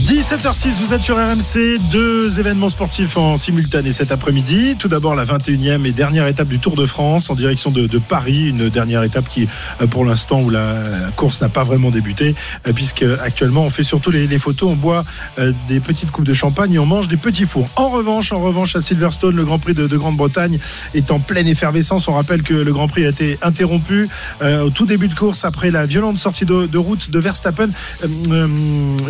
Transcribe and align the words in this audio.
17h06, 0.00 0.80
vous 0.80 0.94
êtes 0.94 1.02
sur 1.02 1.16
RMC, 1.16 1.78
deux 1.92 2.40
événements 2.40 2.70
sportifs 2.70 3.18
en 3.18 3.36
simultané 3.36 3.92
cet 3.92 4.12
après-midi. 4.12 4.76
Tout 4.78 4.88
d'abord 4.88 5.14
la 5.14 5.24
21e 5.24 5.84
et 5.84 5.92
dernière 5.92 6.26
étape 6.26 6.48
du 6.48 6.58
Tour 6.58 6.74
de 6.74 6.86
France 6.86 7.28
en 7.28 7.34
direction 7.34 7.70
de, 7.70 7.98
Paris, 7.98 8.48
une 8.48 8.70
dernière 8.70 9.02
étape 9.02 9.28
qui, 9.28 9.46
euh, 9.80 9.86
pour 9.86 10.06
l'instant, 10.06 10.40
où 10.40 10.48
la, 10.48 10.74
course 11.16 11.42
n'a 11.42 11.50
pas 11.50 11.64
vraiment 11.64 11.90
débuté, 11.90 12.34
euh, 12.66 12.72
puisque 12.72 13.04
actuellement 13.22 13.64
on 13.64 13.68
fait 13.68 13.82
surtout 13.82 14.10
les, 14.10 14.38
photos, 14.38 14.70
on 14.70 14.76
boit 14.76 15.04
euh, 15.38 15.52
des 15.68 15.80
petites 15.80 16.10
coupes 16.10 16.24
de 16.24 16.34
champagne 16.34 16.72
et 16.72 16.78
on 16.78 16.86
mange 16.86 17.08
des 17.08 17.18
petits 17.18 17.44
fours. 17.44 17.68
En 17.76 17.90
revanche, 17.90 18.32
en 18.32 18.40
revanche, 18.40 18.76
à 18.76 18.80
Silverstone, 18.80 19.36
le 19.36 19.44
Grand 19.44 19.58
Prix 19.58 19.74
de, 19.74 19.86
de 19.86 19.96
Grande-Bretagne 19.98 20.58
est 20.94 21.10
en 21.10 21.18
pleine 21.18 21.46
effervescence. 21.46 22.08
On 22.08 22.14
rappelle 22.14 22.42
que 22.42 22.54
le 22.54 22.72
Grand 22.72 22.88
Prix 22.88 23.04
a 23.04 23.10
été 23.10 23.38
interrompu 23.42 24.08
au 24.42 24.70
tout 24.70 24.86
début 24.86 25.08
de 25.08 25.14
course 25.14 25.44
après 25.44 25.70
la 25.70 25.84
violente 25.84 26.18
sortie 26.18 26.46
de, 26.46 26.78
route 26.78 27.10
de 27.10 27.18
Verstappen. 27.18 27.68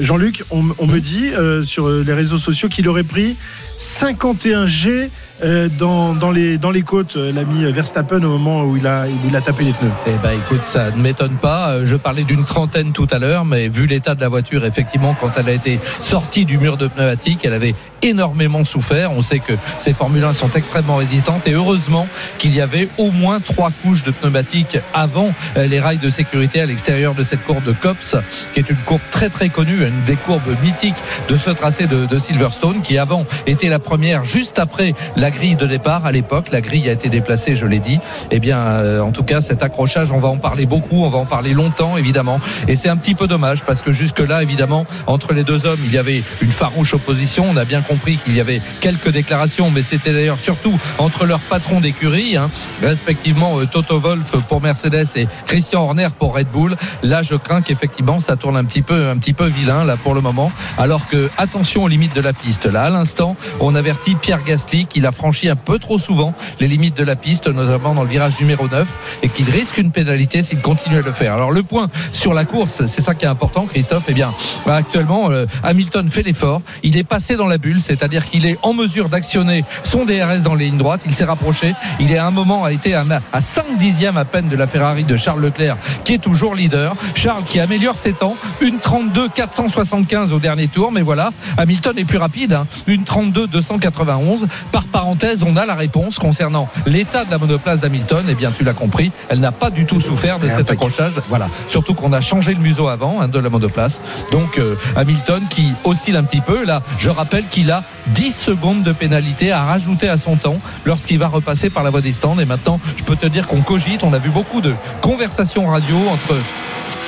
Jean-Luc, 0.01 0.43
on, 0.51 0.80
on 0.81 0.87
me 0.87 0.99
dit 0.99 1.31
euh, 1.33 1.63
sur 1.63 1.89
les 1.89 2.13
réseaux 2.13 2.39
sociaux 2.39 2.69
qu'il 2.69 2.89
aurait 2.89 3.05
pris 3.05 3.37
51 3.77 4.67
G 4.67 5.11
euh, 5.43 5.69
dans, 5.79 6.13
dans, 6.13 6.31
les, 6.31 6.59
dans 6.59 6.71
les 6.71 6.83
côtes, 6.83 7.17
euh, 7.17 7.33
l'ami 7.33 7.65
Verstappen, 7.73 8.23
au 8.23 8.29
moment 8.29 8.65
où 8.65 8.77
il 8.77 8.87
a, 8.87 9.07
tapé 9.41 9.65
les 9.65 9.73
pneus. 9.73 9.91
Eh 10.07 10.11
ben, 10.23 10.33
écoute, 10.33 10.63
ça 10.63 10.91
ne 10.91 11.01
m'étonne 11.01 11.37
pas. 11.41 11.71
Euh, 11.71 11.87
Je 11.87 11.97
parlais 11.97 12.25
d'une 12.25 12.45
trentaine 12.45 12.93
tout 12.93 13.07
à 13.11 13.19
l'heure, 13.19 13.47
mais 13.47 13.69
vu 13.69 13.87
l'état 13.87 14.15
de 14.15 14.21
la 14.21 14.29
voiture, 14.29 14.67
effectivement, 14.67 15.17
quand 15.19 15.31
elle 15.39 15.49
a 15.49 15.53
été 15.53 15.79
sortie 16.01 16.45
du 16.45 16.59
mur 16.59 16.77
de 16.77 16.89
pneumatique, 16.89 17.41
elle 17.45 17.55
avait 17.55 17.75
énormément 18.03 18.65
souffert. 18.65 19.13
On 19.13 19.23
sait 19.23 19.39
que 19.39 19.53
ces 19.79 19.93
Formule 19.93 20.25
1 20.25 20.35
sont 20.35 20.51
extrêmement 20.51 20.97
résistantes 20.97 21.47
et 21.47 21.53
heureusement 21.53 22.07
qu'il 22.39 22.55
y 22.55 22.61
avait 22.61 22.89
au 22.99 23.11
moins 23.11 23.41
trois 23.41 23.71
couches 23.83 24.03
de 24.03 24.11
pneumatiques 24.11 24.79
avant 24.95 25.33
euh, 25.57 25.67
les 25.67 25.81
rails 25.81 25.99
de 25.99 26.11
sécurité 26.11 26.61
à 26.61 26.67
l'extérieur 26.67 27.15
de 27.15 27.25
cette 27.25 27.45
courbe 27.45 27.65
de 27.65 27.73
Cops, 27.73 28.17
qui 28.53 28.61
est 28.61 28.71
une 28.71 28.77
courbe 28.77 29.01
très 29.11 29.29
très 29.29 29.49
connue, 29.49 29.87
une 29.87 30.05
des 30.07 30.17
courbes 30.17 30.57
mythiques 30.63 30.95
de 31.29 31.37
ce 31.37 31.51
tracé 31.51 31.87
de, 31.87 32.07
de 32.07 32.19
Silverstone, 32.19 32.83
qui 32.83 32.99
avant 32.99 33.27
était 33.47 33.69
la 33.69 33.79
première 33.79 34.25
juste 34.25 34.59
après 34.59 34.95
la 35.17 35.31
grille 35.31 35.57
de 35.57 35.67
départ 35.67 36.07
à 36.07 36.13
l'époque. 36.13 36.51
La 36.51 36.61
grille 36.61 36.89
a 36.89 36.93
été 36.93 37.09
déplacée, 37.09 37.57
je 37.57 37.67
l'ai 37.67 37.79
dit. 37.79 37.99
Eh 38.31 38.39
bien, 38.39 38.59
euh, 38.59 39.01
en 39.01 39.13
tout 39.13 39.23
cas, 39.23 39.41
cet 39.41 39.63
accrochage, 39.63 40.13
on 40.13 40.19
va 40.19 40.29
en 40.29 40.37
parler 40.37 40.67
beaucoup, 40.67 41.05
on 41.05 41.09
va 41.09 41.19
en 41.19 41.27
parler 41.27 41.53
longtemps, 41.53 41.97
évidemment. 41.97 42.41
Et 42.69 42.77
c'est 42.77 42.89
un 42.89 42.97
petit 42.97 43.15
peu 43.15 43.27
dommage 43.27 43.63
parce 43.63 43.83
que 43.83 43.93
jusque-là, 43.93 44.43
évidemment, 44.43 44.87
entre 45.07 45.33
les 45.33 45.45
deux 45.45 45.67
hommes, 45.67 45.81
il 45.85 45.93
y 45.93 45.99
avait 45.99 46.23
une 46.41 46.53
farouche 46.53 46.95
opposition. 46.95 47.47
On 47.49 47.57
a 47.57 47.65
bien 47.65 47.83
compris 47.91 48.19
qu'il 48.19 48.37
y 48.37 48.41
avait 48.41 48.63
quelques 48.81 49.11
déclarations, 49.11 49.69
mais 49.73 49.83
c'était 49.83 50.13
d'ailleurs 50.13 50.39
surtout 50.39 50.79
entre 50.99 51.27
leurs 51.27 51.41
patrons 51.41 51.81
d'écurie, 51.81 52.37
hein, 52.37 52.49
respectivement 52.83 53.59
euh, 53.59 53.67
Toto 53.67 53.99
Wolff 53.99 54.37
pour 54.49 54.61
Mercedes 54.61 55.09
et 55.17 55.27
Christian 55.47 55.83
Horner 55.83 56.07
pour 56.17 56.37
Red 56.37 56.47
Bull. 56.53 56.77
Là, 57.03 57.23
je 57.23 57.35
crains 57.35 57.63
qu'effectivement, 57.63 58.21
ça 58.21 58.37
tourne 58.37 58.57
un 58.57 58.65
petit 58.65 58.83
peu, 58.83 59.09
un 59.09 59.17
petit 59.17 59.33
peu 59.33 59.49
vilain 59.49 59.85
là 59.85 59.97
pour 59.97 60.15
le 60.15 60.21
moment. 60.21 60.53
Alors 60.79 61.09
que 61.09 61.29
attention 61.37 61.83
aux 61.83 61.89
limites 61.89 62.15
de 62.15 62.21
la 62.21 62.33
piste. 62.33 62.67
Là, 62.67 62.85
à 62.85 62.91
l'instant, 62.91 63.37
on 63.59 63.75
avertit 63.75 64.15
Pierre 64.15 64.45
Gasly 64.45 64.87
qu'il 64.87 65.05
a 65.05 65.11
franchi 65.11 65.49
un 65.49 65.57
peu 65.57 65.81
trop 65.81 65.99
souvent 65.99 66.33
les 66.61 66.69
limites 66.69 66.97
de 66.97 67.03
la 67.03 67.17
piste, 67.17 67.49
notamment 67.49 67.95
dans 67.95 68.05
le 68.05 68.09
virage 68.09 68.39
numéro 68.39 68.69
9, 68.69 68.89
et 69.25 69.29
qu'il 69.29 69.51
risque 69.51 69.79
une 69.79 69.91
pénalité 69.91 70.45
s'il 70.45 70.61
continue 70.61 70.99
à 70.99 71.03
le 71.03 71.11
faire. 71.11 71.35
Alors 71.35 71.51
le 71.51 71.65
point 71.65 71.91
sur 72.13 72.35
la 72.35 72.45
course, 72.45 72.87
c'est 72.87 73.03
ça 73.03 73.17
qui 73.17 73.25
est 73.25 73.29
important, 73.29 73.67
Christophe. 73.67 74.05
Eh 74.07 74.15
bien, 74.15 74.33
actuellement, 74.67 75.31
euh, 75.31 75.47
Hamilton 75.65 76.09
fait 76.09 76.23
l'effort. 76.23 76.63
Il 76.85 76.97
est 76.97 77.05
passé 77.05 77.35
dans 77.35 77.47
la 77.47 77.59
bulle, 77.59 77.80
c'est-à-dire 77.81 78.25
qu'il 78.29 78.47
est 78.47 78.59
en 78.63 78.75
mesure 78.75 79.09
d'actionner 79.09 79.65
son 79.83 80.05
DRS 80.05 80.43
dans 80.43 80.55
les 80.55 80.67
lignes 80.67 80.79
droites. 80.79 81.03
Il 81.07 81.15
s'est 81.15 81.25
rapproché. 81.25 81.75
Il 81.99 82.13
est 82.13 82.19
à 82.19 82.27
un 82.27 82.31
moment 82.31 82.65
a 82.65 82.73
été 82.73 82.95
à, 82.95 83.05
à 83.33 83.41
5 83.41 83.79
dixièmes 83.79 84.17
à 84.17 84.25
peine 84.25 84.49
de 84.49 84.57
la 84.57 84.67
Ferrari 84.67 85.05
de 85.05 85.17
Charles 85.17 85.41
Leclerc, 85.41 85.77
qui 86.05 86.15
est 86.15 86.19
toujours 86.19 86.55
leader. 86.55 86.95
Charles 87.15 87.45
qui 87.45 87.61
améliore 87.61 87.97
ses 87.97 88.13
temps, 88.13 88.37
une 88.61 88.79
32 88.79 89.29
475 89.29 90.33
au 90.33 90.39
dernier 90.39 90.69
tour, 90.69 90.93
mais 90.93 91.03
voilà, 91.03 91.31
Hamilton 91.57 91.99
est 91.99 92.05
plus 92.05 92.19
rapide, 92.19 92.53
hein. 92.53 92.67
une 92.87 93.05
32 93.05 93.47
291. 93.47 94.47
Par 94.73 94.85
parenthèse, 94.85 95.43
on 95.43 95.57
a 95.57 95.67
la 95.67 95.75
réponse 95.75 96.19
concernant 96.19 96.69
l'état 96.87 97.25
de 97.25 97.31
la 97.31 97.39
monoplace 97.39 97.81
d'Hamilton. 97.81 98.25
Eh 98.29 98.35
bien, 98.35 98.51
tu 98.51 98.65
l'as 98.65 98.73
compris, 98.73 99.13
elle 99.29 99.41
n'a 99.41 99.53
pas 99.53 99.71
du 99.71 99.87
tout 99.87 100.01
souffert 100.01 100.39
de 100.39 100.47
Et 100.47 100.51
cet 100.51 100.71
accrochage. 100.71 101.13
Voilà, 101.29 101.49
surtout 101.69 101.95
qu'on 101.95 102.13
a 102.13 102.21
changé 102.21 102.55
le 102.55 102.61
museau 102.61 102.89
avant 102.89 103.21
hein, 103.21 103.29
de 103.29 103.39
la 103.39 103.49
monoplace. 103.49 104.01
Donc 104.33 104.59
euh, 104.59 104.77
Hamilton 104.97 105.43
qui 105.49 105.73
oscille 105.85 106.17
un 106.17 106.25
petit 106.25 106.41
peu. 106.41 106.65
Là, 106.65 106.83
je 106.99 107.11
rappelle 107.11 107.45
qu'il 107.51 107.70
a 107.71 107.83
10 108.09 108.33
secondes 108.33 108.83
de 108.83 108.93
pénalité 108.93 109.53
à 109.53 109.65
rajouter 109.65 110.09
à 110.09 110.17
son 110.17 110.37
temps 110.37 110.59
lorsqu'il 110.85 111.19
va 111.19 111.29
repasser 111.29 111.71
par 111.71 111.83
la 111.83 111.91
voie 111.91 112.01
des 112.01 112.13
stands. 112.13 112.39
Et 112.39 112.45
maintenant, 112.45 112.81
je 112.97 113.05
peux 113.05 113.17
te 113.17 113.27
dire 113.27 113.47
qu'on 113.47 113.61
cogite. 113.61 114.03
On 114.03 114.13
a 114.13 114.19
vu 114.19 114.31
beaucoup 114.31 114.61
de 114.61 114.75
conversations 115.01 115.67
radio 115.67 115.97
entre 116.11 116.35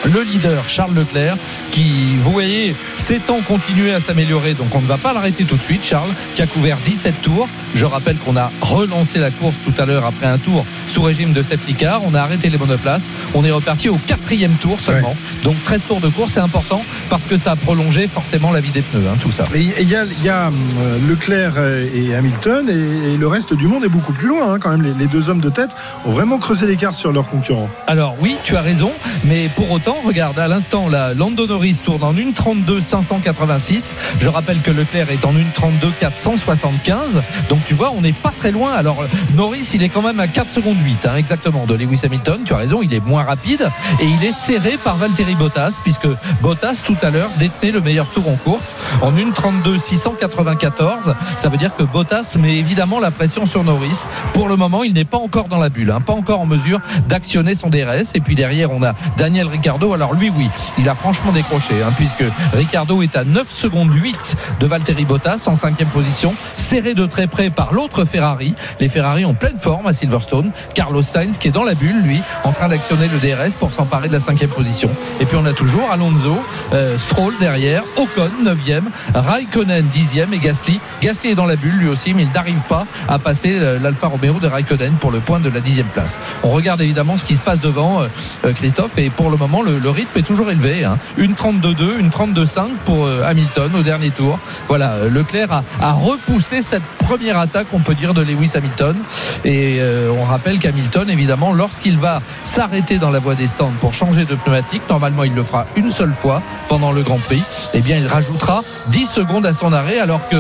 le 0.05 0.23
leader 0.23 0.69
Charles 0.69 0.95
Leclerc 0.95 1.37
qui, 1.71 2.17
vous 2.21 2.33
voyez, 2.33 2.75
ses 2.99 3.19
temps 3.19 3.41
continuer 3.41 3.93
à 3.93 4.01
s'améliorer. 4.01 4.55
Donc 4.55 4.75
on 4.75 4.81
ne 4.81 4.87
va 4.87 4.99
pas 4.99 5.13
l'arrêter 5.13 5.45
tout 5.45 5.57
de 5.57 5.63
suite. 5.63 5.85
Charles 5.85 6.11
qui 6.35 6.43
a 6.43 6.47
couvert 6.47 6.77
17 6.85 7.23
tours. 7.23 7.49
Je 7.75 7.85
rappelle 7.85 8.17
qu'on 8.17 8.37
a 8.37 8.51
relancé 8.61 9.19
la 9.19 9.31
course 9.31 9.55
tout 9.65 9.81
à 9.81 9.87
l'heure 9.87 10.05
après 10.05 10.27
un 10.27 10.39
tour 10.39 10.67
sous 10.91 11.03
régime 11.03 11.33
de 11.33 11.43
safety 11.43 11.75
car. 11.75 12.03
On 12.05 12.15
a 12.15 12.21
arrêté 12.21 12.51
les 12.51 12.59
monoplaces. 12.59 13.09
On 13.35 13.45
est 13.45 13.51
reparti 13.51 13.89
au 13.89 13.97
quatrième 14.07 14.53
tour 14.53 14.81
seulement. 14.81 15.17
Donc 15.43 15.57
13 15.65 15.83
tours 15.89 16.01
de 16.01 16.09
course, 16.09 16.33
c'est 16.33 16.41
important 16.41 16.85
parce 17.09 17.25
que 17.25 17.39
ça 17.39 17.53
a 17.53 17.57
prolongé 17.57 18.07
forcément 18.07 18.53
la 18.53 18.61
vie 18.61 18.71
des 18.71 18.83
pneus, 18.83 19.03
hein, 19.09 19.17
tout 19.21 19.31
ça. 19.31 19.45
Il 19.55 19.89
y 19.89 19.97
a, 19.97 20.05
il 20.05 20.25
y 20.25 20.29
a, 20.29 20.49
euh, 20.49 20.99
Leclerc 21.09 21.55
et 21.95 22.15
Hamilton 22.15 22.69
et, 22.69 23.15
et 23.15 23.17
le 23.17 23.27
reste 23.27 23.55
du 23.55 23.67
monde 23.67 23.85
est 23.85 23.89
beaucoup 23.89 24.13
plus 24.13 24.29
loin 24.29 24.55
hein, 24.55 24.59
quand 24.61 24.71
même. 24.71 24.83
Les, 24.83 24.95
les 24.99 25.07
deux 25.07 25.31
hommes 25.31 25.41
de 25.41 25.51
tête 25.51 25.71
ont 26.05 26.13
vraiment 26.13 26.39
creusé 26.39 26.67
l'écart 26.67 26.95
sur 26.95 27.13
leurs 27.13 27.27
concurrents. 27.27 27.71
Alors 27.87 28.17
oui, 28.21 28.37
tu 28.45 28.57
as 28.57 28.63
raison, 28.63 28.93
mais 29.25 29.49
pour 29.55 29.72
autant, 29.73 29.97
regarde, 30.05 30.39
à 30.39 30.49
l'instant, 30.49 30.89
là, 30.89 31.15
Lando 31.15 31.47
Norris 31.47 31.81
tourne 31.83 32.03
en 32.05 32.13
1.32 32.13 32.83
586. 32.83 33.95
Je 34.21 34.29
rappelle 34.29 34.61
que 34.61 34.71
Leclerc 34.71 35.11
est 35.11 35.25
en 35.25 35.33
1.32 35.33 35.93
475. 35.99 37.23
Donc 37.49 37.61
tu 37.67 37.75
vois, 37.75 37.93
on 37.97 38.03
n'est 38.03 38.13
pas 38.13 38.33
très 38.37 38.51
loin. 38.51 38.73
Alors 38.73 39.05
Norris, 39.35 39.71
il 39.75 39.83
est 39.83 39.89
quand 39.89 40.03
même 40.03 40.21
à 40.21 40.29
4 40.29 40.51
secondes 40.51 40.77
8, 40.85 41.07
hein, 41.07 41.17
exactement, 41.17 41.65
de 41.67 41.75
Lewis 41.75 42.01
Hamilton. 42.05 42.41
Tu 42.45 42.53
as 42.53 42.59
raison, 42.59 42.83
il 42.83 42.93
est 42.93 43.01
moins 43.01 43.23
rapide 43.23 43.67
et 44.01 44.05
il 44.05 44.25
est 44.25 44.33
serré 44.33 44.77
par 44.77 44.97
Valtteri 44.97 45.35
Bottas, 45.35 45.79
puisque 45.83 46.09
Bottas 46.43 46.83
tout 46.85 46.97
à 47.03 47.11
l'heure 47.11 47.31
détenait 47.39 47.73
le 47.73 47.81
meilleur 47.81 48.07
tour 48.09 48.29
en 48.29 48.37
course 48.37 48.77
en 49.01 49.13
1.32 49.13 49.81
694. 49.81 51.15
Ça 51.39 51.49
veut 51.49 51.59
dire 51.59 51.75
que 51.75 51.83
Bottas 51.83 52.37
met 52.39 52.57
évidemment 52.57 53.01
la 53.01 53.11
pression 53.11 53.47
sur 53.47 53.65
Norris. 53.65 54.07
Pour 54.35 54.49
le 54.49 54.57
moment, 54.57 54.85
il 54.85 54.93
n'est 54.93 55.07
pas 55.07 55.19
encore 55.19 55.49
dans 55.49 55.59
la 55.59 55.71
bulle, 55.71 55.91
hein, 55.91 56.01
pas 56.01 56.13
encore 56.13 56.41
en 56.41 56.47
mesure 56.47 56.81
d'actionner 57.09 57.55
son 57.55 57.71
DRS. 57.71 58.15
Et 58.15 58.21
puis 58.21 58.35
derrière, 58.35 58.71
on 58.71 58.83
a 58.83 58.93
Daniel 59.17 59.47
Ricciardo. 59.47 59.62
Alors 59.69 60.15
lui, 60.15 60.29
oui, 60.31 60.51
il 60.77 60.89
a 60.89 60.95
franchement 60.95 61.31
décroché, 61.31 61.75
hein, 61.83 61.93
puisque 61.97 62.25
Ricciardo 62.53 63.01
est 63.03 63.15
à 63.15 63.23
9 63.23 63.49
secondes 63.49 63.93
8 63.95 64.37
de 64.59 64.67
Valtteri 64.67 65.05
Bottas 65.05 65.45
en 65.47 65.55
cinquième 65.55 65.89
position, 65.89 66.35
serré 66.57 66.95
de 66.95 67.07
très 67.07 67.29
près 67.29 67.49
par 67.49 67.73
l'autre 67.73 68.05
Ferrari. 68.05 68.55
Les 68.81 68.89
Ferrari 68.89 69.25
en 69.25 69.35
pleine 69.35 69.59
forme 69.61 69.87
à 69.87 69.93
Silverstone. 69.93 70.51
Carlos 70.75 71.03
Sainz 71.03 71.39
qui 71.39 71.49
est 71.49 71.53
dans 71.53 71.63
la 71.63 71.75
bulle, 71.75 72.03
lui, 72.03 72.21
en 72.43 72.51
train 72.51 72.69
d'actionner 72.69 73.07
le 73.09 73.19
DRS 73.21 73.55
pour 73.55 73.73
s'emparer 73.73 74.09
de 74.09 74.13
la 74.13 74.21
cinquième 74.21 74.51
position. 74.51 74.91
Et 75.21 75.27
puis 75.27 75.37
on 75.41 75.47
a 75.47 75.53
toujours 75.53 75.89
Alonso, 75.93 76.37
euh, 76.73 76.99
Stroll 76.99 77.35
derrière, 77.39 77.83
Ocon 77.97 78.31
9e, 78.43 78.83
Raikkonen 79.15 79.87
10e 79.95 80.33
et 80.33 80.39
Gasly. 80.39 80.81
Gasly 81.01 81.31
est 81.31 81.35
dans 81.37 81.47
la 81.47 81.57
bulle 81.57 81.77
lui 81.77 81.89
aussi, 81.89 82.15
mais 82.15 82.25
il 82.25 82.33
n'arrive 82.33 82.61
pas 82.69 82.85
à 83.09 83.21
passer 83.21 83.53
euh, 83.61 83.79
l'Alfa 83.81 84.09
Romeo 84.09 84.41
de 84.41 84.49
Raikkonen 84.49 84.95
pour 84.95 85.13
le 85.13 85.21
point 85.21 85.39
de 85.39 85.49
la 85.49 85.61
dixième 85.61 85.87
place. 85.87 86.19
On 86.43 86.49
regarde 86.49 86.81
évidemment 86.81 87.17
ce 87.17 87.25
qui 87.25 87.37
se 87.37 87.43
passe 87.43 87.61
devant 87.61 88.03
euh, 88.03 88.53
Christophe 88.55 88.99
et 88.99 89.09
pour 89.11 89.31
le 89.31 89.37
moment 89.37 89.52
le, 89.61 89.91
rythme 89.91 90.19
est 90.19 90.23
toujours 90.23 90.51
élevé. 90.51 90.85
Hein. 90.85 90.97
Une 91.19 91.35
32-2, 91.35 91.99
une 91.99 92.09
32-5 92.09 92.69
pour 92.87 93.05
euh, 93.05 93.23
Hamilton 93.27 93.71
au 93.79 93.83
dernier 93.83 94.11
tour. 94.11 94.39
Voilà, 94.69 94.93
euh, 94.93 95.11
Leclerc 95.11 95.63
a, 95.81 95.93
repoussé 95.93 96.63
cette 96.63 96.83
première 96.99 97.39
attaque, 97.39 97.67
on 97.75 97.81
peut 97.81 97.95
dire, 97.95 98.15
de 98.15 98.23
Lewis 98.23 98.53
Hamilton. 98.55 98.97
Et 99.45 99.77
euh, 99.81 100.11
on 100.19 100.25
rappelle 100.25 100.59
qu'Hamilton, 100.59 101.11
évidemment, 101.11 101.53
lorsqu'il 101.53 101.99
va 101.99 102.23
s'arrêter 102.45 102.97
dans 102.97 103.11
la 103.11 103.19
voie 103.19 103.35
des 103.35 103.49
stands 103.49 103.73
pour 103.81 103.93
changer 103.93 104.25
de 104.25 104.35
pneumatique, 104.35 104.83
normalement 104.89 105.25
il 105.25 105.35
le 105.35 105.43
fera 105.43 105.67
une 105.77 105.91
seule 105.91 106.15
fois 106.15 106.41
pendant 106.69 106.93
le 106.93 107.03
Grand 107.03 107.19
Prix, 107.19 107.43
eh 107.75 107.81
bien 107.81 107.99
il 107.99 108.07
rajoutera 108.07 108.63
10 108.89 109.07
secondes 109.07 109.45
à 109.45 109.53
son 109.53 109.73
arrêt, 109.73 109.99
alors 109.99 110.27
que 110.29 110.37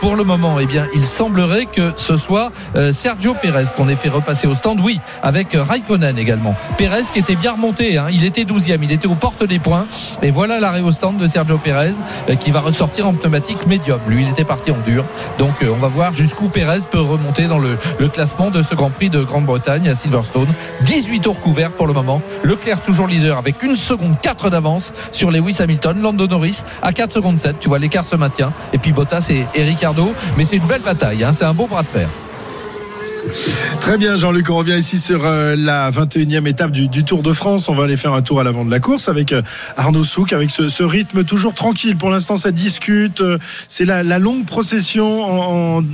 pour 0.00 0.14
le 0.14 0.24
moment, 0.24 0.60
eh 0.60 0.66
bien 0.66 0.86
il 0.94 1.06
semblerait 1.06 1.66
que 1.66 1.92
ce 1.96 2.16
soit 2.16 2.52
Sergio 2.92 3.34
Pérez 3.34 3.64
qu'on 3.76 3.88
ait 3.88 3.96
fait 3.96 4.08
repasser 4.08 4.46
au 4.46 4.54
stand, 4.54 4.80
oui, 4.80 5.00
avec 5.22 5.48
Raikkonen 5.54 6.18
également. 6.18 6.54
Pérez 6.76 7.02
qui 7.12 7.20
était 7.20 7.36
bien 7.36 7.52
remonté, 7.52 7.98
hein, 7.98 8.06
il 8.12 8.24
était 8.24 8.43
12 8.44 8.68
12e. 8.68 8.78
Il 8.82 8.92
était 8.92 9.06
aux 9.06 9.14
portes 9.14 9.44
des 9.44 9.58
points. 9.58 9.86
Et 10.22 10.30
voilà 10.30 10.60
l'arrêt 10.60 10.80
au 10.80 10.92
stand 10.92 11.16
de 11.18 11.26
Sergio 11.26 11.58
Pérez 11.58 11.94
euh, 12.28 12.34
qui 12.36 12.50
va 12.50 12.60
ressortir 12.60 13.06
en 13.06 13.12
pneumatique 13.14 13.66
médium. 13.66 13.98
Lui, 14.08 14.22
il 14.22 14.30
était 14.30 14.44
parti 14.44 14.70
en 14.70 14.78
dur. 14.86 15.04
Donc, 15.38 15.62
euh, 15.62 15.68
on 15.72 15.76
va 15.76 15.88
voir 15.88 16.14
jusqu'où 16.14 16.48
Pérez 16.48 16.80
peut 16.90 17.00
remonter 17.00 17.46
dans 17.46 17.58
le, 17.58 17.76
classement 18.08 18.50
de 18.50 18.62
ce 18.62 18.74
Grand 18.74 18.90
Prix 18.90 19.10
de 19.10 19.22
Grande-Bretagne 19.22 19.88
à 19.88 19.94
Silverstone. 19.94 20.48
18 20.82 21.20
tours 21.20 21.40
couverts 21.40 21.70
pour 21.70 21.86
le 21.86 21.92
moment. 21.92 22.20
Leclerc 22.42 22.80
toujours 22.80 23.06
leader 23.06 23.38
avec 23.38 23.62
une 23.62 23.76
seconde 23.76 24.20
4 24.20 24.50
d'avance 24.50 24.92
sur 25.10 25.30
Lewis 25.30 25.56
Hamilton. 25.60 26.00
Lando 26.00 26.26
Norris 26.26 26.62
à 26.82 26.92
4 26.92 27.12
secondes 27.12 27.40
7. 27.40 27.56
Tu 27.60 27.68
vois, 27.68 27.78
l'écart 27.78 28.04
se 28.04 28.16
maintient. 28.16 28.52
Et 28.72 28.78
puis 28.78 28.92
Bottas 28.92 29.28
et, 29.30 29.46
et 29.54 29.64
Ricardo. 29.64 30.12
Mais 30.36 30.44
c'est 30.44 30.56
une 30.56 30.66
belle 30.66 30.82
bataille. 30.82 31.24
hein. 31.24 31.32
C'est 31.32 31.44
un 31.44 31.54
beau 31.54 31.66
bras 31.66 31.82
de 31.82 31.88
fer. 31.88 32.08
Très 33.80 33.98
bien, 33.98 34.16
Jean-Luc. 34.16 34.48
On 34.50 34.56
revient 34.56 34.76
ici 34.78 34.98
sur 34.98 35.26
euh, 35.26 35.56
la 35.56 35.90
21e 35.90 36.46
étape 36.46 36.70
du, 36.70 37.04
Tour 37.04 37.22
de 37.22 37.32
France. 37.32 37.68
On 37.68 37.74
va 37.74 37.84
aller 37.84 37.96
faire 37.96 38.12
un 38.12 38.22
tour 38.22 38.40
à 38.40 38.44
l'avant 38.44 38.64
de 38.64 38.70
la 38.70 38.80
course 38.80 39.08
avec 39.08 39.32
euh, 39.32 39.42
Arnaud 39.76 40.04
Souk, 40.04 40.32
avec 40.32 40.50
ce, 40.50 40.82
rythme 40.82 41.24
toujours 41.24 41.54
tranquille. 41.54 41.96
Pour 41.96 42.10
l'instant, 42.10 42.36
ça 42.36 42.50
discute. 42.50 43.20
Euh, 43.20 43.38
C'est 43.68 43.84
la, 43.84 44.02
longue 44.18 44.46
procession 44.46 45.84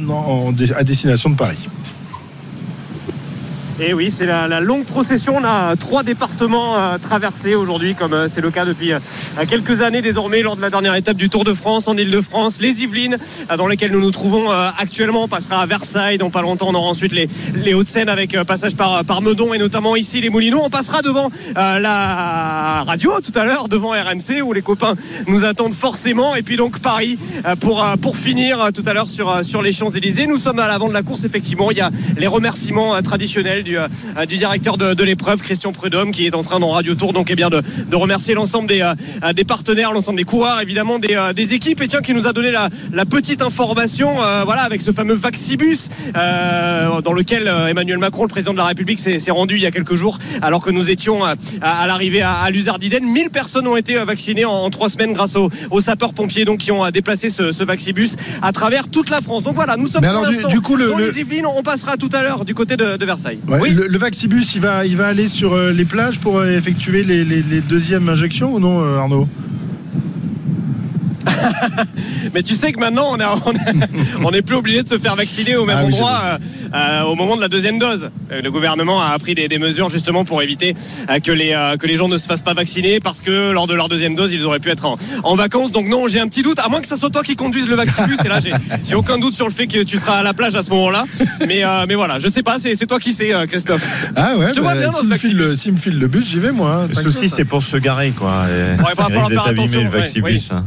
à 0.76 0.84
destination 0.84 1.30
de 1.30 1.36
Paris. 1.36 1.68
Et 3.82 3.94
oui, 3.94 4.10
c'est 4.10 4.26
la, 4.26 4.60
longue 4.60 4.84
procession. 4.84 5.36
On 5.38 5.44
a 5.44 5.74
trois 5.74 6.02
départements 6.02 6.76
euh, 6.76 6.98
traversés 6.98 7.54
aujourd'hui, 7.54 7.94
comme 7.94 8.12
euh, 8.12 8.28
c'est 8.28 8.42
le 8.42 8.50
cas 8.50 8.66
depuis 8.66 8.92
euh, 8.92 8.98
quelques 9.48 9.80
années 9.80 10.02
désormais, 10.02 10.42
lors 10.42 10.54
de 10.54 10.60
la 10.60 10.68
dernière 10.68 10.94
étape 10.96 11.16
du 11.16 11.30
Tour 11.30 11.44
de 11.44 11.54
France 11.54 11.88
en 11.88 11.96
Ile-de-France. 11.96 12.60
Les 12.60 12.82
Yvelines, 12.82 13.16
euh, 13.50 13.56
dans 13.56 13.66
lesquelles 13.66 13.92
nous 13.92 14.00
nous 14.00 14.10
trouvons 14.10 14.50
actuellement. 14.50 15.24
On 15.24 15.28
passera 15.28 15.62
à 15.62 15.66
Versailles 15.66 16.18
dans 16.18 16.28
pas 16.28 16.42
longtemps. 16.42 16.68
On 16.68 16.74
aura 16.74 16.90
ensuite 16.90 17.12
les, 17.12 17.72
Hauts-de-Seine 17.72 18.10
avec 18.10 18.36
passage 18.44 18.76
par, 18.76 19.22
Meudon 19.22 19.54
et 19.54 19.58
notamment 19.58 19.96
ici 19.96 20.20
les 20.20 20.28
Moulineaux. 20.28 20.60
On 20.62 20.70
passera 20.70 21.00
devant 21.00 21.30
la 21.54 22.84
radio 22.86 23.12
tout 23.20 23.38
à 23.38 23.44
l'heure, 23.44 23.68
devant 23.68 23.90
RMC, 23.90 24.42
où 24.42 24.52
les 24.52 24.62
copains 24.62 24.94
nous 25.26 25.44
attendent 25.44 25.74
forcément. 25.74 26.34
Et 26.36 26.42
puis 26.42 26.56
donc 26.56 26.80
Paris 26.80 27.18
pour, 27.60 27.84
pour 28.00 28.16
finir 28.16 28.70
tout 28.74 28.82
à 28.86 28.92
l'heure 28.92 29.08
sur, 29.08 29.44
sur 29.44 29.62
les 29.62 29.72
Champs-Élysées. 29.72 30.26
Nous 30.26 30.38
sommes 30.38 30.58
à 30.58 30.68
l'avant 30.68 30.88
de 30.88 30.94
la 30.94 31.02
course, 31.02 31.24
effectivement. 31.24 31.70
Il 31.70 31.78
y 31.78 31.82
a 31.82 31.90
les 32.16 32.26
remerciements 32.26 33.00
traditionnels 33.02 33.69
du, 33.70 33.78
euh, 33.78 34.26
du 34.26 34.36
directeur 34.36 34.76
de, 34.76 34.94
de 34.94 35.04
l'épreuve, 35.04 35.40
Christian 35.40 35.70
Prudhomme, 35.72 36.10
qui 36.10 36.26
est 36.26 36.34
en 36.34 36.42
train 36.42 36.58
dans 36.58 36.70
Radio 36.70 36.94
Tour, 36.96 37.12
donc 37.12 37.28
eh 37.30 37.36
bien 37.36 37.50
de, 37.50 37.62
de 37.88 37.96
remercier 37.96 38.34
l'ensemble 38.34 38.68
des, 38.68 38.80
euh, 38.80 39.32
des 39.32 39.44
partenaires, 39.44 39.92
l'ensemble 39.92 40.18
des 40.18 40.24
coureurs, 40.24 40.60
évidemment 40.60 40.98
des, 40.98 41.14
euh, 41.14 41.32
des 41.32 41.54
équipes. 41.54 41.80
Et 41.82 41.86
tiens, 41.88 42.00
qui 42.00 42.12
nous 42.14 42.26
a 42.26 42.32
donné 42.32 42.50
la, 42.50 42.68
la 42.92 43.04
petite 43.06 43.42
information, 43.42 44.10
euh, 44.20 44.42
voilà, 44.44 44.62
avec 44.62 44.82
ce 44.82 44.90
fameux 44.92 45.14
Vaxibus, 45.14 45.88
euh, 46.16 47.00
dans 47.00 47.12
lequel 47.12 47.46
euh, 47.46 47.68
Emmanuel 47.68 47.98
Macron, 47.98 48.22
le 48.24 48.28
président 48.28 48.52
de 48.52 48.58
la 48.58 48.64
République, 48.66 48.98
s'est 48.98 49.30
rendu 49.30 49.54
il 49.54 49.62
y 49.62 49.66
a 49.66 49.70
quelques 49.70 49.94
jours, 49.94 50.18
alors 50.42 50.64
que 50.64 50.70
nous 50.70 50.90
étions 50.90 51.24
euh, 51.24 51.34
à, 51.62 51.82
à 51.82 51.86
l'arrivée 51.86 52.22
à, 52.22 52.32
à 52.32 52.50
Luzardiden. 52.50 53.04
1000 53.04 53.30
personnes 53.30 53.66
ont 53.68 53.76
été 53.76 53.96
euh, 53.98 54.04
vaccinées 54.04 54.44
en, 54.44 54.50
en 54.52 54.70
trois 54.70 54.88
semaines 54.88 55.12
grâce 55.12 55.36
aux, 55.36 55.48
aux 55.70 55.80
sapeurs-pompiers, 55.80 56.44
donc 56.44 56.58
qui 56.58 56.72
ont 56.72 56.84
euh, 56.84 56.90
déplacé 56.90 57.30
ce, 57.30 57.52
ce 57.52 57.62
Vaxibus 57.62 58.16
à 58.42 58.50
travers 58.50 58.88
toute 58.88 59.10
la 59.10 59.20
France. 59.20 59.44
Donc 59.44 59.54
voilà, 59.54 59.76
nous 59.76 59.86
sommes 59.86 60.02
Mais 60.02 60.08
pour 60.08 60.18
alors, 60.18 60.28
du- 60.30 60.34
l'instant 60.34 60.48
du 60.48 60.60
coup, 60.60 60.74
le- 60.74 60.88
dans 60.88 60.96
le- 60.98 61.06
les 61.06 61.20
Yvelines. 61.20 61.46
On 61.46 61.62
passera 61.62 61.96
tout 61.96 62.08
à 62.12 62.22
l'heure 62.22 62.44
du 62.44 62.54
côté 62.54 62.76
de, 62.76 62.96
de 62.96 63.04
Versailles. 63.06 63.38
Ouais, 63.46 63.59
oui. 63.62 63.70
le, 63.74 63.86
le 63.86 63.98
Vaxibus, 63.98 64.54
il 64.54 64.60
va, 64.60 64.84
il 64.86 64.96
va 64.96 65.06
aller 65.08 65.28
sur 65.28 65.54
euh, 65.54 65.72
les 65.72 65.84
plages 65.84 66.18
pour 66.18 66.38
euh, 66.38 66.56
effectuer 66.56 67.02
les, 67.04 67.24
les- 67.24 67.42
les 67.42 67.60
deuxièmes 67.60 68.08
injections 68.08 68.54
ou 68.54 68.60
non, 68.60 68.82
euh, 68.82 68.98
Arnaud? 68.98 69.28
Mais 72.34 72.42
tu 72.42 72.54
sais 72.54 72.72
que 72.72 72.78
maintenant, 72.80 73.06
on 73.10 73.16
est, 73.18 73.24
on 73.46 73.52
est, 73.52 73.88
on 74.24 74.30
est 74.32 74.42
plus 74.42 74.56
obligé 74.56 74.82
de 74.82 74.88
se 74.88 74.98
faire 74.98 75.16
vacciner 75.16 75.56
au 75.56 75.64
même 75.64 75.78
Ah 75.80 75.84
oui, 75.86 75.92
endroit 75.94 76.20
euh, 76.24 76.38
euh, 76.74 77.02
au 77.02 77.14
moment 77.16 77.36
de 77.36 77.40
la 77.40 77.48
deuxième 77.48 77.78
dose. 77.78 78.10
Euh, 78.32 78.40
Le 78.42 78.50
gouvernement 78.50 79.00
a 79.02 79.18
pris 79.18 79.34
des, 79.34 79.48
des 79.48 79.58
mesures 79.58 79.90
justement 79.90 80.24
pour 80.24 80.42
éviter 80.42 80.74
euh, 81.10 81.18
que, 81.18 81.32
les, 81.32 81.52
euh, 81.52 81.76
que 81.76 81.86
les 81.86 81.96
gens 81.96 82.08
ne 82.08 82.18
se 82.18 82.26
fassent 82.26 82.42
pas 82.42 82.54
vacciner 82.54 83.00
parce 83.00 83.20
que 83.20 83.50
lors 83.52 83.66
de 83.66 83.74
leur 83.74 83.88
deuxième 83.88 84.14
dose, 84.14 84.32
ils 84.32 84.44
auraient 84.44 84.60
pu 84.60 84.70
être 84.70 84.84
en, 84.84 84.96
en 85.24 85.34
vacances. 85.36 85.72
Donc 85.72 85.88
non, 85.88 86.06
j'ai 86.08 86.20
un 86.20 86.28
petit 86.28 86.42
doute, 86.42 86.58
à 86.58 86.68
moins 86.68 86.80
que 86.80 86.86
ça 86.86 86.96
soit 86.96 87.10
toi 87.10 87.22
qui 87.22 87.36
conduise 87.36 87.68
le 87.68 87.76
Vaxibus. 87.76 88.18
et 88.24 88.28
là, 88.28 88.38
j'ai 88.84 88.94
aucun 88.94 89.18
doute 89.18 89.34
sur 89.34 89.46
le 89.48 89.52
fait 89.52 89.66
que 89.66 89.82
tu 89.82 89.98
seras 89.98 90.18
à 90.18 90.22
la 90.22 90.34
plage 90.34 90.54
à 90.54 90.62
ce 90.62 90.70
moment-là. 90.70 91.04
Mais, 91.46 91.64
euh, 91.64 91.84
mais 91.88 91.94
voilà, 91.94 92.18
je 92.20 92.28
sais 92.28 92.42
pas, 92.42 92.58
c'est 92.58 92.74
c'est 92.74 92.86
toi 92.86 92.98
qui 92.98 93.12
sais, 93.12 93.32
Christophe. 93.48 93.86
Ah 94.16 94.36
ouais, 94.36 94.48
Je 94.48 94.54
te 94.54 94.60
vois 94.60 94.74
bien 94.74 94.86
dans 94.90 94.98
s'il 94.98 95.06
ce 95.06 95.10
me 95.10 95.16
file 95.16 95.36
le- 95.36 95.44
Vaxibus. 95.44 95.62
s'il 95.62 95.72
me 95.72 95.78
file 95.78 95.98
le 95.98 96.06
bus, 96.06 96.26
j'y 96.28 96.38
vais 96.38 96.52
moi. 96.52 96.82
hein, 96.84 96.88
Le 96.88 96.94
souci, 97.02 97.28
c'est 97.28 97.44
pour 97.44 97.62
se 97.62 97.76
garer, 97.76 98.10
quoi. 98.10 98.44
Et 98.48 98.74
il 98.78 98.82
va 98.82 98.94
falloir 98.94 99.28
faire 99.28 99.46
attention, 99.46 99.80
le 99.84 99.90
ouais, 99.90 99.98
Vaxibus. 99.98 100.50
hein. 100.52 100.64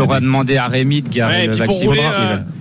Faudra 0.00 0.20
demander 0.20 0.56
à 0.56 0.66
Rémi 0.68 1.02
de 1.02 1.08
garer 1.08 1.40
Ouais, 1.42 1.46
le 1.46 1.52
vaccin. 1.54 1.84
rouler, 1.86 2.00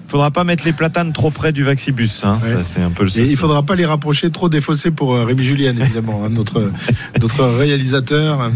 Euh, 0.07 0.12
faudra 0.18 0.31
pas 0.31 0.44
mettre 0.44 0.65
les 0.65 0.74
platanes 0.74 1.13
trop 1.13 1.31
près 1.31 1.51
du 1.51 1.63
Vaxibus. 1.63 2.24
Hein. 2.24 2.39
Ouais. 2.44 2.56
Ça, 2.56 2.63
c'est 2.63 2.81
un 2.81 2.92
peu 2.92 3.04
le 3.04 3.19
Et 3.19 3.30
il 3.30 3.38
faudra 3.38 3.63
pas 3.63 3.75
les 3.75 3.86
rapprocher 3.86 4.31
trop 4.31 4.50
des 4.50 4.62
fossés 4.62 4.92
pour 4.92 5.13
euh, 5.13 5.25
Rémi 5.25 5.44
Julien, 5.44 5.75
évidemment, 5.80 6.24
hein, 6.25 6.30
notre, 6.30 6.71
notre 7.21 7.45
réalisateur. 7.45 8.51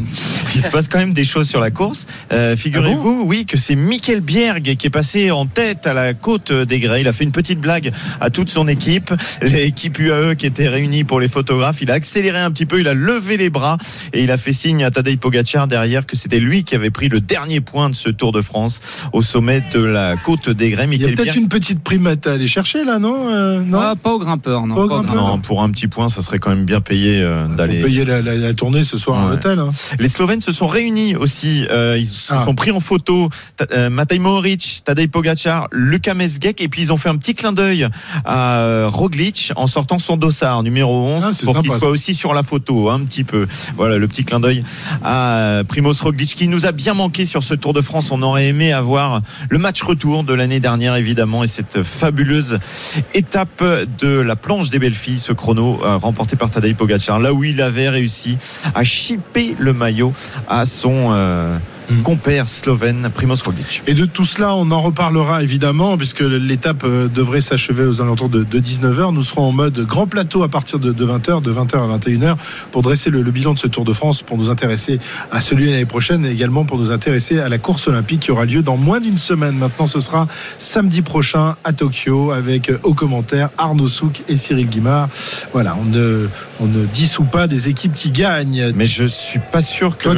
Il 0.55 0.61
se 0.61 0.69
passe 0.69 0.87
quand 0.87 0.97
même 0.97 1.13
des 1.13 1.23
choses 1.23 1.47
sur 1.47 1.59
la 1.59 1.71
course. 1.71 2.07
Euh, 2.31 2.55
Figurez-vous, 2.55 3.23
oui, 3.25 3.45
que 3.45 3.57
c'est 3.57 3.75
Michael 3.75 4.21
Bierg 4.21 4.75
qui 4.75 4.87
est 4.87 4.91
passé 4.91 5.31
en 5.31 5.45
tête 5.45 5.87
à 5.87 5.93
la 5.93 6.13
côte 6.13 6.51
des 6.51 6.79
Grès. 6.79 7.01
Il 7.01 7.07
a 7.07 7.13
fait 7.13 7.23
une 7.23 7.31
petite 7.31 7.59
blague 7.59 7.91
à 8.19 8.29
toute 8.29 8.49
son 8.49 8.67
équipe, 8.67 9.13
l'équipe 9.41 9.97
UAE 9.97 10.35
qui 10.35 10.45
était 10.45 10.67
réunie 10.67 11.03
pour 11.03 11.19
les 11.19 11.27
photographes. 11.27 11.81
Il 11.81 11.91
a 11.91 11.95
accéléré 11.95 12.39
un 12.39 12.51
petit 12.51 12.65
peu, 12.65 12.79
il 12.79 12.87
a 12.87 12.93
levé 12.93 13.37
les 13.37 13.49
bras 13.49 13.77
et 14.13 14.23
il 14.23 14.31
a 14.31 14.37
fait 14.37 14.53
signe 14.53 14.83
à 14.83 14.91
Tadej 14.91 15.17
Pogacar 15.17 15.67
derrière 15.67 16.05
que 16.05 16.15
c'était 16.15 16.39
lui 16.39 16.63
qui 16.63 16.75
avait 16.75 16.89
pris 16.89 17.09
le 17.09 17.19
dernier 17.19 17.61
point 17.61 17.89
de 17.89 17.95
ce 17.95 18.09
Tour 18.09 18.31
de 18.31 18.41
France 18.41 18.81
au 19.13 19.21
sommet 19.21 19.63
de 19.73 19.81
la 19.81 20.15
côte 20.17 20.49
des 20.49 20.71
Grès. 20.71 20.85
Il 20.85 20.89
Michael 20.89 21.15
Bierg. 21.15 21.40
Une 21.41 21.47
petite 21.49 21.83
primate 21.83 22.25
à 22.27 22.33
aller 22.33 22.47
chercher 22.47 22.83
là, 22.83 22.99
non 22.99 23.27
Euh, 23.29 23.61
Non 23.65 23.79
Ah, 23.81 23.93
pas 24.01 24.11
au 24.13 24.19
grimpeur, 24.19 24.65
non. 24.67 24.75
Pas 24.75 24.81
au 24.83 24.87
pas 24.87 24.95
au 24.97 25.01
grimpeur. 25.03 25.27
Non, 25.27 25.39
pour 25.39 25.61
un 25.63 25.69
petit 25.71 25.87
point, 25.87 26.07
ça 26.09 26.21
serait 26.21 26.39
quand 26.39 26.49
même 26.51 26.65
bien 26.65 26.81
payé 26.81 27.19
euh, 27.21 27.47
Pour 27.47 27.55
d'aller. 27.55 27.81
payer 27.81 28.05
la, 28.05 28.21
la- 28.21 28.35
la 28.35 28.53
tournée 28.53 28.83
ce 28.83 28.97
soir 28.97 29.25
à 29.27 29.29
l'hôtel. 29.31 29.59
hein. 29.59 29.69
Les 29.99 30.09
Slovènes 30.09 30.41
se 30.41 30.51
sont 30.51 30.67
réunis 30.67 31.15
aussi. 31.15 31.65
Euh, 31.71 31.97
ils 31.99 32.05
se 32.05 32.31
Ah. 32.33 32.43
sont 32.45 32.55
pris 32.55 32.71
en 32.71 32.79
photo. 32.79 33.29
Euh, 33.73 33.89
Matej 33.89 34.19
Mohoric, 34.19 34.81
Tadej 34.85 35.09
Pogacar, 35.09 35.67
Luka 35.71 36.13
Mesgek, 36.13 36.61
et 36.61 36.67
puis 36.69 36.81
ils 36.83 36.93
ont 36.93 36.97
fait 36.97 37.09
un 37.09 37.17
petit 37.17 37.35
clin 37.35 37.51
d'œil 37.53 37.87
à 38.25 38.87
Roglic 38.87 39.51
en 39.55 39.67
sortant 39.67 39.99
son 39.99 40.17
dossard 40.17 40.63
numéro 40.63 41.05
11 41.07 41.23
Ah, 41.25 41.31
c'est 41.33 41.45
pour 41.45 41.61
qu'il 41.61 41.71
soit 41.71 41.89
aussi 41.89 42.13
sur 42.13 42.33
la 42.33 42.43
photo 42.43 42.89
un 42.89 42.99
petit 43.01 43.23
peu. 43.23 43.47
Voilà 43.77 43.97
le 43.97 44.07
petit 44.07 44.23
clin 44.25 44.39
d'œil 44.39 44.63
à 45.03 45.61
Primoz 45.67 46.01
Roglic 46.01 46.35
qui 46.35 46.47
nous 46.47 46.65
a 46.65 46.71
bien 46.71 46.93
manqué 46.93 47.25
sur 47.25 47.43
ce 47.43 47.53
Tour 47.53 47.73
de 47.73 47.81
France. 47.81 48.11
On 48.11 48.21
aurait 48.21 48.47
aimé 48.47 48.71
avoir 48.73 49.21
le 49.49 49.57
match 49.57 49.81
retour 49.81 50.23
de 50.23 50.33
l'année 50.33 50.59
dernière 50.59 50.95
évidemment 50.95 51.30
et 51.43 51.47
cette 51.47 51.83
fabuleuse 51.83 52.59
étape 53.13 53.63
de 53.99 54.19
la 54.19 54.35
planche 54.35 54.69
des 54.69 54.79
belles 54.79 54.93
filles, 54.93 55.19
ce 55.19 55.33
chrono 55.33 55.79
euh, 55.83 55.97
remporté 55.97 56.35
par 56.35 56.49
Tadej 56.49 56.75
Pogacar, 56.75 57.19
là 57.19 57.33
où 57.33 57.43
il 57.43 57.61
avait 57.61 57.89
réussi 57.89 58.37
à 58.75 58.83
chipper 58.83 59.55
le 59.57 59.73
maillot 59.73 60.13
à 60.47 60.65
son 60.65 61.11
Mm. 61.91 62.03
compère 62.03 62.47
slovène 62.47 63.09
Primoz 63.13 63.41
Roglic. 63.43 63.83
Et 63.87 63.93
de 63.93 64.05
tout 64.05 64.25
cela, 64.25 64.55
on 64.55 64.71
en 64.71 64.81
reparlera 64.81 65.43
évidemment, 65.43 65.97
puisque 65.97 66.21
l'étape 66.21 66.83
euh, 66.83 67.07
devrait 67.07 67.41
s'achever 67.41 67.85
aux 67.85 68.01
alentours 68.01 68.29
de, 68.29 68.43
19h. 68.43 69.13
Nous 69.13 69.23
serons 69.23 69.43
en 69.43 69.51
mode 69.51 69.79
grand 69.85 70.07
plateau 70.07 70.43
à 70.43 70.49
partir 70.49 70.79
de, 70.79 70.91
20h, 70.93 71.41
de 71.41 71.51
20h 71.51 71.75
à 71.75 71.97
21h, 71.97 72.35
pour 72.71 72.81
dresser 72.81 73.09
le, 73.09 73.21
le 73.21 73.31
bilan 73.31 73.53
de 73.53 73.59
ce 73.59 73.67
Tour 73.67 73.85
de 73.85 73.93
France, 73.93 74.21
pour 74.21 74.37
nous 74.37 74.49
intéresser 74.49 74.99
à 75.31 75.41
celui 75.41 75.65
de 75.65 75.71
l'année 75.71 75.85
prochaine, 75.85 76.25
et 76.25 76.29
également 76.29 76.65
pour 76.65 76.77
nous 76.77 76.91
intéresser 76.91 77.39
à 77.39 77.49
la 77.49 77.57
course 77.57 77.87
olympique 77.87 78.21
qui 78.21 78.31
aura 78.31 78.45
lieu 78.45 78.61
dans 78.61 78.77
moins 78.77 78.99
d'une 78.99 79.17
semaine. 79.17 79.55
Maintenant, 79.55 79.87
ce 79.87 79.99
sera 79.99 80.27
samedi 80.57 81.01
prochain 81.01 81.55
à 81.63 81.73
Tokyo, 81.73 82.31
avec 82.31 82.69
euh, 82.69 82.77
aux 82.83 82.93
commentaires 82.93 83.49
Arnaud 83.57 83.87
Souk 83.87 84.21
et 84.29 84.37
Cyril 84.37 84.69
Guimard. 84.69 85.09
Voilà, 85.53 85.75
on 85.81 85.85
ne, 85.85 86.27
on 86.59 86.67
ne 86.67 86.85
dissout 86.85 87.23
pas 87.23 87.47
des 87.47 87.69
équipes 87.69 87.93
qui 87.93 88.11
gagnent. 88.11 88.71
Mais 88.75 88.85
je 88.85 89.05
suis 89.05 89.39
pas 89.39 89.61
sûr 89.61 89.97
que 89.97 90.09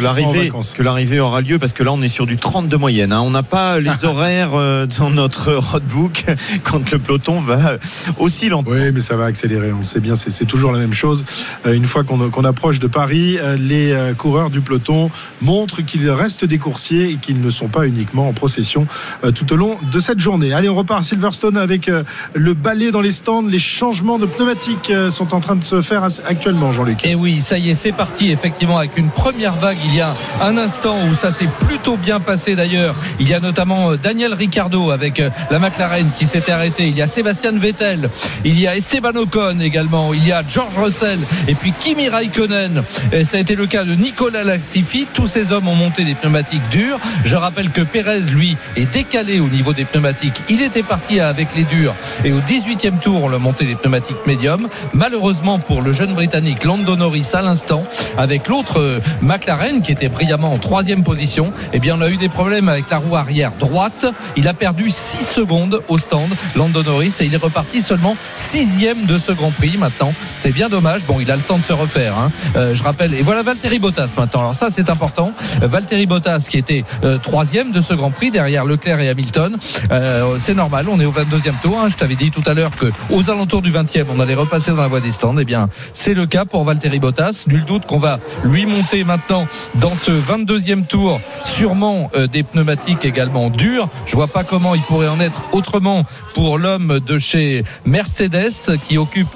l'arrivée 0.82 1.20
aura 1.20 1.42
lieu 1.42 1.60
parce 1.64 1.72
que 1.72 1.84
là 1.84 1.94
on 1.94 2.02
est 2.02 2.10
sur 2.10 2.26
du 2.26 2.36
30 2.36 2.68
de 2.68 2.76
moyenne. 2.76 3.14
hein. 3.14 3.22
On 3.22 3.30
n'a 3.30 3.42
pas 3.42 3.80
les 3.80 4.04
horaires 4.04 4.50
euh, 4.54 4.86
dans 5.00 5.10
notre 5.10 5.54
roadbook 5.54 6.26
quand 6.66 6.92
le 6.92 7.00
peloton 7.00 7.40
va 7.40 7.78
aussi 8.20 8.50
lentement. 8.50 8.76
Oui, 8.76 8.92
mais 8.92 9.00
ça 9.00 9.16
va 9.16 9.24
accélérer, 9.24 9.72
on 9.72 9.78
le 9.78 9.86
sait 9.86 10.02
bien, 10.02 10.18
c'est 10.18 10.46
toujours 10.46 10.74
la 10.74 10.80
même 10.80 10.94
chose. 10.94 11.24
Euh, 11.66 11.74
une 11.74 11.86
fois 11.86 12.04
qu'on 12.04 12.44
approche 12.44 12.82
de 12.82 12.88
Paris, 12.88 13.38
euh, 13.40 13.56
les 13.56 13.94
euh, 13.94 14.14
coureurs 14.14 14.50
du 14.50 14.60
peloton 14.60 15.10
montrent 15.42 15.82
qu'il 15.82 16.10
reste 16.10 16.44
des 16.44 16.58
coursiers 16.58 17.12
et 17.12 17.16
qu'ils 17.16 17.40
ne 17.40 17.50
sont 17.50 17.70
pas 17.70 17.88
uniquement 17.88 18.28
en 18.28 18.34
procession 18.34 18.86
euh, 19.24 19.32
tout 19.32 19.54
au 19.54 19.56
long 19.56 19.78
de 19.90 20.00
cette 20.02 20.20
journée. 20.20 20.52
Allez, 20.52 20.68
on 20.68 20.76
repart 20.76 21.00
à 21.00 21.04
Silverstone 21.04 21.56
avec 21.56 21.88
euh, 21.88 22.04
le 22.34 22.54
balai 22.56 22.92
dans 22.92 23.00
les 23.00 23.12
stands. 23.12 23.42
Les 23.42 23.58
changements 23.58 24.20
de 24.20 24.26
pneumatiques 24.26 24.90
euh, 24.90 25.10
sont 25.10 25.34
en 25.34 25.40
train 25.40 25.56
de 25.56 25.64
se 25.64 25.80
faire 25.80 26.04
actuellement, 26.26 26.74
Jean-Luc. 26.74 27.06
Et 27.06 27.16
oui, 27.16 27.42
ça 27.42 27.58
y 27.58 27.70
est, 27.70 27.76
c'est 27.76 27.94
parti. 27.94 28.32
Effectivement, 28.32 28.80
avec 28.80 28.98
une 28.98 29.10
première 29.10 29.54
vague 29.54 29.78
il 29.86 29.96
y 29.96 30.02
a 30.02 30.14
un 30.42 30.58
instant 30.58 30.98
où 31.10 31.16
ça 31.16 31.32
s'est 31.32 31.43
plutôt 31.48 31.98
bien 31.98 32.20
passé 32.20 32.56
d'ailleurs. 32.56 32.96
Il 33.20 33.28
y 33.28 33.34
a 33.34 33.40
notamment 33.40 33.92
euh, 33.92 33.98
Daniel 33.98 34.34
Ricciardo 34.34 34.92
avec 34.92 35.20
euh, 35.20 35.30
la 35.52 35.60
McLaren 35.60 36.08
qui 36.18 36.28
s'était 36.28 36.52
arrêté. 36.52 36.88
Il 36.88 36.98
y 36.98 37.02
a 37.02 37.08
Sébastien 37.08 37.52
Vettel. 37.54 38.10
Il 38.44 38.60
y 38.60 38.68
a 38.68 38.76
Esteban 38.76 39.16
Ocon 39.16 39.60
également. 39.60 40.14
Il 40.14 40.26
y 40.28 40.32
a 40.32 40.44
George 40.48 40.78
Russell 40.78 41.20
et 41.48 41.56
puis 41.56 41.74
Kimi 41.80 42.10
Raikkonen. 42.10 42.84
Et 43.12 43.26
ça 43.26 43.38
a 43.38 43.40
été 43.40 43.56
le 43.56 43.68
cas 43.68 43.84
de 43.84 43.96
Nicolas 43.96 44.44
Latifi. 44.44 45.08
Tous 45.14 45.28
ces 45.28 45.52
hommes 45.52 45.68
ont 45.68 45.76
monté 45.76 46.04
des 46.04 46.16
pneumatiques 46.16 46.68
dures. 46.70 47.00
Je 47.26 47.36
rappelle 47.36 47.70
que 47.70 47.82
Pérez, 47.82 48.22
lui, 48.32 48.58
est 48.76 48.92
décalé 48.92 49.40
au 49.40 49.48
niveau 49.48 49.74
des 49.74 49.86
pneumatiques. 49.86 50.42
Il 50.50 50.62
était 50.62 50.84
parti 50.84 51.20
avec 51.20 51.50
les 51.56 51.64
durs 51.64 51.94
et 52.24 52.32
au 52.32 52.40
18e 52.40 53.00
tour, 53.00 53.24
on 53.24 53.30
l'a 53.30 53.38
monté 53.38 53.66
les 53.66 53.76
pneumatiques 53.76 54.26
médiums. 54.26 54.68
Malheureusement 54.94 55.60
pour 55.60 55.82
le 55.82 55.94
jeune 55.94 56.14
Britannique 56.14 56.64
Lando 56.64 56.96
Norris 56.96 57.30
à 57.34 57.42
l'instant, 57.42 57.84
avec 58.18 58.48
l'autre 58.48 58.80
euh, 58.80 59.00
McLaren 59.22 59.82
qui 59.82 59.92
était 59.92 60.10
brillamment 60.10 60.54
en 60.54 60.58
troisième 60.58 61.04
position, 61.04 61.33
eh 61.74 61.80
bien 61.80 61.96
on 61.98 62.02
a 62.02 62.10
eu 62.10 62.18
des 62.18 62.30
problèmes 62.30 62.70
avec 62.70 62.90
la 62.90 62.98
roue 62.98 63.16
arrière 63.16 63.52
droite. 63.60 64.06
Il 64.36 64.48
a 64.48 64.54
perdu 64.54 64.90
6 64.90 65.24
secondes 65.26 65.82
au 65.88 65.98
stand, 65.98 66.30
Lando 66.56 66.84
Norris, 66.84 67.16
et 67.22 67.26
il 67.26 67.34
est 67.34 67.38
reparti 67.38 67.82
seulement 67.82 68.16
sixième 68.36 69.06
de 69.06 69.18
ce 69.18 69.32
Grand 69.32 69.52
Prix 69.52 69.78
maintenant. 69.78 70.14
C'est 70.40 70.54
bien 70.54 70.70
dommage. 70.70 71.02
Bon, 71.08 71.20
il 71.20 71.30
a 71.32 71.36
le 71.36 71.42
temps 71.42 71.58
de 71.58 71.64
se 71.64 71.74
refaire. 71.74 72.18
hein. 72.18 72.32
Euh, 72.56 72.76
je 72.76 72.84
rappelle. 72.84 73.14
Et 73.14 73.22
voilà 73.22 73.42
Valtteri 73.42 73.80
Bottas 73.80 74.14
maintenant. 74.18 74.42
Alors 74.42 74.56
ça, 74.56 74.68
c'est 74.70 74.90
important. 74.90 75.32
Valtteri 75.62 76.06
Bottas 76.06 76.46
qui 76.50 76.58
était 76.58 76.84
euh, 77.04 77.18
troisième 77.18 77.72
de 77.72 77.82
ce 77.82 77.94
Grand 77.94 78.12
Prix 78.12 78.32
derrière 78.32 78.66
Leclerc 78.66 79.00
et 79.00 79.10
Hamilton. 79.10 79.58
Euh, 79.92 80.38
c'est 80.40 80.54
normal. 80.56 80.88
On 80.90 81.00
est 81.00 81.06
au 81.06 81.12
22e 81.12 81.54
tour. 81.62 81.80
hein. 81.84 81.88
Je 81.90 81.96
t'avais 81.96 82.16
dit 82.16 82.32
tout 82.32 82.44
à 82.46 82.54
l'heure 82.54 82.72
que 82.72 82.92
aux 83.10 83.30
alentours 83.30 83.62
du 83.62 83.72
20e, 83.72 84.06
on 84.16 84.20
allait 84.20 84.34
repasser 84.36 84.72
dans 84.72 84.82
la 84.82 84.88
voie 84.88 85.00
des 85.02 85.12
stands. 85.12 85.36
Eh 85.40 85.46
bien, 85.46 85.70
c'est 85.94 86.14
le 86.14 86.26
cas 86.26 86.46
pour 86.46 86.64
Valtteri 86.64 87.00
Bottas. 87.00 87.44
Nul 87.48 87.64
doute 87.66 87.86
qu'on 87.86 88.00
va 88.00 88.20
lui 88.44 88.66
monter 88.66 89.04
maintenant 89.04 89.48
dans 89.76 89.96
ce 89.96 90.12
22e 90.12 90.86
tour, 90.86 91.20
sûrement 91.46 92.10
euh, 92.16 92.28
des 92.28 92.44
pneumatiques 92.44 93.06
également 93.06 93.50
dures. 93.50 93.90
Je 94.06 94.16
vois 94.16 94.28
pas 94.28 94.44
comment 94.44 94.76
il 94.76 94.82
pourrait 94.82 95.08
en 95.10 95.20
être 95.20 95.42
autrement 95.52 96.06
pour 96.34 96.58
l'homme 96.58 97.00
de 97.00 97.18
chez 97.18 97.64
Mercedes 97.86 98.78
qui 98.88 98.98
occupe 98.98 99.28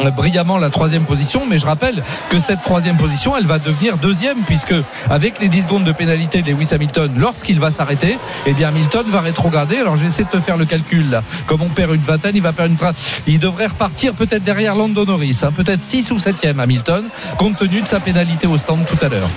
euh, 0.00 0.10
brillamment 0.10 0.58
la 0.58 0.70
troisième 0.70 1.04
position. 1.04 1.42
Mais 1.48 1.58
je 1.58 1.66
rappelle 1.66 2.02
que 2.30 2.40
cette 2.40 2.62
troisième 2.62 2.96
position, 2.96 3.36
elle 3.36 3.46
va 3.46 3.58
devenir 3.58 3.96
deuxième 3.96 4.38
puisque 4.46 4.74
avec 5.10 5.38
les 5.40 5.48
10 5.48 5.62
secondes 5.62 5.84
de 5.84 5.92
pénalité 5.92 6.42
de 6.42 6.50
Lewis 6.50 6.68
Hamilton, 6.72 7.10
lorsqu'il 7.16 7.58
va 7.60 7.70
s'arrêter, 7.70 8.18
eh 8.46 8.52
bien 8.52 8.68
Hamilton 8.68 9.04
va 9.08 9.20
rétrograder. 9.20 9.76
Alors 9.78 9.96
j'essaie 9.96 10.24
de 10.24 10.28
te 10.28 10.40
faire 10.40 10.56
le 10.56 10.64
calcul 10.64 11.10
là. 11.10 11.22
Comme 11.46 11.62
on 11.62 11.68
perd 11.68 11.94
une 11.94 12.00
vingtaine, 12.02 12.36
il 12.36 12.42
va 12.42 12.52
perdre 12.52 12.72
une 12.72 12.76
tra- 12.78 12.94
Il 13.26 13.38
devrait 13.38 13.66
repartir 13.66 14.14
peut-être 14.14 14.44
derrière 14.44 14.74
Lando 14.74 15.04
Norris, 15.04 15.40
hein, 15.42 15.50
peut-être 15.56 15.82
6 15.82 16.10
ou 16.10 16.18
7e 16.18 16.58
Hamilton, 16.58 17.04
compte 17.38 17.56
tenu 17.56 17.80
de 17.80 17.86
sa 17.86 18.00
pénalité 18.00 18.46
au 18.46 18.58
stand 18.58 18.84
tout 18.86 19.02
à 19.04 19.08
l'heure. 19.08 19.28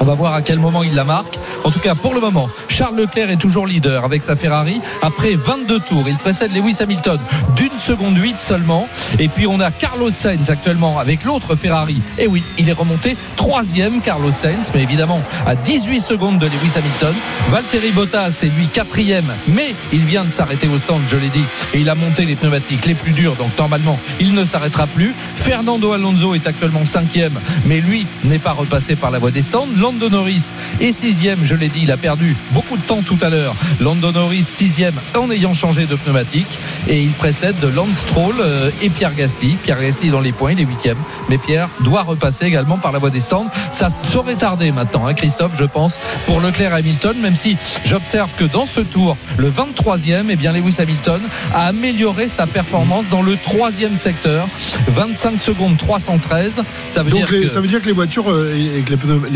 On 0.00 0.04
va 0.04 0.14
voir 0.14 0.34
à 0.34 0.42
quel 0.42 0.58
moment 0.58 0.82
il 0.82 0.94
la 0.94 1.04
marque. 1.04 1.38
En 1.64 1.70
tout 1.70 1.80
cas, 1.80 1.94
pour 1.94 2.14
le 2.14 2.20
moment, 2.20 2.48
Charles 2.68 2.96
Leclerc 2.96 3.30
est 3.30 3.36
toujours 3.36 3.66
leader 3.66 4.04
avec 4.04 4.22
sa 4.22 4.36
Ferrari. 4.36 4.80
Après 5.02 5.34
22 5.34 5.80
tours, 5.80 6.04
il 6.06 6.16
précède 6.16 6.54
Lewis 6.54 6.76
Hamilton 6.80 7.18
d'une 7.56 7.76
seconde 7.78 8.16
8 8.16 8.40
seulement. 8.40 8.88
Et 9.18 9.28
puis 9.28 9.46
on 9.46 9.58
a 9.60 9.70
Carlos 9.70 10.10
Sainz 10.10 10.50
actuellement 10.50 10.98
avec 10.98 11.24
l'autre 11.24 11.56
Ferrari. 11.56 12.00
Et 12.18 12.26
oui, 12.26 12.42
il 12.58 12.68
est 12.68 12.72
remonté 12.72 13.16
troisième 13.36 14.00
Carlos 14.00 14.32
Sainz, 14.32 14.70
mais 14.74 14.82
évidemment 14.82 15.20
à 15.46 15.54
18 15.54 16.00
secondes 16.00 16.38
de 16.38 16.46
Lewis 16.46 16.72
Hamilton. 16.76 17.14
Valtteri 17.50 17.90
Bottas 17.92 18.40
est 18.42 18.56
lui 18.56 18.66
quatrième, 18.66 19.32
mais 19.48 19.74
il 19.92 20.04
vient 20.04 20.24
de 20.24 20.30
s'arrêter 20.30 20.68
au 20.68 20.78
stand, 20.78 21.02
je 21.06 21.16
l'ai 21.16 21.28
dit, 21.28 21.44
et 21.74 21.80
il 21.80 21.88
a 21.88 21.94
monté 21.94 22.24
les 22.24 22.36
pneumatiques 22.36 22.86
les 22.86 22.94
plus 22.94 23.12
durs, 23.12 23.34
donc 23.36 23.56
normalement 23.58 23.98
il 24.20 24.34
ne 24.34 24.44
s'arrêtera 24.44 24.86
plus. 24.86 25.14
Fernando 25.36 25.92
Alonso 25.92 26.34
est 26.34 26.46
actuellement 26.46 26.84
cinquième, 26.84 27.38
mais 27.66 27.80
lui 27.80 28.06
n'est 28.24 28.38
pas 28.38 28.52
repassé 28.52 28.96
par 28.96 29.10
la 29.10 29.18
voie 29.18 29.30
des 29.30 29.42
stands. 29.42 29.68
Lando 29.86 30.10
Norris 30.10 30.52
est 30.80 30.90
sixième, 30.90 31.38
je 31.44 31.54
l'ai 31.54 31.68
dit, 31.68 31.82
il 31.84 31.92
a 31.92 31.96
perdu 31.96 32.34
beaucoup 32.50 32.76
de 32.76 32.82
temps 32.82 33.02
tout 33.02 33.18
à 33.22 33.28
l'heure. 33.28 33.54
Lando 33.80 34.10
Norris 34.10 34.42
sixième 34.42 34.94
en 35.16 35.30
ayant 35.30 35.54
changé 35.54 35.86
de 35.86 35.94
pneumatique 35.94 36.48
et 36.88 37.00
il 37.00 37.10
précède 37.10 37.54
Lance 37.72 37.98
Stroll 37.98 38.34
euh, 38.40 38.68
et 38.82 38.88
Pierre 38.90 39.14
Gasly. 39.14 39.50
Pierre 39.62 39.80
Gasly 39.80 40.10
dans 40.10 40.20
les 40.20 40.32
points, 40.32 40.50
il 40.50 40.60
est 40.60 40.64
huitième, 40.64 40.96
mais 41.28 41.38
Pierre 41.38 41.68
doit 41.82 42.02
repasser 42.02 42.46
également 42.46 42.78
par 42.78 42.90
la 42.90 42.98
voie 42.98 43.10
des 43.10 43.20
stands. 43.20 43.46
Ça 43.70 43.90
saurait 44.10 44.34
tarder 44.34 44.72
maintenant, 44.72 45.06
hein, 45.06 45.14
Christophe, 45.14 45.52
je 45.56 45.64
pense, 45.64 46.00
pour 46.26 46.40
Leclerc 46.40 46.74
Hamilton, 46.74 47.16
même 47.22 47.36
si 47.36 47.56
j'observe 47.84 48.30
que 48.36 48.44
dans 48.44 48.66
ce 48.66 48.80
tour, 48.80 49.16
le 49.38 49.48
23e, 49.52 50.24
eh 50.30 50.34
bien 50.34 50.50
Lewis 50.52 50.74
Hamilton 50.80 51.20
a 51.54 51.66
amélioré 51.68 52.28
sa 52.28 52.48
performance 52.48 53.04
dans 53.08 53.22
le 53.22 53.36
troisième 53.36 53.96
secteur, 53.96 54.48
25 54.88 55.40
secondes 55.40 55.76
313. 55.78 56.54
Ça 56.88 57.04
veut 57.04 57.10
Donc 57.10 57.20
dire 57.20 57.30
les- 57.30 57.42
que 57.42 57.48
ça 57.48 57.60
veut 57.60 57.68
dire 57.68 57.80
que 57.80 57.86
les 57.86 57.92
voitures 57.92 58.32
euh, 58.32 58.52
et 58.76 58.80
que 58.82 58.90
les, 58.90 58.96
pneu- 58.96 59.30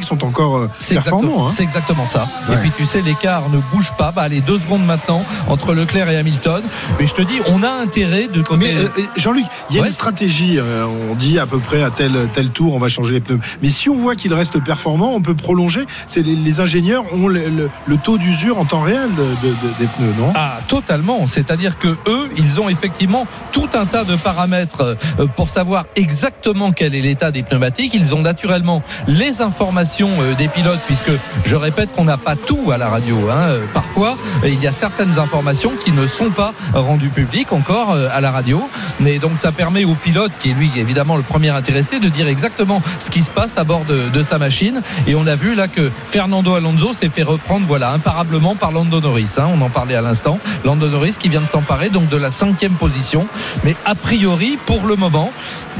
sont 0.00 0.24
encore 0.24 0.56
euh, 0.56 0.70
c'est 0.78 0.94
exactement, 0.94 1.20
performants. 1.20 1.46
hein. 1.46 1.52
c'est 1.54 1.62
exactement 1.62 2.06
ça. 2.06 2.26
Ouais. 2.48 2.54
Et 2.54 2.58
puis 2.58 2.70
tu 2.76 2.86
sais, 2.86 3.00
l'écart 3.02 3.48
ne 3.50 3.58
bouge 3.74 3.92
pas. 3.98 4.10
Bah, 4.12 4.28
les 4.28 4.40
deux 4.40 4.58
secondes 4.58 4.84
maintenant 4.84 5.22
entre 5.48 5.74
Leclerc 5.74 6.08
et 6.10 6.16
Hamilton. 6.16 6.62
Mais 6.98 7.06
je 7.06 7.14
te 7.14 7.22
dis, 7.22 7.40
on 7.52 7.62
a 7.62 7.70
intérêt 7.70 8.28
de. 8.28 8.42
Mais 8.56 8.74
euh, 8.74 8.88
Jean-Luc, 9.16 9.44
il 9.70 9.76
y 9.76 9.78
a 9.78 9.82
Ouais. 9.82 9.88
une 9.88 9.92
stratégie. 9.94 10.58
euh, 10.58 10.86
on 11.10 11.14
dit 11.14 11.38
à 11.38 11.46
peu 11.46 11.58
près 11.58 11.82
à 11.82 11.90
tel 11.90 12.12
tel 12.34 12.48
tour, 12.50 12.74
on 12.74 12.78
va 12.78 12.88
changer 12.88 13.14
les 13.14 13.20
pneus. 13.20 13.40
Mais 13.62 13.70
si 13.70 13.88
on 13.88 13.94
voit 13.96 14.14
qu'il 14.14 14.32
reste 14.34 14.62
performant, 14.62 15.12
on 15.14 15.20
peut 15.20 15.34
prolonger. 15.34 15.84
C'est 16.06 16.22
les, 16.22 16.34
les 16.36 16.60
ingénieurs 16.60 17.04
ont 17.12 17.26
le, 17.28 17.48
le- 17.48 17.70
le 17.86 17.96
taux 17.96 18.18
d'usure 18.18 18.58
en 18.58 18.64
temps 18.64 18.80
réel 18.82 19.08
de- 19.16 19.46
de- 19.48 19.52
de- 19.54 19.74
des 19.80 19.86
pneus, 19.86 20.14
non? 20.18 20.32
Ah, 20.34 20.58
totalement. 20.68 21.26
C'est-à-dire 21.26 21.78
que 21.78 21.88
eux, 22.06 22.30
ils 22.36 22.60
ont 22.60 22.68
effectivement 22.68 23.26
tout 23.52 23.68
un 23.74 23.86
tas 23.86 24.04
de 24.04 24.14
paramètres 24.16 24.96
euh, 25.18 25.26
pour 25.36 25.50
savoir 25.50 25.86
exactement 25.96 26.72
quel 26.72 26.94
est 26.94 27.00
l'état 27.00 27.30
des 27.30 27.42
pneumatiques. 27.42 27.94
Ils 27.94 28.14
ont 28.14 28.20
naturellement 28.20 28.82
les 29.08 29.40
informations 29.40 29.81
euh, 30.20 30.34
des 30.34 30.48
pilotes, 30.48 30.80
puisque 30.86 31.10
je 31.44 31.56
répète 31.56 31.90
qu'on 31.94 32.04
n'a 32.04 32.16
pas 32.16 32.36
tout 32.36 32.70
à 32.72 32.78
la 32.78 32.88
radio. 32.88 33.16
hein. 33.30 33.36
Euh, 33.48 33.64
Parfois, 33.74 34.16
il 34.44 34.60
y 34.62 34.66
a 34.66 34.72
certaines 34.72 35.18
informations 35.18 35.72
qui 35.84 35.92
ne 35.92 36.06
sont 36.06 36.30
pas 36.30 36.52
rendues 36.74 37.08
publiques 37.08 37.52
encore 37.52 37.92
euh, 37.92 38.08
à 38.12 38.20
la 38.20 38.30
radio. 38.30 38.62
Mais 39.00 39.18
donc, 39.18 39.32
ça 39.36 39.52
permet 39.52 39.84
au 39.84 39.94
pilote, 39.94 40.32
qui 40.40 40.50
est 40.50 40.54
lui 40.54 40.70
évidemment 40.76 41.16
le 41.16 41.22
premier 41.22 41.50
intéressé, 41.50 41.98
de 42.00 42.08
dire 42.08 42.28
exactement 42.28 42.82
ce 42.98 43.10
qui 43.10 43.22
se 43.22 43.30
passe 43.30 43.58
à 43.58 43.64
bord 43.64 43.84
de, 43.88 44.08
de 44.12 44.22
sa 44.22 44.38
machine. 44.38 44.82
Et 45.06 45.14
on 45.14 45.26
a 45.26 45.34
vu 45.34 45.54
là 45.54 45.68
que 45.68 45.90
Fernando 46.06 46.54
Alonso 46.54 46.92
s'est 46.94 47.08
fait 47.08 47.22
reprendre, 47.22 47.66
voilà, 47.66 47.90
imparablement 47.92 48.54
par 48.54 48.72
Lando 48.72 49.00
Norris. 49.00 49.34
hein. 49.38 49.46
on 49.52 49.60
en 49.62 49.70
parlait 49.70 49.94
à 49.96 50.00
l'instant. 50.02 50.38
Lando 50.64 50.88
Norris 50.88 51.16
qui 51.18 51.28
vient 51.28 51.40
de 51.40 51.46
s'emparer 51.48 51.88
donc 51.88 52.08
de 52.08 52.16
la 52.16 52.30
cinquième 52.30 52.72
position. 52.72 53.26
Mais 53.64 53.74
a 53.84 53.94
priori, 53.94 54.58
pour 54.66 54.86
le 54.86 54.96
moment, 54.96 55.30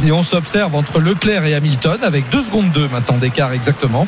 et 0.04 0.12
on 0.12 0.22
s'observe 0.22 0.74
entre 0.74 1.00
Leclerc 1.00 1.44
et 1.44 1.54
Hamilton 1.54 1.98
avec 2.02 2.28
2 2.30 2.42
secondes 2.42 2.70
2 2.72 2.88
maintenant 2.88 3.18
d'écart 3.18 3.52
exactement. 3.52 4.06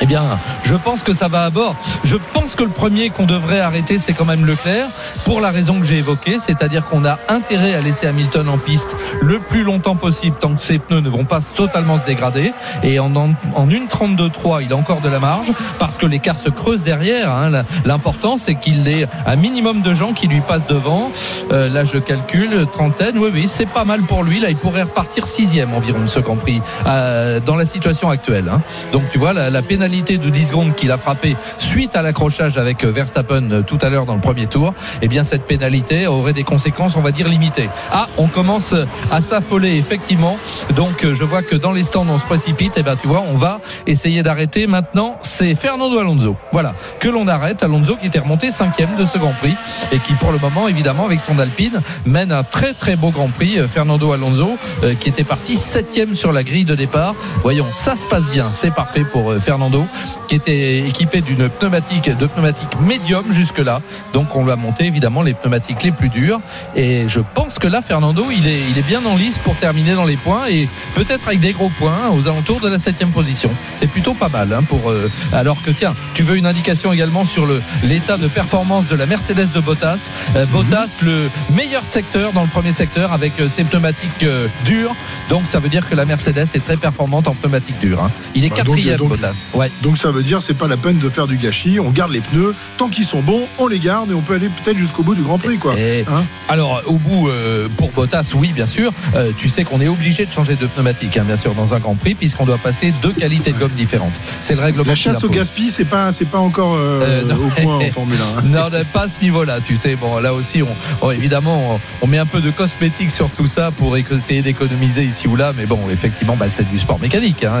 Eh 0.00 0.06
bien, 0.06 0.22
je 0.64 0.74
pense 0.74 1.02
que 1.02 1.12
ça 1.12 1.28
va 1.28 1.44
à 1.44 1.50
bord. 1.50 1.76
Je 2.04 2.16
pense 2.32 2.54
que 2.54 2.62
le 2.64 2.70
premier 2.70 3.10
qu'on 3.10 3.26
devrait 3.26 3.60
arrêter, 3.60 3.98
c'est 3.98 4.12
quand 4.12 4.24
même 4.24 4.44
Leclerc, 4.44 4.86
pour 5.24 5.40
la 5.40 5.50
raison 5.50 5.78
que 5.78 5.86
j'ai 5.86 5.98
évoquée, 5.98 6.38
c'est-à-dire 6.38 6.84
qu'on 6.88 7.04
a 7.04 7.18
intérêt 7.28 7.74
à 7.74 7.80
laisser 7.80 8.06
Hamilton 8.06 8.48
en 8.48 8.58
piste 8.58 8.90
le 9.20 9.38
plus 9.38 9.62
longtemps 9.62 9.94
possible, 9.94 10.36
tant 10.40 10.54
que 10.54 10.62
ses 10.62 10.78
pneus 10.78 11.00
ne 11.00 11.08
vont 11.08 11.24
pas 11.24 11.40
totalement 11.54 11.98
se 12.00 12.04
dégrader. 12.06 12.52
Et 12.82 12.98
en, 12.98 13.14
en, 13.14 13.30
en 13.54 13.70
une 13.70 13.86
32-3, 13.86 14.62
il 14.64 14.72
a 14.72 14.76
encore 14.76 15.00
de 15.00 15.08
la 15.08 15.18
marge, 15.20 15.46
parce 15.78 15.98
que 15.98 16.06
l'écart 16.06 16.38
se 16.38 16.48
creuse 16.48 16.82
derrière. 16.82 17.30
hein. 17.30 17.64
L'important, 17.84 18.36
c'est 18.36 18.54
qu'il 18.56 18.86
ait 18.88 19.06
un 19.26 19.36
minimum 19.36 19.82
de 19.82 19.94
gens 19.94 20.12
qui 20.12 20.26
lui 20.26 20.40
passent 20.40 20.66
devant. 20.66 21.10
Euh, 21.52 21.68
là, 21.68 21.84
je 21.84 21.98
calcule, 21.98 22.66
trentaine, 22.72 23.18
oui, 23.18 23.30
oui, 23.32 23.44
c'est 23.46 23.66
pas 23.66 23.84
mal 23.84 24.00
pour 24.02 24.24
lui. 24.24 24.40
Là, 24.40 24.50
il 24.50 24.56
pourrait 24.56 24.82
repartir 24.82 25.26
sixième 25.26 25.72
environ 25.74 26.00
de 26.00 26.06
ce 26.08 26.18
Grand 26.20 26.36
Prix, 26.36 26.60
euh, 26.86 27.40
dans 27.40 27.56
la 27.56 27.64
situation 27.64 28.10
actuelle. 28.10 28.48
hein. 28.52 28.60
Donc, 28.92 29.02
tu 29.12 29.18
vois, 29.18 29.32
la 29.32 29.62
pénalité 29.72 30.18
de 30.18 30.28
10 30.28 30.48
secondes 30.48 30.74
qu'il 30.74 30.90
a 30.90 30.98
frappé 30.98 31.34
suite 31.56 31.96
à 31.96 32.02
l'accrochage 32.02 32.58
avec 32.58 32.84
Verstappen 32.84 33.62
tout 33.66 33.78
à 33.80 33.88
l'heure 33.88 34.04
dans 34.04 34.16
le 34.16 34.20
premier 34.20 34.46
tour, 34.46 34.74
eh 35.00 35.08
bien, 35.08 35.24
cette 35.24 35.46
pénalité 35.46 36.06
aurait 36.06 36.34
des 36.34 36.44
conséquences, 36.44 36.94
on 36.94 37.00
va 37.00 37.10
dire, 37.10 37.26
limitées. 37.26 37.70
Ah, 37.90 38.06
on 38.18 38.26
commence 38.26 38.74
à 39.10 39.22
s'affoler, 39.22 39.76
effectivement. 39.76 40.36
Donc, 40.76 41.06
je 41.10 41.24
vois 41.24 41.40
que 41.40 41.56
dans 41.56 41.72
les 41.72 41.84
stands, 41.84 42.04
on 42.06 42.18
se 42.18 42.26
précipite. 42.26 42.76
Et 42.76 42.82
ben, 42.82 42.96
tu 43.00 43.08
vois, 43.08 43.22
on 43.32 43.38
va 43.38 43.60
essayer 43.86 44.22
d'arrêter. 44.22 44.66
Maintenant, 44.66 45.16
c'est 45.22 45.54
Fernando 45.54 45.98
Alonso. 45.98 46.36
Voilà, 46.52 46.74
que 47.00 47.08
l'on 47.08 47.26
arrête. 47.26 47.62
Alonso 47.62 47.96
qui 47.96 48.08
était 48.08 48.18
remonté 48.18 48.50
cinquième 48.50 48.94
de 48.98 49.06
ce 49.06 49.16
Grand 49.16 49.32
Prix 49.32 49.54
et 49.90 49.98
qui, 50.00 50.12
pour 50.14 50.32
le 50.32 50.38
moment, 50.38 50.68
évidemment, 50.68 51.06
avec 51.06 51.20
son 51.20 51.38
Alpine, 51.38 51.80
mène 52.04 52.30
un 52.30 52.42
très 52.42 52.74
très 52.74 52.96
beau 52.96 53.08
Grand 53.08 53.28
Prix. 53.28 53.56
Fernando 53.72 54.12
Alonso, 54.12 54.58
euh, 54.82 54.92
qui 54.94 55.08
était 55.08 55.24
parti 55.24 55.56
septième 55.56 56.14
sur 56.14 56.30
la 56.30 56.42
grille 56.42 56.66
de 56.66 56.74
départ. 56.74 57.14
Voyons, 57.40 57.66
ça 57.72 57.96
se 57.96 58.06
passe 58.06 58.30
bien. 58.30 58.50
C'est 58.52 58.74
parfait 58.74 59.04
pour 59.10 59.30
euh, 59.30 59.38
Fernando, 59.62 59.86
qui 60.28 60.34
était 60.34 60.80
équipé 60.80 61.20
d'une 61.20 61.48
pneumatique, 61.48 62.10
de 62.18 62.26
pneumatique 62.26 62.68
médium 62.80 63.24
jusque-là. 63.32 63.80
Donc, 64.12 64.34
on 64.34 64.44
lui 64.44 64.50
a 64.50 64.56
monté 64.56 64.84
évidemment 64.86 65.22
les 65.22 65.34
pneumatiques 65.34 65.82
les 65.84 65.92
plus 65.92 66.08
dures. 66.08 66.40
Et 66.74 67.04
je 67.08 67.20
pense 67.34 67.58
que 67.60 67.68
là, 67.68 67.80
Fernando, 67.80 68.24
il 68.30 68.46
est, 68.48 68.60
il 68.70 68.76
est 68.78 68.86
bien 68.86 69.04
en 69.06 69.16
lice 69.16 69.38
pour 69.38 69.54
terminer 69.54 69.92
dans 69.94 70.04
les 70.04 70.16
points 70.16 70.46
et 70.50 70.68
peut-être 70.94 71.28
avec 71.28 71.38
des 71.40 71.52
gros 71.52 71.68
points 71.68 72.10
aux 72.12 72.26
alentours 72.26 72.60
de 72.60 72.68
la 72.68 72.78
septième 72.80 73.10
position. 73.10 73.50
C'est 73.76 73.86
plutôt 73.86 74.14
pas 74.14 74.28
mal. 74.28 74.52
hein, 74.52 74.62
pour, 74.68 74.90
euh, 74.90 75.08
alors 75.32 75.62
que 75.62 75.70
tiens, 75.70 75.94
tu 76.14 76.22
veux 76.24 76.36
une 76.36 76.46
indication 76.46 76.92
également 76.92 77.24
sur 77.24 77.46
l'état 77.84 78.16
de 78.16 78.26
performance 78.26 78.88
de 78.88 78.96
la 78.96 79.06
Mercedes 79.06 79.52
de 79.54 79.60
Bottas. 79.60 80.10
Euh, 80.34 80.44
Bottas, 80.46 80.96
le 81.02 81.28
meilleur 81.54 81.84
secteur 81.84 82.32
dans 82.32 82.42
le 82.42 82.48
premier 82.48 82.72
secteur 82.72 83.12
avec 83.12 83.38
euh, 83.38 83.48
ses 83.48 83.62
pneumatiques 83.64 84.24
euh, 84.24 84.48
dures. 84.64 84.94
Donc 85.28 85.42
ça 85.46 85.60
veut 85.60 85.68
dire 85.68 85.88
que 85.88 85.94
la 85.94 86.04
Mercedes 86.04 86.48
est 86.54 86.64
très 86.64 86.76
performante 86.76 87.28
en 87.28 87.34
pneumatiques 87.34 87.78
dures. 87.80 88.02
hein. 88.02 88.10
Il 88.34 88.44
est 88.44 88.48
Bah, 88.48 88.56
donc, 88.64 88.66
quatrième, 88.76 88.96
donc, 88.96 89.08
Bottas. 89.10 89.41
Ouais. 89.54 89.70
Donc 89.82 89.96
ça 89.98 90.10
veut 90.10 90.22
dire 90.22 90.40
c'est 90.42 90.54
pas 90.54 90.68
la 90.68 90.76
peine 90.76 90.98
de 90.98 91.08
faire 91.08 91.26
du 91.26 91.36
gâchis. 91.36 91.78
On 91.80 91.90
garde 91.90 92.12
les 92.12 92.20
pneus 92.20 92.54
tant 92.78 92.88
qu'ils 92.88 93.04
sont 93.04 93.20
bons, 93.20 93.42
on 93.58 93.66
les 93.66 93.78
garde 93.78 94.10
et 94.10 94.14
on 94.14 94.20
peut 94.20 94.34
aller 94.34 94.48
peut-être 94.64 94.76
jusqu'au 94.78 95.02
bout 95.02 95.14
du 95.14 95.22
Grand 95.22 95.38
Prix 95.38 95.58
quoi. 95.58 95.74
Et- 95.78 96.04
Hein 96.12 96.24
Alors, 96.48 96.82
au 96.86 96.94
bout, 96.94 97.28
euh, 97.28 97.68
pour 97.76 97.90
Bottas, 97.92 98.30
oui, 98.34 98.50
bien 98.54 98.66
sûr. 98.66 98.92
Euh, 99.14 99.30
tu 99.36 99.48
sais 99.48 99.64
qu'on 99.64 99.80
est 99.80 99.88
obligé 99.88 100.26
de 100.26 100.32
changer 100.32 100.54
de 100.56 100.66
pneumatique, 100.66 101.16
hein, 101.16 101.24
bien 101.26 101.36
sûr, 101.36 101.54
dans 101.54 101.74
un 101.74 101.78
Grand 101.78 101.94
Prix, 101.94 102.14
puisqu'on 102.14 102.44
doit 102.44 102.58
passer 102.58 102.92
deux 103.02 103.12
qualités 103.12 103.52
de 103.52 103.58
gomme 103.58 103.70
différentes. 103.76 104.12
C'est 104.40 104.54
le 104.54 104.60
règlement. 104.62 104.84
La 104.88 104.94
chasse 104.94 105.22
au 105.24 105.28
gaspille, 105.28 105.70
c'est 105.70 105.84
pas 105.84 106.12
c'est 106.12 106.28
pas 106.28 106.38
encore 106.38 106.74
euh, 106.76 107.22
non. 107.24 107.36
au 107.36 107.48
point 107.48 107.76
en 107.76 107.90
Formule 107.90 108.18
1. 108.36 108.38
hein. 108.38 108.42
Non, 108.46 108.60
on 108.66 108.84
pas 108.92 109.02
à 109.04 109.08
ce 109.08 109.20
niveau-là, 109.22 109.60
tu 109.64 109.76
sais. 109.76 109.94
Bon, 109.96 110.18
là 110.18 110.34
aussi, 110.34 110.62
on, 110.62 111.06
on- 111.06 111.10
évidemment, 111.12 111.74
on, 111.74 111.80
on 112.02 112.06
met 112.06 112.18
un 112.18 112.26
peu 112.26 112.40
de 112.40 112.50
cosmétique 112.50 113.10
sur 113.10 113.30
tout 113.30 113.46
ça 113.46 113.70
pour 113.70 113.96
essayer 113.96 114.42
d'économiser 114.42 115.04
ici 115.04 115.28
ou 115.28 115.36
là. 115.36 115.52
Mais 115.56 115.66
bon, 115.66 115.78
effectivement, 115.92 116.36
bah, 116.36 116.46
c'est 116.48 116.68
du 116.68 116.78
sport 116.78 116.98
mécanique. 117.00 117.44
hein, 117.44 117.60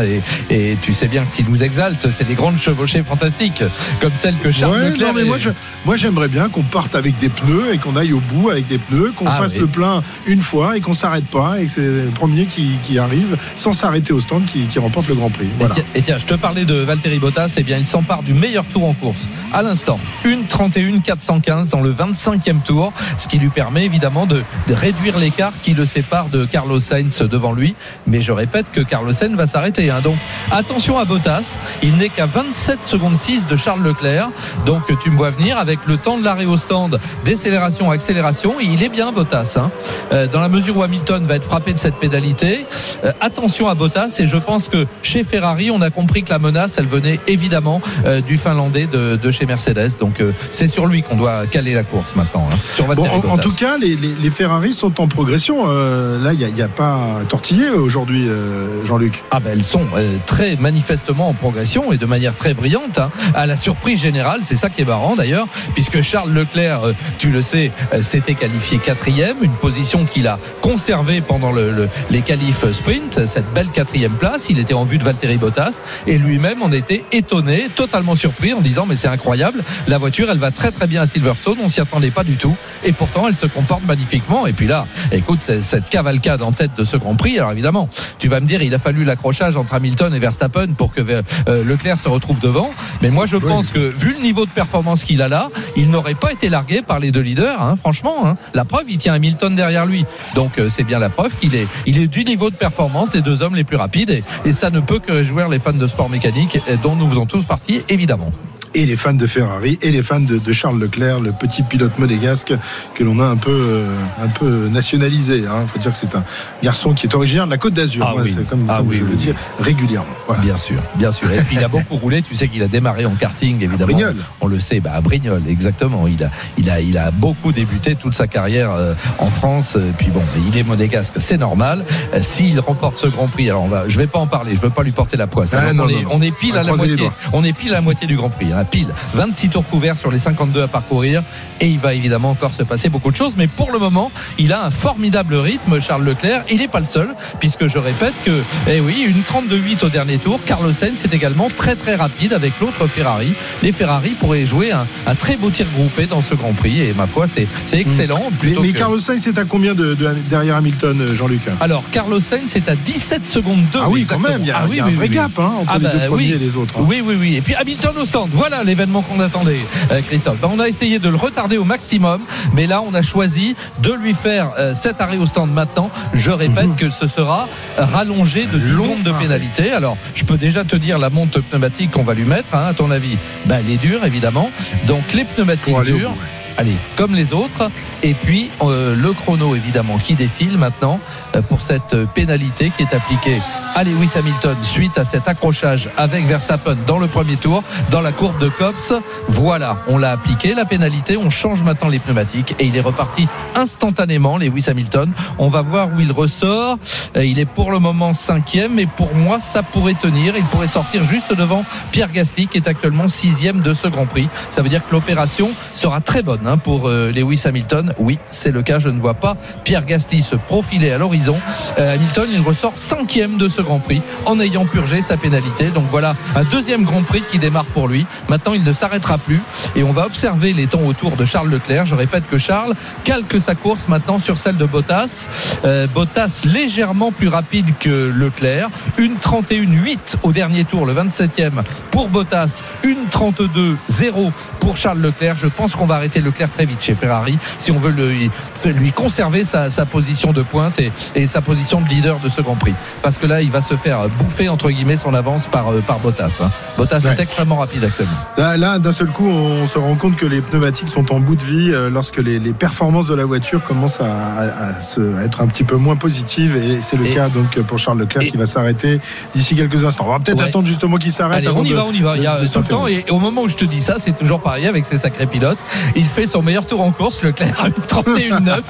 et, 0.50 0.54
et 0.72 0.76
tu 0.82 0.92
sais 0.94 1.08
bien 1.08 1.24
qu'il 1.34 1.46
nous 1.48 1.62
exalte. 1.72 2.10
C'est 2.10 2.28
des 2.28 2.34
grandes 2.34 2.58
chevauchées 2.58 3.02
fantastiques, 3.02 3.62
comme 4.00 4.12
celle 4.14 4.34
que 4.36 4.50
Charles 4.50 4.74
Ouais, 4.74 4.90
Leclerc. 4.90 5.08
non, 5.08 5.14
mais 5.14 5.22
est- 5.22 5.24
moi, 5.24 5.38
je- 5.38 5.48
moi 5.86 5.96
j'aimerais 5.96 6.28
bien 6.28 6.50
qu'on 6.50 6.62
parte 6.62 6.94
avec 6.94 7.18
des 7.18 7.30
pneus 7.30 7.72
et 7.72 7.78
qu'on 7.78 7.96
aille 7.96 8.12
au 8.12 8.20
bout 8.20 8.50
avec 8.50 8.68
des 8.68 8.76
pneus, 8.76 9.12
qu'on 9.16 9.24
Ah, 9.26 9.30
fasse 9.32 9.54
oui. 9.54 9.60
le 9.60 9.66
plein 9.68 10.02
une 10.26 10.42
fois 10.42 10.76
et 10.76 10.80
qu'on 10.82 10.92
s'arrête 10.92 11.24
pas 11.24 11.58
et 11.60 11.64
que 11.66 11.72
c'est 11.72 11.80
le 11.80 12.10
premier 12.14 12.44
qui, 12.44 12.72
qui 12.86 12.98
arrive 12.98 13.38
sans 13.56 13.72
s'arrêter 13.72 14.12
au 14.12 14.20
stand 14.20 14.44
qui, 14.44 14.64
qui 14.66 14.78
remporte 14.78 15.08
le 15.08 15.14
Grand 15.14 15.30
Prix. 15.30 15.46
Et 15.46 15.48
Voilà. 15.58 15.74
tiens, 15.76 15.84
Et 15.94 16.02
tiens, 16.02 16.18
je 16.18 16.26
te 16.26 16.34
parlais 16.34 16.66
de 16.66 16.74
Valtteri 16.74 17.18
Bottas, 17.18 17.54
eh 17.56 17.62
bien, 17.62 17.78
il 17.78 17.86
s'empare 17.86 18.22
du 18.22 18.34
meilleur 18.34 18.64
tour 18.66 18.84
en 18.86 18.92
course. 18.92 19.22
À 19.50 19.62
l'instant, 19.62 19.98
une 20.26 20.41
31 20.52 20.98
415 21.00 21.70
dans 21.70 21.80
le 21.80 21.90
25e 21.92 22.60
tour, 22.62 22.92
ce 23.16 23.26
qui 23.26 23.38
lui 23.38 23.48
permet 23.48 23.86
évidemment 23.86 24.26
de, 24.26 24.42
réduire 24.68 25.18
l'écart 25.18 25.52
qui 25.62 25.72
le 25.72 25.86
sépare 25.86 26.26
de 26.26 26.44
Carlos 26.44 26.78
Sainz 26.78 27.22
devant 27.22 27.52
lui. 27.52 27.74
Mais 28.06 28.20
je 28.20 28.32
répète 28.32 28.66
que 28.70 28.82
Carlos 28.82 29.12
Sainz 29.12 29.34
va 29.34 29.46
s'arrêter. 29.46 29.90
hein. 29.90 30.00
Donc, 30.04 30.16
attention 30.50 30.98
à 30.98 31.06
Bottas. 31.06 31.58
Il 31.82 31.96
n'est 31.96 32.10
qu'à 32.10 32.26
27 32.26 32.84
secondes 32.84 33.16
6 33.16 33.46
de 33.46 33.56
Charles 33.56 33.82
Leclerc. 33.82 34.28
Donc, 34.66 34.82
tu 35.02 35.10
me 35.10 35.16
vois 35.16 35.30
venir 35.30 35.56
avec 35.56 35.78
le 35.86 35.96
temps 35.96 36.18
de 36.18 36.24
l'arrêt 36.24 36.44
au 36.44 36.58
stand, 36.58 37.00
décélération, 37.24 37.90
accélération. 37.90 38.56
Il 38.60 38.82
est 38.82 38.90
bien 38.90 39.10
Bottas. 39.10 39.56
hein. 39.58 39.70
Euh, 40.12 40.26
dans 40.26 40.40
la 40.40 40.48
mesure 40.50 40.76
où 40.76 40.82
Hamilton 40.82 41.24
va 41.26 41.36
être 41.36 41.44
frappé 41.44 41.72
de 41.72 41.78
cette 41.78 41.96
pénalité, 41.96 42.66
euh, 43.04 43.12
attention 43.22 43.68
à 43.68 43.74
Bottas. 43.74 44.16
Et 44.18 44.26
je 44.26 44.36
pense 44.36 44.68
que 44.68 44.86
chez 45.02 45.24
Ferrari, 45.24 45.70
on 45.70 45.80
a 45.80 45.88
compris 45.88 46.22
que 46.22 46.30
la 46.30 46.38
menace, 46.38 46.76
elle 46.78 46.86
venait 46.86 47.18
évidemment 47.26 47.80
euh, 48.04 48.20
du 48.20 48.36
Finlandais 48.36 48.86
de, 48.86 49.16
de 49.16 49.30
chez 49.30 49.46
Mercedes. 49.46 49.96
Donc, 49.98 50.20
c'est 50.50 50.68
sur 50.68 50.86
lui 50.86 51.02
qu'on 51.02 51.16
doit 51.16 51.46
caler 51.50 51.74
la 51.74 51.82
course 51.82 52.14
maintenant. 52.16 52.48
hein, 52.50 52.56
sur 52.74 52.86
Bon, 52.86 53.02
Valtteri 53.02 53.30
en, 53.30 53.38
tout 53.38 53.54
cas, 53.54 53.76
les, 53.78 53.96
les- 53.96 54.14
les 54.20 54.30
Ferrari 54.30 54.72
sont 54.72 55.00
en 55.00 55.08
progression. 55.08 55.64
Euh, 55.68 56.22
là, 56.22 56.32
il 56.32 56.54
n'y 56.54 56.62
a, 56.62 56.68
pas 56.68 57.20
tortillé 57.28 57.68
aujourd'hui, 57.70 58.26
euh, 58.28 58.84
Jean-Luc. 58.84 59.22
Ah 59.30 59.40
ben 59.40 59.50
elles 59.52 59.64
sont 59.64 59.82
euh, 59.96 60.16
très 60.26 60.56
manifestement 60.56 61.28
en 61.28 61.32
progression 61.34 61.92
et 61.92 61.96
de 61.96 62.06
manière 62.06 62.34
très 62.34 62.54
brillante. 62.54 62.98
hein. 62.98 63.10
À 63.34 63.46
la 63.46 63.56
surprise 63.56 64.00
générale, 64.00 64.40
c'est 64.42 64.56
ça 64.56 64.68
qui 64.70 64.82
est 64.82 64.86
marrant 64.86 65.14
d'ailleurs, 65.16 65.46
puisque 65.74 66.00
Charles 66.02 66.32
Leclerc, 66.32 66.84
euh, 66.84 66.92
tu 67.18 67.28
le 67.30 67.42
sais, 67.42 67.70
euh, 67.94 68.02
s'était 68.02 68.34
qualifié 68.34 68.78
quatrième, 68.78 69.36
une 69.42 69.52
position 69.52 70.04
qu'il 70.04 70.26
a 70.26 70.38
conservée 70.60 71.20
pendant 71.20 71.52
le- 71.52 71.70
le- 71.70 71.88
les 72.10 72.20
qualifs 72.22 72.64
sprint, 72.72 73.26
cette 73.26 73.52
belle 73.54 73.68
quatrième 73.68 74.12
place. 74.12 74.48
Il 74.50 74.58
était 74.58 74.74
en 74.74 74.84
vue 74.84 74.98
de 74.98 75.04
Valtteri 75.04 75.36
Bottas 75.36 75.82
et 76.06 76.18
lui-même 76.18 76.62
en 76.62 76.72
était 76.72 77.04
étonné, 77.12 77.68
totalement 77.74 78.14
surpris 78.14 78.52
en 78.54 78.60
disant 78.60 78.86
mais 78.88 78.96
c'est 78.96 79.08
incroyable, 79.08 79.62
la 79.88 79.98
voiture 79.98 80.30
elle 80.32 80.38
va 80.38 80.50
très 80.50 80.70
très 80.70 80.86
bien 80.86 81.02
à 81.02 81.06
Silverstone, 81.06 81.58
on 81.62 81.68
s'y 81.68 81.80
attendait 81.80 82.10
pas 82.10 82.24
du 82.24 82.36
tout 82.36 82.56
et 82.84 82.92
pourtant 82.92 83.28
elle 83.28 83.36
se 83.36 83.46
comporte 83.46 83.84
magnifiquement. 83.84 84.46
Et 84.46 84.52
puis 84.52 84.66
là, 84.66 84.86
écoute, 85.12 85.42
cette 85.42 85.88
cavalcade 85.88 86.42
en 86.42 86.52
tête 86.52 86.72
de 86.76 86.84
ce 86.84 86.96
Grand 86.96 87.14
Prix, 87.14 87.38
alors 87.38 87.52
évidemment, 87.52 87.88
tu 88.18 88.28
vas 88.28 88.40
me 88.40 88.46
dire, 88.46 88.62
il 88.62 88.74
a 88.74 88.78
fallu 88.78 89.04
l'accrochage 89.04 89.56
entre 89.56 89.74
Hamilton 89.74 90.14
et 90.14 90.18
Verstappen 90.18 90.68
pour 90.76 90.92
que 90.92 91.00
euh, 91.00 91.22
Leclerc 91.64 91.98
se 91.98 92.08
retrouve 92.08 92.40
devant. 92.40 92.70
Mais 93.02 93.10
moi, 93.10 93.26
je 93.26 93.36
pense 93.36 93.70
que 93.70 93.78
vu 93.78 94.14
le 94.14 94.20
niveau 94.20 94.46
de 94.46 94.50
performance 94.50 95.04
qu'il 95.04 95.22
a 95.22 95.28
là, 95.28 95.48
il 95.76 95.90
n'aurait 95.90 96.14
pas 96.14 96.32
été 96.32 96.48
largué 96.48 96.82
par 96.82 96.98
les 96.98 97.10
deux 97.10 97.20
leaders. 97.20 97.60
hein, 97.60 97.76
franchement, 97.76 98.26
hein. 98.26 98.36
la 98.54 98.64
preuve, 98.64 98.84
il 98.88 98.98
tient 98.98 99.14
Hamilton 99.14 99.54
derrière 99.54 99.86
lui. 99.86 100.04
Donc 100.34 100.58
euh, 100.58 100.68
c'est 100.68 100.84
bien 100.84 100.98
la 100.98 101.10
preuve 101.10 101.32
qu'il 101.40 101.54
est, 101.54 101.66
il 101.86 101.98
est 101.98 102.06
du 102.06 102.24
niveau 102.24 102.50
de 102.50 102.56
performance 102.56 103.10
des 103.10 103.20
deux 103.20 103.42
hommes 103.42 103.54
les 103.54 103.64
plus 103.64 103.76
rapides. 103.76 104.10
Et, 104.10 104.24
et 104.44 104.52
ça 104.52 104.70
ne 104.70 104.80
peut 104.80 104.98
que 104.98 105.12
réjouir 105.12 105.48
les 105.48 105.58
fans 105.58 105.72
de 105.72 105.86
sport 105.86 106.08
mécanique, 106.08 106.58
euh, 106.68 106.76
dont 106.82 106.96
nous 106.96 107.08
faisons 107.08 107.26
tous 107.26 107.44
partie, 107.44 107.82
évidemment. 107.88 108.32
Et 108.74 108.86
les 108.86 108.96
fans 108.96 109.12
de 109.12 109.26
Ferrari 109.26 109.78
et 109.82 109.90
les 109.90 110.02
fans 110.02 110.18
de, 110.20 110.38
de 110.38 110.52
Charles 110.52 110.78
Leclerc, 110.80 111.20
le 111.20 111.32
petit 111.32 111.62
pilote 111.62 111.98
modégasque 111.98 112.54
que 112.94 113.04
l'on 113.04 113.20
a 113.20 113.26
un 113.26 113.36
peu, 113.36 113.50
euh, 113.50 113.86
un 114.24 114.28
peu 114.28 114.68
nationalisé. 114.68 115.38
Il 115.40 115.68
faut 115.68 115.78
dire 115.78 115.92
que 115.92 115.98
c'est 115.98 116.14
un 116.16 116.24
garçon 116.62 116.94
qui 116.94 117.06
est 117.06 117.14
originaire 117.14 117.44
de 117.44 117.50
la 117.50 117.58
Côte 117.58 117.74
d'Azur. 117.74 118.06
Ah 118.08 118.14
Ouais, 118.14 118.22
oui. 118.24 118.34
C'est 118.36 118.48
comme, 118.48 118.64
Ah 118.70 118.78
comme 118.78 118.88
oui, 118.88 118.96
je 118.98 119.04
oui, 119.04 119.10
le 119.10 119.16
dis 119.16 119.32
régulièrement. 119.60 120.08
Voilà. 120.26 120.42
Bien 120.42 120.56
sûr, 120.56 120.76
bien 120.94 121.12
sûr. 121.12 121.30
Et 121.32 121.42
puis 121.42 121.56
il 121.56 121.64
a 121.64 121.68
beaucoup 121.68 121.96
roulé. 121.96 122.22
Tu 122.22 122.34
sais 122.34 122.48
qu'il 122.48 122.62
a 122.62 122.66
démarré 122.68 123.04
en 123.04 123.10
karting, 123.14 123.56
évidemment. 123.62 123.84
Brignoles. 123.84 124.16
On 124.40 124.46
le 124.46 124.58
sait, 124.58 124.80
bah, 124.80 124.92
à 124.94 125.00
Brignoles, 125.02 125.42
exactement. 125.48 126.06
Il 126.08 126.24
a, 126.24 126.30
il 126.56 126.70
a, 126.70 126.80
il 126.80 126.96
a 126.96 127.10
beaucoup 127.10 127.52
débuté 127.52 127.94
toute 127.94 128.14
sa 128.14 128.26
carrière 128.26 128.70
euh, 128.72 128.94
en 129.18 129.28
France. 129.28 129.76
Et 129.76 129.92
puis 129.98 130.08
bon, 130.08 130.22
il 130.50 130.56
est 130.56 130.64
monégasque, 130.64 131.14
c'est 131.18 131.36
normal. 131.38 131.84
Euh, 132.14 132.20
S'il 132.22 132.58
remporte 132.60 132.96
ce 132.98 133.06
Grand 133.08 133.28
Prix, 133.28 133.50
alors 133.50 133.64
on 133.64 133.68
va, 133.68 133.86
je 133.88 133.98
vais 133.98 134.06
pas 134.06 134.18
en 134.18 134.26
parler. 134.26 134.56
Je 134.56 134.60
veux 134.62 134.70
pas 134.70 134.82
lui 134.82 134.92
porter 134.92 135.18
la 135.18 135.26
poisse. 135.26 135.52
Ah, 135.54 135.72
non, 135.74 135.84
on, 135.84 135.86
non, 135.86 135.88
est, 135.90 136.02
non. 136.04 136.10
on 136.14 136.22
est 136.22 136.34
pile 136.36 136.56
à 136.56 136.62
la 136.62 136.74
moitié. 136.74 137.10
On 137.34 137.44
est 137.44 137.52
pile 137.52 137.70
à 137.72 137.74
la 137.74 137.80
moitié 137.82 138.06
du 138.06 138.16
Grand 138.16 138.30
Prix. 138.30 138.50
Hein, 138.52 138.61
pile. 138.64 138.88
26 139.14 139.48
tours 139.50 139.66
couverts 139.66 139.96
sur 139.96 140.10
les 140.10 140.18
52 140.18 140.62
à 140.62 140.68
parcourir. 140.68 141.22
Et 141.60 141.66
il 141.68 141.78
va 141.78 141.94
évidemment 141.94 142.30
encore 142.30 142.52
se 142.54 142.62
passer 142.64 142.88
beaucoup 142.88 143.10
de 143.10 143.16
choses. 143.16 143.34
Mais 143.36 143.46
pour 143.46 143.70
le 143.70 143.78
moment, 143.78 144.10
il 144.38 144.52
a 144.52 144.64
un 144.64 144.70
formidable 144.70 145.36
rythme, 145.36 145.80
Charles 145.80 146.04
Leclerc. 146.04 146.42
Il 146.50 146.58
n'est 146.58 146.68
pas 146.68 146.80
le 146.80 146.86
seul, 146.86 147.08
puisque 147.38 147.66
je 147.68 147.78
répète 147.78 148.14
que, 148.24 148.32
eh 148.68 148.80
oui, 148.80 149.04
une 149.06 149.22
32-8 149.22 149.84
au 149.84 149.88
dernier 149.88 150.18
tour. 150.18 150.40
Carlos 150.44 150.72
Sainz 150.72 151.04
est 151.04 151.14
également 151.14 151.48
très 151.56 151.76
très 151.76 151.94
rapide 151.94 152.32
avec 152.32 152.52
l'autre 152.60 152.86
Ferrari. 152.88 153.32
Les 153.62 153.70
Ferrari 153.72 154.10
pourraient 154.10 154.44
jouer 154.46 154.72
un, 154.72 154.84
un 155.06 155.14
très 155.14 155.36
beau 155.36 155.50
tir 155.50 155.66
groupé 155.74 156.06
dans 156.06 156.20
ce 156.22 156.34
Grand 156.34 156.52
Prix. 156.52 156.80
Et 156.80 156.94
ma 156.94 157.06
foi, 157.06 157.26
c'est 157.28 157.46
excellent. 157.72 158.24
Mais, 158.32 158.36
plutôt 158.38 158.62
mais 158.62 158.72
que- 158.72 158.78
Carlos 158.78 158.98
Sainz, 158.98 159.20
c'est 159.22 159.38
à 159.38 159.44
combien 159.44 159.74
de, 159.74 159.94
de- 159.94 160.16
derrière 160.28 160.56
Hamilton, 160.56 161.00
euh, 161.00 161.14
Jean-Luc? 161.14 161.42
Alors, 161.60 161.84
Carlos 161.92 162.20
Sainz 162.20 162.56
est 162.56 162.68
à 162.68 162.74
17 162.74 163.24
secondes 163.26 163.62
2. 163.72 163.78
Ah 163.82 163.88
oui, 163.88 164.04
quand 164.08 164.18
même, 164.18 164.40
il 164.40 164.46
y 164.48 164.50
a, 164.50 164.58
Ah 164.64 164.66
y 164.74 164.80
un 164.80 164.86
oui, 164.86 164.92
vrai 164.94 165.06
oui. 165.08 165.14
gap 165.14 165.30
hein, 165.38 165.52
entre 165.60 165.72
Ah 165.74 165.78
les 165.78 165.88
deux 166.00 166.06
premiers 166.08 166.28
et 166.30 166.38
les 166.38 166.56
autres. 166.56 166.74
hein. 166.78 166.84
Oui, 166.88 167.02
oui, 167.04 167.14
oui. 167.18 167.36
Et 167.36 167.40
puis 167.40 167.54
Hamilton 167.54 167.92
au 168.00 168.04
stand. 168.04 168.30
Voilà 168.32 168.51
l'événement 168.64 169.02
qu'on 169.02 169.20
attendait, 169.20 169.60
euh, 169.90 170.00
Christophe. 170.02 170.38
Ben, 170.40 170.50
on 170.52 170.60
a 170.60 170.68
essayé 170.68 170.98
de 170.98 171.08
le 171.08 171.16
retarder 171.16 171.58
au 171.58 171.64
maximum, 171.64 172.20
mais 172.54 172.66
là, 172.66 172.82
on 172.82 172.94
a 172.94 173.02
choisi 173.02 173.56
de 173.80 173.92
lui 173.92 174.14
faire 174.14 174.50
euh, 174.58 174.74
cet 174.74 175.00
arrêt 175.00 175.16
au 175.16 175.26
stand 175.26 175.52
maintenant. 175.52 175.90
Je 176.14 176.30
répète 176.30 176.76
que 176.76 176.90
ce 176.90 177.06
sera 177.06 177.48
rallongé 177.78 178.46
de 178.46 178.58
10 178.58 178.72
Long 178.72 178.84
secondes 178.84 179.02
de 179.02 179.12
pénalité. 179.12 179.72
Alors, 179.72 179.96
je 180.14 180.24
peux 180.24 180.36
déjà 180.36 180.64
te 180.64 180.76
dire 180.76 180.98
la 180.98 181.10
monte 181.10 181.40
pneumatique 181.40 181.90
qu'on 181.92 182.02
va 182.02 182.14
lui 182.14 182.24
mettre, 182.24 182.54
hein, 182.54 182.66
à 182.68 182.74
ton 182.74 182.90
avis. 182.90 183.16
Ben, 183.46 183.60
elle 183.64 183.72
est 183.72 183.78
dure, 183.78 184.04
évidemment. 184.04 184.50
Donc, 184.86 185.12
les 185.14 185.24
pneumatiques 185.24 185.80
dures. 185.84 186.12
Allez, 186.58 186.76
comme 186.96 187.14
les 187.14 187.32
autres. 187.32 187.70
Et 188.02 188.14
puis 188.14 188.50
euh, 188.62 188.94
le 188.94 189.12
chrono 189.12 189.54
évidemment 189.54 189.98
qui 189.98 190.14
défile 190.14 190.58
maintenant 190.58 191.00
pour 191.40 191.62
cette 191.62 191.96
pénalité 192.14 192.70
qui 192.76 192.82
est 192.82 192.94
appliquée 192.94 193.38
à 193.74 193.84
Lewis 193.84 194.12
Hamilton 194.16 194.56
suite 194.62 194.98
à 194.98 195.04
cet 195.04 195.28
accrochage 195.28 195.88
avec 195.96 196.24
Verstappen 196.26 196.76
dans 196.86 196.98
le 196.98 197.06
premier 197.06 197.36
tour 197.36 197.62
dans 197.90 198.00
la 198.00 198.12
courbe 198.12 198.38
de 198.38 198.48
Cops. 198.48 198.92
Voilà, 199.28 199.76
on 199.88 199.96
l'a 199.98 200.12
appliqué 200.12 200.54
la 200.54 200.64
pénalité, 200.64 201.16
on 201.16 201.30
change 201.30 201.62
maintenant 201.62 201.88
les 201.88 201.98
pneumatiques 201.98 202.54
et 202.58 202.64
il 202.66 202.76
est 202.76 202.80
reparti 202.80 203.26
instantanément 203.54 204.36
Lewis 204.36 204.66
Hamilton. 204.68 205.10
On 205.38 205.48
va 205.48 205.62
voir 205.62 205.88
où 205.94 206.00
il 206.00 206.12
ressort. 206.12 206.78
Il 207.16 207.38
est 207.38 207.46
pour 207.46 207.70
le 207.70 207.78
moment 207.78 208.14
cinquième 208.14 208.78
et 208.78 208.86
pour 208.86 209.14
moi 209.14 209.40
ça 209.40 209.62
pourrait 209.62 209.94
tenir. 209.94 210.36
Il 210.36 210.44
pourrait 210.44 210.68
sortir 210.68 211.04
juste 211.04 211.34
devant 211.34 211.64
Pierre 211.92 212.12
Gasly 212.12 212.46
qui 212.48 212.58
est 212.58 212.68
actuellement 212.68 213.08
sixième 213.08 213.60
de 213.60 213.72
ce 213.74 213.88
Grand 213.88 214.06
Prix. 214.06 214.28
Ça 214.50 214.62
veut 214.62 214.68
dire 214.68 214.86
que 214.86 214.92
l'opération 214.92 215.50
sera 215.74 216.00
très 216.00 216.22
bonne 216.22 216.46
hein, 216.46 216.58
pour 216.58 216.88
euh, 216.88 217.10
Lewis 217.10 217.42
Hamilton. 217.44 217.94
Oui, 217.98 218.18
c'est 218.30 218.50
le 218.50 218.62
cas. 218.62 218.78
Je 218.78 218.88
ne 218.88 219.00
vois 219.00 219.14
pas 219.14 219.36
Pierre 219.64 219.84
Gasly 219.84 220.20
se 220.20 220.36
profiler 220.36 220.92
à 220.92 220.98
l'horizon. 220.98 221.21
Euh, 221.30 221.94
Hamilton, 221.94 222.28
il 222.32 222.40
ressort 222.40 222.72
cinquième 222.74 223.36
de 223.36 223.48
ce 223.48 223.60
Grand 223.60 223.78
Prix 223.78 224.02
en 224.26 224.40
ayant 224.40 224.64
purgé 224.64 225.02
sa 225.02 225.16
pénalité. 225.16 225.66
Donc 225.66 225.84
voilà 225.90 226.14
un 226.34 226.42
deuxième 226.44 226.82
Grand 226.84 227.02
Prix 227.02 227.22
qui 227.30 227.38
démarre 227.38 227.64
pour 227.66 227.88
lui. 227.88 228.06
Maintenant, 228.28 228.54
il 228.54 228.64
ne 228.64 228.72
s'arrêtera 228.72 229.18
plus 229.18 229.40
et 229.76 229.82
on 229.82 229.92
va 229.92 230.06
observer 230.06 230.52
les 230.52 230.66
temps 230.66 230.82
autour 230.86 231.16
de 231.16 231.24
Charles 231.24 231.50
Leclerc. 231.50 231.86
Je 231.86 231.94
répète 231.94 232.24
que 232.28 232.38
Charles 232.38 232.74
calque 233.04 233.40
sa 233.40 233.54
course 233.54 233.88
maintenant 233.88 234.18
sur 234.18 234.38
celle 234.38 234.56
de 234.56 234.64
Bottas. 234.64 235.28
Euh, 235.64 235.86
Bottas 235.86 236.42
légèrement 236.44 237.12
plus 237.12 237.28
rapide 237.28 237.66
que 237.78 238.10
Leclerc. 238.14 238.68
Une 238.98 239.14
31-8 239.14 239.98
au 240.22 240.32
dernier 240.32 240.64
tour, 240.64 240.86
le 240.86 240.94
27e 240.94 241.62
pour 241.90 242.08
Bottas. 242.08 242.62
Une 242.84 243.04
32-0 243.10 244.32
pour 244.62 244.76
Charles 244.76 245.00
Leclerc. 245.00 245.36
Je 245.36 245.48
pense 245.48 245.74
qu'on 245.74 245.86
va 245.86 245.96
arrêter 245.96 246.20
Leclerc 246.20 246.48
très 246.50 246.64
vite 246.66 246.80
chez 246.80 246.94
Ferrari 246.94 247.36
si 247.58 247.72
on 247.72 247.78
veut 247.80 247.90
lui 247.90 248.92
conserver 248.92 249.44
sa, 249.44 249.70
sa 249.70 249.84
position 249.86 250.32
de 250.32 250.42
pointe 250.42 250.78
et, 250.78 250.92
et 251.16 251.26
sa 251.26 251.40
position 251.40 251.80
de 251.80 251.88
leader 251.88 252.20
de 252.20 252.28
ce 252.28 252.40
Grand 252.42 252.54
Prix. 252.54 252.74
Parce 253.02 253.18
que 253.18 253.26
là, 253.26 253.42
il 253.42 253.50
va 253.50 253.60
se 253.60 253.74
faire 253.74 254.08
bouffer 254.20 254.48
entre 254.48 254.70
guillemets 254.70 254.96
son 254.96 255.14
avance 255.14 255.46
par, 255.48 255.72
euh, 255.72 255.80
par 255.84 255.98
Bottas. 255.98 256.38
hein. 256.42 256.50
Bottas 256.76 257.00
Ouais. 257.00 257.10
est 257.12 257.20
extrêmement 257.20 257.56
rapide 257.56 257.82
actuellement. 257.82 258.12
Là, 258.38 258.56
là, 258.56 258.78
d'un 258.78 258.92
seul 258.92 259.08
coup, 259.08 259.26
on 259.28 259.66
se 259.66 259.78
rend 259.78 259.96
compte 259.96 260.14
que 260.16 260.26
les 260.26 260.40
pneumatiques 260.40 260.88
sont 260.88 261.12
en 261.12 261.18
bout 261.18 261.34
de 261.34 261.42
vie 261.42 261.70
euh, 261.72 261.90
lorsque 261.90 262.18
les, 262.18 262.38
les 262.38 262.52
performances 262.52 263.08
de 263.08 263.14
la 263.16 263.24
voiture 263.24 263.64
commencent 263.64 264.00
à, 264.00 264.04
à- 264.04 264.76
à 264.76 264.80
se- 264.80 265.16
à 265.18 265.24
être 265.24 265.40
un 265.40 265.48
petit 265.48 265.64
peu 265.64 265.74
moins 265.76 265.96
positives. 265.96 266.56
Et 266.56 266.78
c'est 266.82 266.96
le 266.96 267.06
Et- 267.06 267.14
cas 267.14 267.28
donc 267.28 267.58
pour 267.62 267.78
Charles 267.80 267.98
Leclerc 267.98 268.22
et- 268.22 268.28
qui 268.30 268.36
va 268.36 268.46
s'arrêter 268.46 269.00
d'ici 269.34 269.56
quelques 269.56 269.84
instants. 269.84 270.04
On 270.06 270.12
va 270.12 270.20
peut-être 270.20 270.38
Ouais. 270.38 270.44
attendre 270.48 270.68
justement 270.68 270.98
qu'il 270.98 271.10
s'arrête. 271.12 271.44
On 271.52 271.64
y 271.64 271.70
de- 271.70 271.74
va, 271.74 271.84
on 271.84 271.92
y 271.92 272.00
va. 272.00 272.16
Il 272.16 272.22
y 272.22 272.26
a 272.28 272.36
tout 272.36 272.42
le 272.42 272.46
temps. 272.46 272.52
s'interrompre. 272.52 272.88
Et 272.88 273.04
au 273.10 273.18
moment 273.18 273.42
où 273.42 273.48
je 273.48 273.56
te 273.56 273.64
dis 273.64 273.80
ça, 273.80 273.96
c'est 273.98 274.12
toujours 274.16 274.40
pareil 274.40 274.51
avec 274.52 274.86
ces 274.86 274.98
sacrés 274.98 275.26
pilotes. 275.26 275.58
Il 275.96 276.04
fait 276.04 276.26
son 276.26 276.42
meilleur 276.42 276.66
tour 276.66 276.82
en 276.82 276.90
course. 276.90 277.22
Leclerc 277.22 277.64
a 277.64 277.68
une 277.68 277.72
31-9 277.72 278.60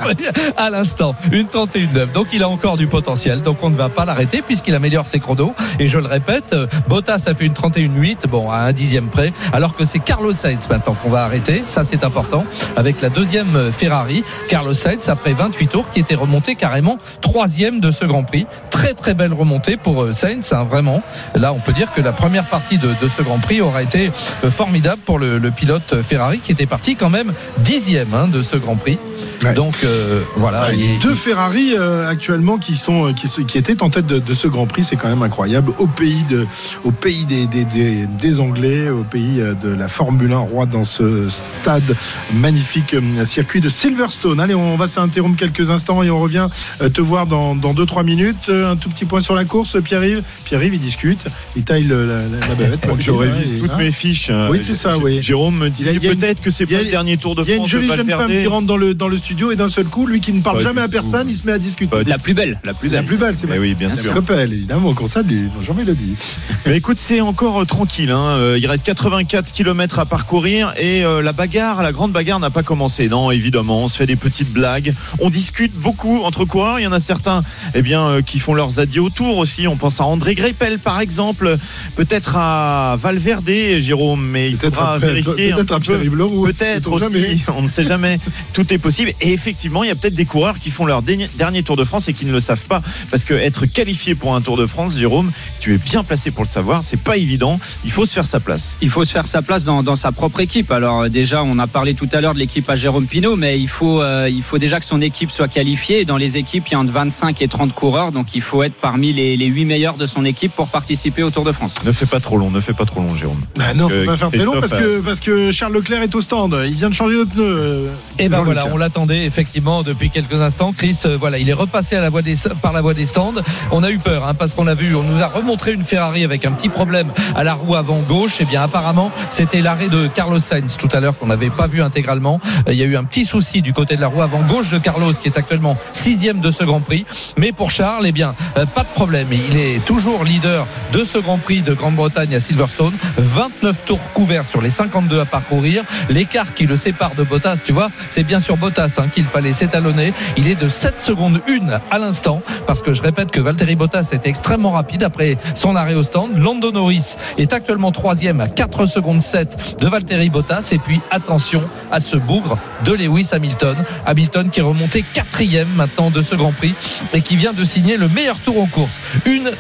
à 0.57 0.71
l'instant. 0.71 1.15
Une 1.31 1.47
31-9. 1.47 2.13
Donc 2.13 2.29
il 2.33 2.43
a 2.43 2.49
encore 2.49 2.77
du 2.77 2.87
potentiel. 2.87 3.43
Donc 3.43 3.59
on 3.63 3.71
ne 3.71 3.77
va 3.77 3.89
pas 3.89 4.05
l'arrêter 4.05 4.43
puisqu'il 4.43 4.75
améliore 4.75 5.07
ses 5.07 5.21
chronos. 5.21 5.55
Et 5.79 5.89
je 5.89 5.99
le 5.99 6.07
répète, 6.07 6.55
Bottas 6.89 7.25
a 7.27 7.35
fait 7.35 7.45
une 7.45 7.53
31-8, 7.53 8.27
bon, 8.29 8.51
à 8.51 8.59
un 8.59 8.73
dixième 8.73 9.09
près. 9.09 9.33
Alors 9.53 9.75
que 9.75 9.85
c'est 9.85 9.99
Carlos 9.99 10.35
Sainz 10.35 10.69
maintenant 10.69 10.95
qu'on 10.95 11.11
va 11.11 11.25
arrêter. 11.25 11.63
Ça, 11.67 11.85
c'est 11.85 12.05
important. 12.05 12.45
Avec 12.77 13.01
la 13.01 13.09
deuxième 13.09 13.73
Ferrari. 13.73 14.25
Carlos 14.49 14.75
Sainz, 14.75 15.09
après 15.09 15.33
28 15.33 15.67
tours, 15.69 15.91
qui 15.93 16.01
était 16.01 16.15
remonté 16.15 16.55
carrément 16.55 16.99
troisième 17.21 17.81
de 17.81 17.91
ce 17.91 18.05
Grand 18.05 18.25
Prix. 18.25 18.47
Très, 18.71 18.95
très 18.95 19.15
belle 19.15 19.33
remontée 19.33 19.77
pour 19.77 20.03
euh, 20.03 20.13
Sainz, 20.13 20.53
hein, 20.53 20.65
vraiment. 20.65 21.03
Là, 21.35 21.53
on 21.53 21.59
peut 21.59 21.73
dire 21.73 21.93
que 21.95 22.01
la 22.01 22.13
première 22.13 22.45
partie 22.45 22.79
de, 22.79 22.89
ce 23.17 23.23
Grand 23.23 23.39
Prix 23.39 23.61
aura 23.61 23.83
été 23.83 24.11
euh, 24.45 24.51
formidable 24.51 25.01
pour 25.05 25.19
le 25.19 25.51
pilote 25.51 25.72
Ferrari 25.81 26.41
qui 26.41 26.53
était 26.53 26.67
parti 26.67 26.97
quand 26.97 27.11
même 27.11 27.33
dixième 27.59 28.13
hein, 28.15 28.29
de 28.29 28.43
ce 28.43 28.57
Grand 28.57 28.77
Prix. 28.77 28.99
Ouais. 29.45 29.55
Donc 29.55 29.75
euh, 29.85 30.21
voilà. 30.37 30.69
Ouais, 30.69 30.77
il- 30.79 30.99
deux 31.01 31.15
Ferrari 31.15 31.73
euh, 31.77 32.09
actuellement 32.09 32.59
qui 32.59 32.77
sont 32.77 33.09
euh, 33.09 33.13
qui, 33.13 33.59
étaient 33.59 33.83
en 33.83 33.91
tête 33.91 34.07
de, 34.07 34.19
de 34.21 34.35
ce 34.35 34.47
Grand 34.47 34.67
Prix, 34.67 34.85
c'est 34.85 34.95
quand 34.97 35.09
même 35.09 35.23
incroyable. 35.23 35.73
Au 35.79 35.87
pays 35.89 36.23
de 36.31 36.47
au 36.85 36.93
pays 36.93 37.25
des, 37.25 37.47
des, 37.47 37.65
des, 37.65 38.07
des 38.07 38.41
Anglais, 38.41 38.89
au 38.89 39.03
pays 39.03 39.41
de 39.63 39.69
la 39.69 39.89
Formule 39.89 40.33
1 40.33 40.39
roi 40.39 40.67
dans 40.67 40.85
ce 40.85 41.29
stade 41.29 41.97
magnifique 42.35 42.95
euh, 42.95 43.25
circuit 43.25 43.61
de 43.61 43.69
Silverstone. 43.69 44.39
Allez, 44.41 44.55
on 44.55 44.77
va 44.77 44.87
s'interrompre 44.87 45.37
quelques 45.37 45.71
instants 45.71 46.03
et 46.03 46.11
on 46.11 46.21
revient 46.21 46.47
euh, 46.81 46.89
te 46.89 47.01
voir 47.01 47.27
dans 47.27 47.55
dans 47.55 47.75
deux 47.75 47.87
trois 47.87 48.03
minutes. 48.05 48.49
Un 48.49 48.77
tout 48.77 48.91
petit 48.91 49.05
point 49.05 49.21
sur 49.21 49.35
la 49.35 49.45
course. 49.45 49.77
Pierre-Yves, 49.83 50.23
Pierre-Yves, 50.45 50.75
il 50.75 50.81
discute, 50.81 51.21
il 51.57 51.65
taille 51.65 51.85
le- 51.85 52.07
la, 52.07 52.17
la, 52.19 52.47
la 52.49 52.55
bavette. 52.55 52.87
Je 53.01 53.11
révise 53.11 53.61
toutes 53.61 53.71
hein. 53.73 53.79
mes 53.79 53.91
fiches. 53.91 54.31
Oui, 54.51 54.61
c'est 54.63 54.75
ça, 54.75 54.99
oui. 54.99 55.21
Jérôme 55.21 55.62
me 55.63 55.71
dit 55.71 55.85
peut-être 55.85 56.41
que 56.41 56.51
c'est 56.51 56.67
pas 56.67 56.83
le 56.83 56.89
dernier 56.91 57.17
Tour 57.17 57.35
de 57.35 57.43
Il 57.43 57.49
y 57.49 57.53
a 57.53 57.55
une 57.57 57.61
France. 57.61 57.71
jolie 57.71 57.89
jeune 57.89 58.09
femme 58.11 58.31
qui 58.31 58.47
rentre 58.47 58.67
dans 58.67 58.77
le 58.77 58.95
dans 58.95 59.09
le 59.09 59.17
studio 59.17 59.51
et 59.53 59.57
d'un 59.57 59.69
seul 59.69 59.87
coup, 59.87 60.07
lui 60.07 60.21
qui 60.21 60.33
ne 60.33 60.41
parle 60.41 60.59
Pas 60.59 60.63
jamais 60.65 60.81
à 60.83 60.89
personne, 60.89 61.29
il 61.29 61.37
se 61.37 61.47
met 61.47 61.53
à 61.53 61.59
discuter. 61.59 61.97
La 62.07 62.19
plus 62.19 62.35
belle, 62.35 62.61
la 62.65 62.75
plus 62.75 62.89
La 62.89 62.99
belle. 62.99 63.07
plus 63.07 63.17
belle, 63.17 63.37
c'est 63.37 63.47
Eh 63.55 63.59
oui, 63.59 63.75
bien 63.75 63.89
La 63.89 63.97
sûr. 63.97 64.13
Coppel, 64.13 64.53
évidemment, 64.53 64.93
qu'on 64.95 65.07
salue. 65.07 65.47
Bonjour 65.55 65.75
Mélodie. 65.75 66.15
Mais 66.67 66.77
écoute, 66.77 66.97
c'est 66.99 67.21
encore 67.21 67.63
euh, 67.63 67.65
tranquille. 67.65 68.11
hein. 68.11 68.37
Euh, 68.37 68.59
Il 68.59 68.67
reste 68.67 68.85
84 68.85 69.53
km 69.53 69.99
à 69.99 70.07
parcourir 70.07 70.73
et 70.79 71.05
euh, 71.05 71.23
la 71.23 71.33
bagarre, 71.33 71.83
la 71.83 71.93
grande 71.93 72.13
bagarre 72.13 72.41
n'a 72.41 72.51
pas 72.51 72.63
commencé. 72.63 73.09
Non, 73.09 73.31
évidemment, 73.31 73.85
on 73.85 73.89
se 73.89 73.97
fait 73.97 74.07
des 74.07 74.17
petites 74.17 74.53
blagues. 74.53 74.93
On 75.21 75.31
discute 75.31 75.73
beaucoup 75.75 76.23
entre 76.23 76.45
coureurs. 76.45 76.79
Il 76.81 76.83
y 76.83 76.87
en 76.87 76.93
a 76.93 77.01
certains, 77.01 77.43
eh 77.75 77.83
bien, 77.83 78.03
euh, 78.09 78.23
qui 78.23 78.39
font 78.39 78.55
leurs 78.55 78.81
adieux 78.81 79.03
autour 79.03 79.39
aussi. 79.39 79.67
On 79.69 79.77
pense 79.77 80.01
à 80.01 80.05
André 80.05 80.35
Greipel, 80.35 80.79
par 80.79 81.01
exemple. 81.01 81.57
Peut-être 81.97 82.37
à 82.37 82.97
Valverde, 83.01 83.49
Jérôme, 83.79 84.25
mais 84.27 84.49
il 84.51 84.57
faudra 84.57 84.99
vérifier. 84.99 85.52
Peut-être 85.57 85.73
un. 85.73 85.81
Pierre-Yves 85.81 86.15
Leroux. 86.15 86.45
Peut-être 86.45 86.91
aussi, 86.91 87.05
jamais. 87.05 87.39
on 87.57 87.63
ne 87.63 87.69
sait 87.69 87.85
jamais. 87.85 88.19
Tout 88.53 88.73
est 88.73 88.79
possible. 88.79 89.13
Et 89.21 89.33
effectivement, 89.33 89.85
il 89.85 89.89
y 89.89 89.91
a 89.91 89.95
peut-être 89.95 90.15
des 90.15 90.25
coureurs 90.25 90.59
qui 90.59 90.71
font 90.71 90.87
leur 90.87 91.03
dernier 91.03 91.63
Tour 91.63 91.77
de 91.77 91.85
France 91.85 92.09
et 92.09 92.15
qui 92.15 92.27
ne 92.27 92.33
le 92.33 92.41
savent 92.41 92.65
pas. 92.65 92.83
Parce 93.11 93.25
que 93.25 93.35
être 93.35 93.67
qualifié 93.67 94.15
pour 94.15 94.35
un 94.35 94.41
Tour 94.41 94.57
de 94.57 94.67
France, 94.67 94.97
Jérôme, 94.97 95.31
tu 95.61 95.75
es 95.75 95.79
bien 95.79 96.05
placé 96.05 96.31
pour 96.31 96.45
le 96.45 96.49
savoir. 96.49 96.83
C'est 96.83 97.01
pas 97.01 97.17
évident. 97.17 97.59
Il 97.85 97.91
faut 97.91 98.07
se 98.07 98.13
faire 98.13 98.27
sa 98.27 98.41
place. 98.41 98.77
Il 98.81 98.91
faut 98.91 99.05
se 99.05 99.13
faire 99.13 99.27
sa 99.27 99.43
place 99.43 99.65
dans, 99.65 99.83
dans 99.83 99.97
sa 99.97 100.13
propre 100.13 100.41
équipe. 100.41 100.71
Alors 100.71 101.03
euh, 101.03 101.09
déjà, 101.09 101.43
on 101.43 101.59
a 101.59 101.67
parlé 101.67 101.95
tout 101.95 102.09
à 102.13 102.21
l'heure 102.21 102.35
de 102.35 102.39
l'équipe 102.39 102.69
à 102.69 102.77
Jérôme 102.77 103.07
Pinault, 103.07 103.37
mais 103.37 103.59
il 103.59 103.69
faut, 103.69 104.03
euh, 104.03 104.29
il 104.31 104.43
faut 104.43 104.59
déjà 104.59 104.81
que 104.81 104.87
son 104.87 105.01
équipe 105.01 105.31
soit 105.31 105.49
qualifiée. 105.49 106.05
Dans 106.05 106.17
les 106.17 106.37
équipes, 106.37 106.65
il 106.69 106.73
y 106.73 106.75
a 106.75 106.81
entre 106.81 106.93
25 106.93 107.41
et 107.43 107.49
30 107.49 107.75
coureurs, 107.75 108.13
donc 108.13 108.35
il 108.35 108.43
faut 108.43 108.63
être 108.63 108.75
parmi 108.75 109.13
les, 109.13 109.37
les 109.37 109.47
8 109.47 109.65
meilleurs 109.65 109.97
de 109.97 110.07
son 110.07 110.25
équipe 110.25 110.53
pour 110.53 110.69
participer 110.69 111.23
au 111.23 111.31
Tour 111.31 111.45
de 111.45 111.53
France. 111.53 111.75
Ne 111.85 111.93
fais 111.93 112.07
pas 112.07 112.21
trop 112.21 112.37
long, 112.37 112.51
ne 112.51 112.61
fais 112.61 112.73
pas 112.73 112.85
trop 112.85 113.01
long, 113.01 113.15
Jérôme. 113.15 113.41
Bah 113.57 113.75
non, 113.75 113.89
faut 113.89 114.05
pas 114.05 114.17
faire 114.17 114.31
très 114.31 114.45
long 114.45 114.61
parce 114.61 114.73
que, 114.73 115.01
parce 115.01 115.21
que 115.21 115.42
Charles 115.51 115.73
Leclerc 115.73 116.03
est 116.03 116.15
au 116.15 116.21
stand. 116.21 116.57
Il 116.65 116.75
vient 116.75 116.89
de 116.91 116.95
changer 116.95 117.17
de 117.17 117.25
pneu. 117.25 117.43
euh, 117.45 117.89
Et 118.19 118.29
ben 118.29 118.43
voilà, 118.43 118.67
on 118.73 118.77
l'attendait 118.77 119.25
effectivement 119.25 119.83
depuis 119.83 120.11
quelques 120.11 120.41
instants. 120.41 120.73
Chris, 120.77 120.99
euh, 121.07 121.17
voilà, 121.19 121.39
il 121.39 121.49
est 121.49 121.55
repassé 121.55 121.97
à 121.97 122.01
la 122.01 122.11
voie 122.11 122.23
des, 122.23 122.35
par 122.61 122.73
la 122.73 122.81
voie 122.81 122.95
des 122.95 123.07
stands. 123.07 123.35
On 123.71 123.83
a 123.83 123.91
eu 123.91 123.99
peur 123.99 124.27
hein, 124.27 124.35
parce 124.35 124.55
qu'on 124.55 124.67
a 124.67 124.75
vu, 124.75 124.95
on 124.95 125.03
nous 125.03 125.23
a 125.23 125.27
remontré 125.27 125.73
une 125.73 125.85
Ferrari 125.85 126.23
avec 126.25 126.45
un 126.45 126.53
petit 126.53 126.69
problème 126.69 127.09
à 127.35 127.43
la 127.45 127.55
roue 127.55 127.75
avant 127.75 127.99
gauche. 128.01 128.41
Et 128.41 128.45
bien 128.45 128.63
apparemment, 128.63 129.11
c'était 129.31 129.61
l'arrêt 129.63 129.89
de 129.89 130.07
Carlos 130.09 130.41
Sainz 130.41 130.77
tout 130.77 130.89
à 130.93 131.01
l'heure 131.01 131.17
qu'on 131.19 131.27
n'avait 131.27 131.51
pas 131.51 131.67
vu 131.67 131.83
intégralement. 131.83 132.41
Euh, 132.69 132.73
Il 132.73 132.79
y 132.79 132.83
a 132.83 132.87
eu 132.87 132.97
un 132.97 133.05
petit 133.05 133.25
souci 133.25 133.63
du 133.63 133.73
côté 133.73 133.97
de 133.97 134.01
la 134.01 134.09
roue 134.09 134.23
avant 134.23 134.41
gauche 134.43 134.71
de 134.71 134.79
Carlos 134.79 135.13
qui 135.15 135.29
est 135.29 135.39
actuellement 135.39 135.77
sixième 135.93 136.41
de 136.41 136.51
ce 136.51 136.65
Grand 136.65 136.81
Prix. 136.81 137.07
Mais 137.39 137.53
pour 137.53 137.71
Charles, 137.71 138.05
eh 138.07 138.13
bien, 138.13 138.35
pas 138.75 138.83
de 138.83 138.89
problème. 138.95 139.29
Il 139.31 139.57
est 139.57 139.85
toujours 139.87 140.25
leader 140.25 140.67
de 140.93 141.05
ce 141.05 141.19
Grand 141.19 141.39
Prix 141.39 141.63
de 141.63 141.73
Grande-Bretagne 141.75 142.35
à 142.35 142.41
Silverstone. 142.41 142.93
29 143.19 143.85
tours 143.85 144.01
couverts 144.15 144.45
sur 144.51 144.61
les 144.61 144.71
52 144.71 145.21
à 145.21 145.25
parcourir. 145.33 145.83
L'écart 146.11 146.55
qui 146.55 146.67
le 146.67 146.77
sépare 146.77 147.15
de 147.17 147.25
Bottas, 147.25 147.61
tu 147.65 147.73
vois, 147.73 147.91
c'est 148.11 148.23
bien 148.23 148.39
sur 148.39 148.57
Bottas 148.57 148.99
hein, 148.99 149.09
qu'il 149.13 149.25
fallait 149.25 149.55
s'étalonner. 149.55 150.13
Il 150.37 150.47
est 150.47 150.61
de 150.61 150.69
7 150.69 151.03
secondes 151.03 151.41
1 151.49 151.81
à 151.91 151.99
l'instant 151.99 152.43
parce 152.67 152.83
que 152.83 152.95
je 152.95 153.03
répète 153.03 153.31
que 153.31 153.41
Valtteri 153.41 153.75
Bottas 153.75 154.11
était 154.13 154.29
extrêmement 154.29 154.71
rapide 154.71 155.03
après 155.03 155.39
son 155.55 155.75
arrêt 155.75 155.95
au 155.95 156.03
stand. 156.03 156.37
Lando 156.37 156.71
Norris 156.71 157.17
est 157.39 157.53
actuellement 157.53 157.93
troisième 157.93 158.41
à 158.41 158.49
4 158.49 158.87
secondes 158.87 159.23
7 159.23 159.77
de 159.81 159.89
Valtteri 159.89 160.29
Bottas. 160.29 160.69
Et 160.73 160.79
puis 160.79 161.01
attention 161.11 161.63
à 161.91 161.99
ce 161.99 162.17
bougre 162.17 162.59
de 162.85 162.93
Lewis 162.93 163.31
Hamilton. 163.33 163.77
Hamilton 164.07 164.51
qui 164.51 164.61
est 164.61 164.63
remonté 164.63 165.03
quatrième 165.15 165.69
maintenant 165.77 166.11
de 166.11 166.21
ce 166.21 166.35
Grand 166.35 166.53
Prix 166.53 166.75
et 167.15 167.23
qui 167.23 167.37
vient 167.37 167.55
de 167.55 167.65
signer 167.65 167.97
le 167.97 168.09
meilleur 168.09 168.37
tour 168.37 168.61
en 168.61 168.67
course. 168.67 168.93
1 169.27 169.53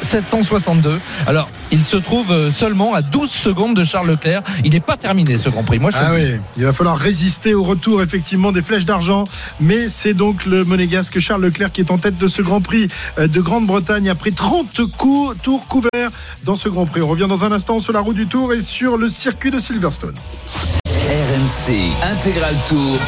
762. 0.00 0.98
Alors, 1.26 1.48
il 1.70 1.84
se 1.84 1.96
trouve 1.96 2.32
euh, 2.32 2.50
seulement 2.50 2.94
à 2.94 3.02
12 3.02 3.30
secondes 3.30 3.76
de 3.76 3.84
Charles 3.84 4.08
Leclerc. 4.08 4.42
Il 4.64 4.72
n'est 4.72 4.80
pas 4.80 4.96
terminé 4.96 5.17
ce 5.26 5.48
Grand 5.48 5.64
Prix. 5.64 5.78
Moi, 5.78 5.90
je 5.90 5.96
te 5.96 6.02
Ah 6.02 6.12
oui, 6.14 6.38
il 6.56 6.64
va 6.64 6.72
falloir 6.72 6.96
résister 6.96 7.54
au 7.54 7.62
retour 7.62 8.02
effectivement 8.02 8.52
des 8.52 8.62
flèches 8.62 8.84
d'argent, 8.84 9.24
mais 9.60 9.88
c'est 9.88 10.14
donc 10.14 10.46
le 10.46 10.64
monégasque 10.64 11.18
Charles 11.18 11.42
Leclerc 11.42 11.72
qui 11.72 11.80
est 11.80 11.90
en 11.90 11.98
tête 11.98 12.16
de 12.18 12.28
ce 12.28 12.40
Grand 12.42 12.60
Prix 12.60 12.88
euh, 13.18 13.26
de 13.26 13.40
Grande-Bretagne 13.40 14.08
après 14.08 14.30
30 14.30 14.80
coups, 14.96 15.36
tours 15.42 15.66
couverts 15.66 16.10
dans 16.44 16.54
ce 16.54 16.68
Grand 16.68 16.86
Prix. 16.86 17.02
On 17.02 17.08
revient 17.08 17.26
dans 17.28 17.44
un 17.44 17.52
instant 17.52 17.80
sur 17.80 17.92
la 17.92 18.00
route 18.00 18.16
du 18.16 18.26
Tour 18.26 18.52
et 18.52 18.60
sur 18.60 18.96
le 18.96 19.08
circuit 19.08 19.50
de 19.50 19.58
Silverstone. 19.58 20.14
RMC 20.86 21.74
Intégral 22.12 22.54
Tour. 22.68 22.98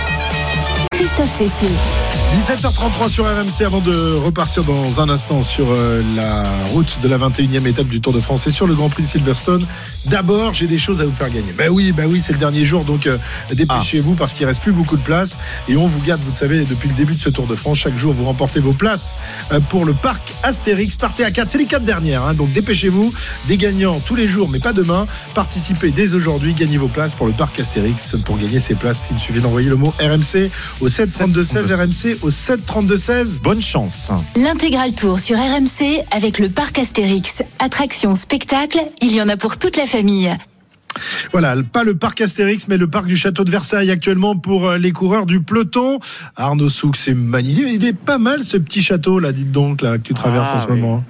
Christophe 0.93 1.31
Cessieux. 1.31 2.20
17h33 2.39 3.11
sur 3.11 3.25
RMC 3.25 3.67
avant 3.67 3.81
de 3.81 4.15
repartir 4.15 4.63
dans 4.63 5.01
un 5.01 5.09
instant 5.09 5.43
sur 5.43 5.67
euh, 5.71 6.01
la 6.15 6.45
route 6.73 6.99
de 7.03 7.09
la 7.09 7.19
21e 7.19 7.67
étape 7.67 7.89
du 7.89 8.01
Tour 8.01 8.13
de 8.13 8.21
France 8.21 8.47
et 8.47 8.53
sur 8.53 8.69
le 8.69 8.75
Grand 8.75 8.89
Prix 8.89 9.03
de 9.03 9.09
Silverstone. 9.09 9.67
D'abord, 10.07 10.55
j'ai 10.55 10.69
des 10.69 10.79
choses 10.79 11.03
à 11.03 11.05
vous 11.05 11.15
faire 11.15 11.29
gagner. 11.29 11.53
Ben 11.59 11.69
oui, 11.71 11.91
ben 11.93 12.07
oui, 12.09 12.21
c'est 12.23 12.33
le 12.33 12.39
dernier 12.39 12.65
jour, 12.65 12.85
donc 12.85 13.07
euh, 13.09 13.19
dépêchez-vous 13.53 14.15
parce 14.15 14.33
qu'il 14.33 14.47
reste 14.47 14.63
plus 14.63 14.71
beaucoup 14.73 14.97
de 14.97 15.03
place 15.03 15.39
et 15.69 15.77
on 15.77 15.87
vous 15.87 16.01
garde, 16.07 16.21
vous 16.23 16.31
le 16.31 16.37
savez, 16.37 16.65
depuis 16.65 16.89
le 16.89 16.95
début 16.95 17.15
de 17.15 17.21
ce 17.21 17.31
Tour 17.31 17.49
de 17.49 17.57
France, 17.57 17.79
chaque 17.79 17.97
jour 17.97 18.13
vous 18.13 18.25
remportez 18.25 18.61
vos 18.61 18.73
places 18.73 19.17
euh, 19.53 19.59
pour 19.59 19.85
le 19.85 19.93
parc 19.93 20.33
Astérix. 20.45 20.97
Partez 20.97 21.25
à 21.25 21.33
4, 21.33 21.51
c'est 21.51 21.59
les 21.59 21.67
4 21.67 21.85
dernières, 21.85 22.23
hein, 22.23 22.35
donc 22.35 22.53
dépêchez-vous. 22.53 23.13
Des 23.49 23.57
gagnants 23.57 23.99
tous 23.99 24.15
les 24.15 24.29
jours, 24.29 24.49
mais 24.49 24.61
pas 24.61 24.73
demain. 24.73 25.07
Participez 25.35 25.91
dès 25.91 26.15
aujourd'hui, 26.15 26.55
gagnez 26.55 26.79
vos 26.79 26.89
places 26.89 27.17
pour 27.17 27.27
le 27.27 27.33
parc 27.33 27.59
Astérix. 27.59 28.15
Pour 28.25 28.39
gagner 28.39 28.61
ces 28.61 28.77
places, 28.77 29.09
il 29.11 29.19
suffit 29.19 29.41
d'envoyer 29.41 29.69
le 29.69 29.77
mot 29.77 29.93
RMC 30.01 30.49
au 30.81 30.89
732 30.89 31.43
16 31.43 31.73
RMC 31.73 32.20
au 32.23 32.31
732 32.31 32.97
16. 32.97 33.39
Bonne 33.43 33.61
chance. 33.63 34.11
L'intégral 34.37 34.93
tour 34.95 35.19
sur 35.19 35.37
RMC 35.39 36.03
avec 36.11 36.39
le 36.39 36.49
parc 36.49 36.79
Astérix. 36.79 37.43
Attraction, 37.59 38.15
spectacle, 38.15 38.79
il 39.03 39.13
y 39.15 39.21
en 39.23 39.29
a 39.29 39.37
pour 39.37 39.59
toute 39.59 39.77
la 39.77 39.87
famille. 39.87 40.35
Voilà, 41.33 41.55
pas 41.73 41.85
le 41.85 41.95
parc 41.97 42.21
Astérix, 42.21 42.67
mais 42.69 42.77
le 42.77 42.89
parc 42.89 43.07
du 43.07 43.17
château 43.17 43.45
de 43.45 43.51
Versailles 43.51 43.91
actuellement 43.91 44.37
pour 44.37 44.67
euh, 44.69 44.77
les 44.79 44.91
coureurs 44.93 45.25
du 45.25 45.41
peloton. 45.41 46.01
Arnaud 46.37 46.69
Souk, 46.69 46.97
c'est 46.97 47.15
magnifique. 47.15 47.65
Il 47.71 47.85
est 47.85 47.93
pas 47.97 48.19
mal 48.19 48.43
ce 48.45 48.57
petit 48.57 48.83
château 48.83 49.19
là, 49.21 49.31
dites 49.33 49.53
donc, 49.53 49.83
là, 49.83 49.99
que 49.99 50.03
tu 50.03 50.15
traverses 50.15 50.51
Ah, 50.53 50.57
en 50.57 50.61
ce 50.67 50.73
oui. 50.73 50.81
moment. 50.81 51.05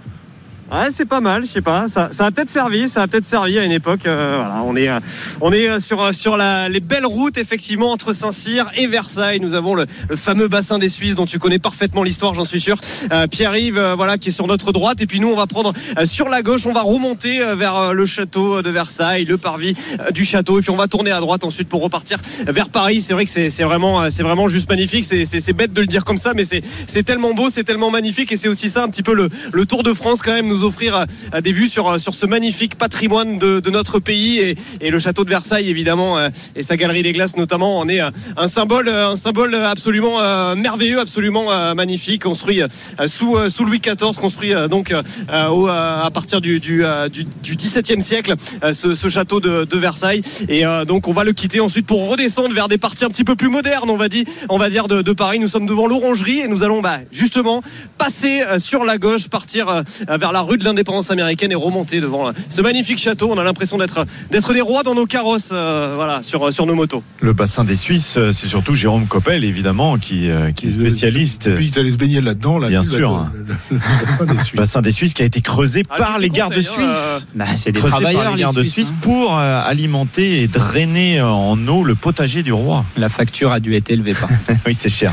Ouais, 0.73 0.87
c'est 0.95 1.05
pas 1.05 1.21
mal, 1.21 1.43
je 1.43 1.47
sais 1.51 1.63
pas. 1.63 1.89
Ça, 1.89 2.11
ça 2.13 2.27
a 2.27 2.31
peut-être 2.31 2.49
servi, 2.51 2.89
ça 2.89 3.03
a 3.03 3.09
peut-être 3.09 3.27
servi 3.27 3.59
à 3.59 3.65
une 3.65 3.73
époque. 3.73 4.07
euh, 4.07 4.37
voilà, 4.39 4.63
on 4.65 4.77
est, 4.77 4.89
euh, 4.89 5.01
on 5.41 5.53
est 5.53 5.69
euh, 5.69 5.81
sur, 5.81 6.01
euh, 6.01 6.13
sur 6.13 6.37
la, 6.37 6.69
les 6.69 6.79
belles 6.79 7.07
routes, 7.07 7.39
effectivement, 7.39 7.91
entre 7.91 8.13
Saint-Cyr 8.13 8.71
et 8.77 8.87
Versailles. 8.87 9.41
Nous 9.41 9.55
avons 9.55 9.75
le, 9.75 9.87
le 10.09 10.15
fameux 10.17 10.47
bassin 10.47 10.79
des 10.79 10.89
Suisses 10.89 11.17
dont 11.17 11.27
tu 11.27 11.41
connais 11.41 11.59
parfaitement 11.59 12.05
l'histoire, 12.05 12.35
j'en 12.35 12.45
suis 12.45 12.61
sûr. 12.61 12.79
Euh, 13.11 13.27
Pierre-Yves, 13.27 13.83
voilà, 13.97 14.17
qui 14.17 14.29
est 14.29 14.33
sur 14.33 14.47
notre 14.47 14.71
droite. 14.71 15.01
Et 15.03 15.07
puis 15.07 15.19
nous, 15.19 15.27
on 15.29 15.35
va 15.37 15.49
prendre 15.49 15.73
sur 16.05 16.29
la 16.29 16.43
gauche, 16.43 16.67
on 16.67 16.73
va 16.73 16.83
remonter 16.83 17.43
vers 17.57 17.93
le 17.93 18.07
château 18.07 18.63
de 18.63 18.71
Versailles, 18.71 19.25
le 19.25 19.39
parvis 19.39 19.75
du 20.13 20.25
château. 20.25 20.61
Et 20.61 20.63
puis 20.63 20.71
on 20.71 20.77
va 20.77 20.87
tourner 20.87 21.11
à 21.11 21.19
droite 21.19 21.43
ensuite 21.43 21.69
pour 21.69 21.83
repartir 21.83 22.19
vers 22.47 22.69
Paris. 22.69 23.01
C'est 23.01 23.13
vrai 23.15 23.25
que 23.25 23.31
c'est 23.31 23.65
vraiment, 23.65 24.09
c'est 24.09 24.23
vraiment 24.23 24.47
juste 24.47 24.69
magnifique. 24.69 25.05
C'est- 25.05 25.51
bête 25.51 25.73
de 25.73 25.81
le 25.81 25.89
dire 25.89 26.05
comme 26.05 26.17
ça, 26.17 26.33
mais 26.33 26.45
c'est 26.45 26.63
c'est 26.87 27.03
tellement 27.03 27.35
beau, 27.35 27.51
c'est 27.51 27.65
tellement 27.65 27.91
magnifique. 27.91 28.31
Et 28.31 28.37
c'est 28.37 28.47
aussi 28.49 28.71
ça 28.71 28.85
un 28.85 28.89
petit 28.89 29.03
peu 29.03 29.15
le, 29.15 29.29
le 29.53 29.65
Tour 29.65 29.83
de 29.83 29.93
France 29.93 30.23
quand 30.23 30.33
même, 30.33 30.47
offrir 30.65 31.07
euh, 31.35 31.41
des 31.41 31.53
vues 31.53 31.69
sur, 31.69 31.89
euh, 31.89 31.99
sur 31.99 32.15
ce 32.15 32.27
magnifique 32.27 32.77
patrimoine 32.77 33.39
de, 33.39 33.71
notre 33.71 33.99
pays 34.01 34.57
et, 34.81 34.91
le 34.91 34.99
château 34.99 35.25
de 35.25 35.31
Versailles 35.31 35.71
évidemment 35.71 36.19
euh, 36.19 36.29
et 36.57 36.63
sa 36.63 36.77
galerie 36.77 37.03
des 37.03 37.13
glaces 37.13 37.37
notamment 37.37 37.79
en 37.79 37.89
est 37.89 38.01
euh, 38.01 38.11
un 38.37 38.49
symbole, 38.49 38.89
euh, 38.89 39.11
un 39.11 39.17
symbole 39.17 39.55
absolument 39.55 40.21
euh, 40.21 40.55
merveilleux, 40.57 40.99
absolument 40.99 41.53
euh, 41.53 41.75
magnifique, 41.75 42.23
construit 42.23 42.63
euh, 42.63 42.69
sous, 43.07 43.37
euh, 43.37 43.49
sous 43.49 43.65
Louis 43.65 43.81
XIV, 43.81 44.17
construit 44.21 44.55
euh, 44.55 44.69
donc 44.69 44.93
euh, 44.93 45.49
au, 45.49 45.69
euh, 45.69 46.03
à 46.05 46.11
partir 46.11 46.41
du, 46.41 46.61
euh, 46.85 47.09
XVIIe 47.43 48.03
siècle, 48.03 48.35
euh, 48.65 48.73
ce, 48.73 49.09
château 49.09 49.41
de, 49.41 49.67
Versailles. 49.77 50.21
Et 50.49 50.67
euh, 50.67 50.85
donc 50.85 51.09
on 51.09 51.13
va 51.13 51.25
le 51.25 51.33
quitter 51.33 51.61
ensuite 51.61 51.87
pour 51.87 52.09
redescendre 52.09 52.53
vers 52.53 52.69
des 52.69 52.79
parties 52.79 53.05
un 53.05 53.09
petit 53.09 53.25
peu 53.25 53.35
plus 53.35 53.49
modernes, 53.49 53.89
on 53.89 53.97
va 53.97 54.09
dire, 54.09 54.25
on 54.49 54.59
va 54.59 54.69
dire 54.69 54.89
de, 54.89 55.13
Paris. 55.13 55.39
Nous 55.39 55.49
sommes 55.49 55.67
devant 55.67 55.87
l'Orangerie 55.87 56.41
et 56.41 56.49
nous 56.49 56.63
allons 56.63 56.83
bah, 56.83 56.99
justement 57.11 57.63
passer 57.99 58.43
euh, 58.43 58.59
sur 58.59 58.85
la 58.85 58.99
gauche, 58.99 59.29
partir 59.29 59.69
euh, 59.69 59.83
vers 60.09 60.33
la 60.33 60.43
rue 60.43 60.50
de 60.57 60.65
l'indépendance 60.65 61.11
américaine 61.11 61.53
et 61.53 61.57
remonter 61.57 62.01
devant 62.01 62.29
euh, 62.29 62.33
ce 62.49 62.63
magnifique 62.63 62.99
château. 62.99 63.29
On 63.33 63.39
a 63.39 63.45
l'impression 63.45 63.79
d'être 63.79 64.05
d'être 64.31 64.53
des 64.53 64.61
rois 64.61 64.83
dans 64.83 64.95
nos 64.95 65.07
carrosses, 65.07 65.51
euh, 65.53 65.93
voilà, 65.95 66.23
sur, 66.23 66.53
sur 66.53 66.67
nos 66.67 66.75
motos. 66.75 67.03
Le 67.21 67.33
bassin 67.33 67.65
des 67.65 67.77
Suisses, 67.77 68.15
euh, 68.17 68.33
c'est 68.33 68.49
surtout 68.49 68.75
Jérôme 68.75 69.07
Coppel, 69.07 69.45
évidemment, 69.45 69.99
qui, 69.99 70.31
euh, 70.31 70.51
qui 70.53 70.69
est 70.69 70.71
spécialiste. 70.73 71.47
Et 71.49 71.55
puis, 71.55 71.71
tu 71.71 71.79
allais 71.79 71.91
se 71.93 71.97
baigner 71.99 72.21
là-dedans, 72.21 72.59
là. 72.59 72.69
Bien 72.69 72.83
là, 72.83 72.89
sûr. 72.89 73.31
le- 73.35 73.55
le- 73.55 73.57
le 73.71 74.07
bassin 74.07 74.25
des 74.27 74.39
Suisses. 74.39 74.55
bassin 74.57 74.83
des 74.83 74.93
Suisses 74.93 75.15
qui 75.15 75.23
a 75.23 75.25
été 75.25 75.41
creusé 75.41 75.83
Ah, 75.91 75.97
par 75.97 76.19
les 76.19 76.29
gardes 76.31 76.55
conseille, 76.55 76.69
hein, 76.79 76.93
suisses. 77.15 77.27
Bah, 77.35 77.45
c'est 77.57 77.73
des 77.73 77.79
Creusé 77.79 77.91
travailleurs, 77.93 78.23
par 78.25 78.35
les 78.37 78.41
gardes 78.43 78.61
Suisses, 78.63 78.73
suisses 78.73 78.91
hein. 78.91 78.99
pour 79.03 79.39
euh, 79.39 79.63
alimenter 79.65 80.43
et 80.43 80.47
drainer 80.49 81.21
en 81.21 81.57
eau 81.69 81.85
le 81.85 81.95
potager 81.95 82.43
du 82.43 82.53
roi. 82.53 82.85
La 82.97 83.09
facture 83.09 83.53
a 83.53 83.61
dû 83.61 83.75
être 83.75 83.91
élevée 83.91 84.15
par. 84.15 84.29
oui, 84.67 84.75
c'est 84.75 84.89
cher. 84.89 85.13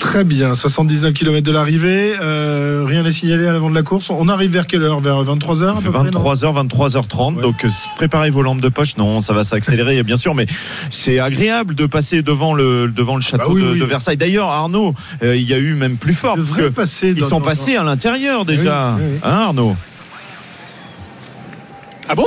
Très 0.00 0.24
bien, 0.24 0.54
79 0.54 1.12
km 1.12 1.44
de 1.46 1.52
l'arrivée. 1.52 2.12
Euh, 2.20 2.84
rien 2.86 3.04
à 3.04 3.10
signaler 3.12 3.37
à 3.46 3.52
l'avant 3.52 3.70
de 3.70 3.74
la 3.74 3.82
course. 3.82 4.10
On 4.10 4.28
arrive 4.28 4.50
vers 4.50 4.66
quelle 4.66 4.82
heure? 4.82 5.00
Vers 5.00 5.22
23h 5.22 5.78
à 5.78 5.80
peu 5.80 5.90
près, 5.92 6.10
non? 6.10 6.22
23h, 6.34 6.66
23h30. 6.68 7.34
Ouais. 7.36 7.42
Donc, 7.42 7.64
euh, 7.64 7.68
préparez 7.96 8.30
vos 8.30 8.42
lampes 8.42 8.60
de 8.60 8.68
poche. 8.68 8.96
Non, 8.96 9.20
ça 9.20 9.32
va 9.32 9.44
s'accélérer, 9.44 10.02
bien 10.04 10.16
sûr, 10.16 10.34
mais 10.34 10.46
c'est 10.90 11.20
agréable 11.20 11.74
de 11.74 11.86
passer 11.86 12.22
devant 12.22 12.54
le, 12.54 12.88
devant 12.88 13.16
le 13.16 13.22
château 13.22 13.44
Bah 13.48 13.52
oui, 13.54 13.62
de, 13.62 13.68
oui. 13.72 13.78
de 13.80 13.84
Versailles. 13.84 14.16
D'ailleurs, 14.16 14.48
Arnaud, 14.48 14.94
euh, 15.22 15.36
il 15.36 15.48
y 15.48 15.54
a 15.54 15.58
eu 15.58 15.74
même 15.74 15.96
plus 15.96 16.14
fort. 16.14 16.36
Que 16.56 16.68
passé. 16.68 17.08
Ils 17.08 17.14
dans- 17.16 17.28
sont 17.28 17.40
dans- 17.40 17.46
passés 17.46 17.76
à 17.76 17.84
l'intérieur 17.84 18.44
déjà. 18.44 18.94
Oui, 18.96 19.02
oui, 19.04 19.10
oui. 19.14 19.18
Hein, 19.22 19.30
Arnaud? 19.46 19.76
Ah 22.08 22.14
bon? 22.14 22.26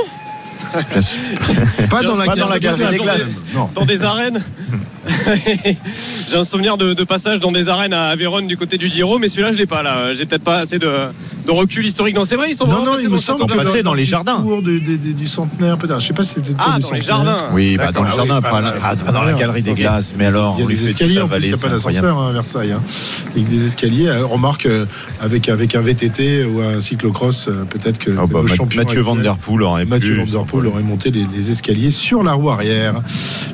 Pas 1.90 2.02
dans 2.02 2.16
la, 2.16 2.24
Pas 2.24 2.36
dans 2.36 2.48
la 2.48 2.58
galerie 2.58 2.80
galerie 2.80 2.92
des 2.92 2.98
des 2.98 3.02
glaces. 3.04 3.16
glaces. 3.18 3.38
Non. 3.54 3.68
dans 3.74 3.84
des 3.84 4.04
arènes? 4.04 4.42
J'ai 6.28 6.36
un 6.36 6.44
souvenir 6.44 6.76
de, 6.76 6.92
de 6.94 7.04
passage 7.04 7.40
dans 7.40 7.52
des 7.52 7.68
arènes 7.68 7.92
à 7.92 8.14
Vérone 8.16 8.46
du 8.46 8.56
côté 8.56 8.78
du 8.78 8.90
Giro, 8.90 9.18
mais 9.18 9.28
celui-là 9.28 9.52
je 9.52 9.58
l'ai 9.58 9.66
pas 9.66 9.82
là. 9.82 10.14
J'ai 10.14 10.26
peut-être 10.26 10.44
pas 10.44 10.58
assez 10.58 10.78
de, 10.78 10.88
de 11.46 11.50
recul 11.50 11.84
historique. 11.84 12.14
Non, 12.14 12.24
c'est 12.24 12.36
vrai, 12.36 12.50
ils 12.50 12.54
sont 12.54 12.64
Non, 12.66 12.72
vraiment 12.76 12.86
non, 12.86 12.92
passés 12.92 13.04
il 13.04 13.08
dans 13.08 13.16
me 13.16 13.20
semble 13.20 13.42
Ils 13.44 13.46
que 13.58 13.64
passés 13.64 13.82
dans 13.82 13.94
les 13.94 14.02
le 14.04 14.08
jardins. 14.08 14.40
cours 14.40 14.62
du, 14.62 14.80
du- 14.80 14.98
du- 14.98 15.14
du 15.14 15.26
centenaire, 15.26 15.76
peut-être. 15.78 16.00
Je 16.00 16.06
sais 16.06 16.12
pas 16.14 16.22
si 16.24 16.34
c'était. 16.34 16.52
Ah, 16.58 16.78
dans 16.80 16.90
les 16.92 17.00
jardins. 17.00 17.36
Oui, 17.52 17.76
bah, 17.76 17.92
dans 17.92 18.02
le 18.02 18.08
ah 18.12 18.16
jardin, 18.16 18.36
oui, 18.36 18.42
pas, 18.42 18.50
pas- 18.50 18.60
là- 18.60 18.74
ah, 18.82 18.94
pas 18.96 19.04
pas 19.04 19.12
dans 19.12 19.22
la 19.24 19.32
galerie 19.34 19.62
des 19.62 19.74
glaces. 19.74 20.14
Mais 20.16 20.26
alors, 20.26 20.56
Il 20.58 20.62
y 20.62 20.66
a 20.66 20.68
des 20.68 20.88
escaliers, 20.90 21.14
toute 21.16 21.24
en 21.24 21.28
la 21.28 21.36
plus, 21.36 21.44
il 21.46 21.48
n'y 21.48 21.54
a 21.54 21.58
pas 21.58 21.68
d'ascenseur 21.68 22.18
hein, 22.18 22.28
à 22.30 22.32
Versailles. 22.32 22.72
hein. 22.72 22.82
Avec 23.34 23.48
des 23.48 23.64
escaliers. 23.64 24.08
Euh, 24.08 24.24
remarque, 24.26 24.66
euh, 24.66 24.86
avec, 25.20 25.48
avec 25.48 25.74
un 25.74 25.80
VTT 25.80 26.44
ou 26.44 26.60
un 26.60 26.80
cyclocross, 26.80 27.48
euh, 27.48 27.64
peut-être 27.68 27.98
que 27.98 28.10
Ah 28.18 28.26
bah, 28.26 28.40
Mathieu 28.76 29.00
Van 29.00 29.16
Der 29.16 29.36
Poel 29.36 29.62
aurait 29.62 29.84
Mathieu 29.84 30.14
pu. 30.14 30.20
Van 30.30 30.38
Der 30.38 30.44
Poel 30.46 30.66
aurait 30.68 30.82
monté 30.82 31.10
les, 31.10 31.26
les 31.34 31.50
escaliers 31.50 31.90
sur 31.90 32.22
la 32.22 32.32
roue 32.34 32.50
arrière. 32.50 32.94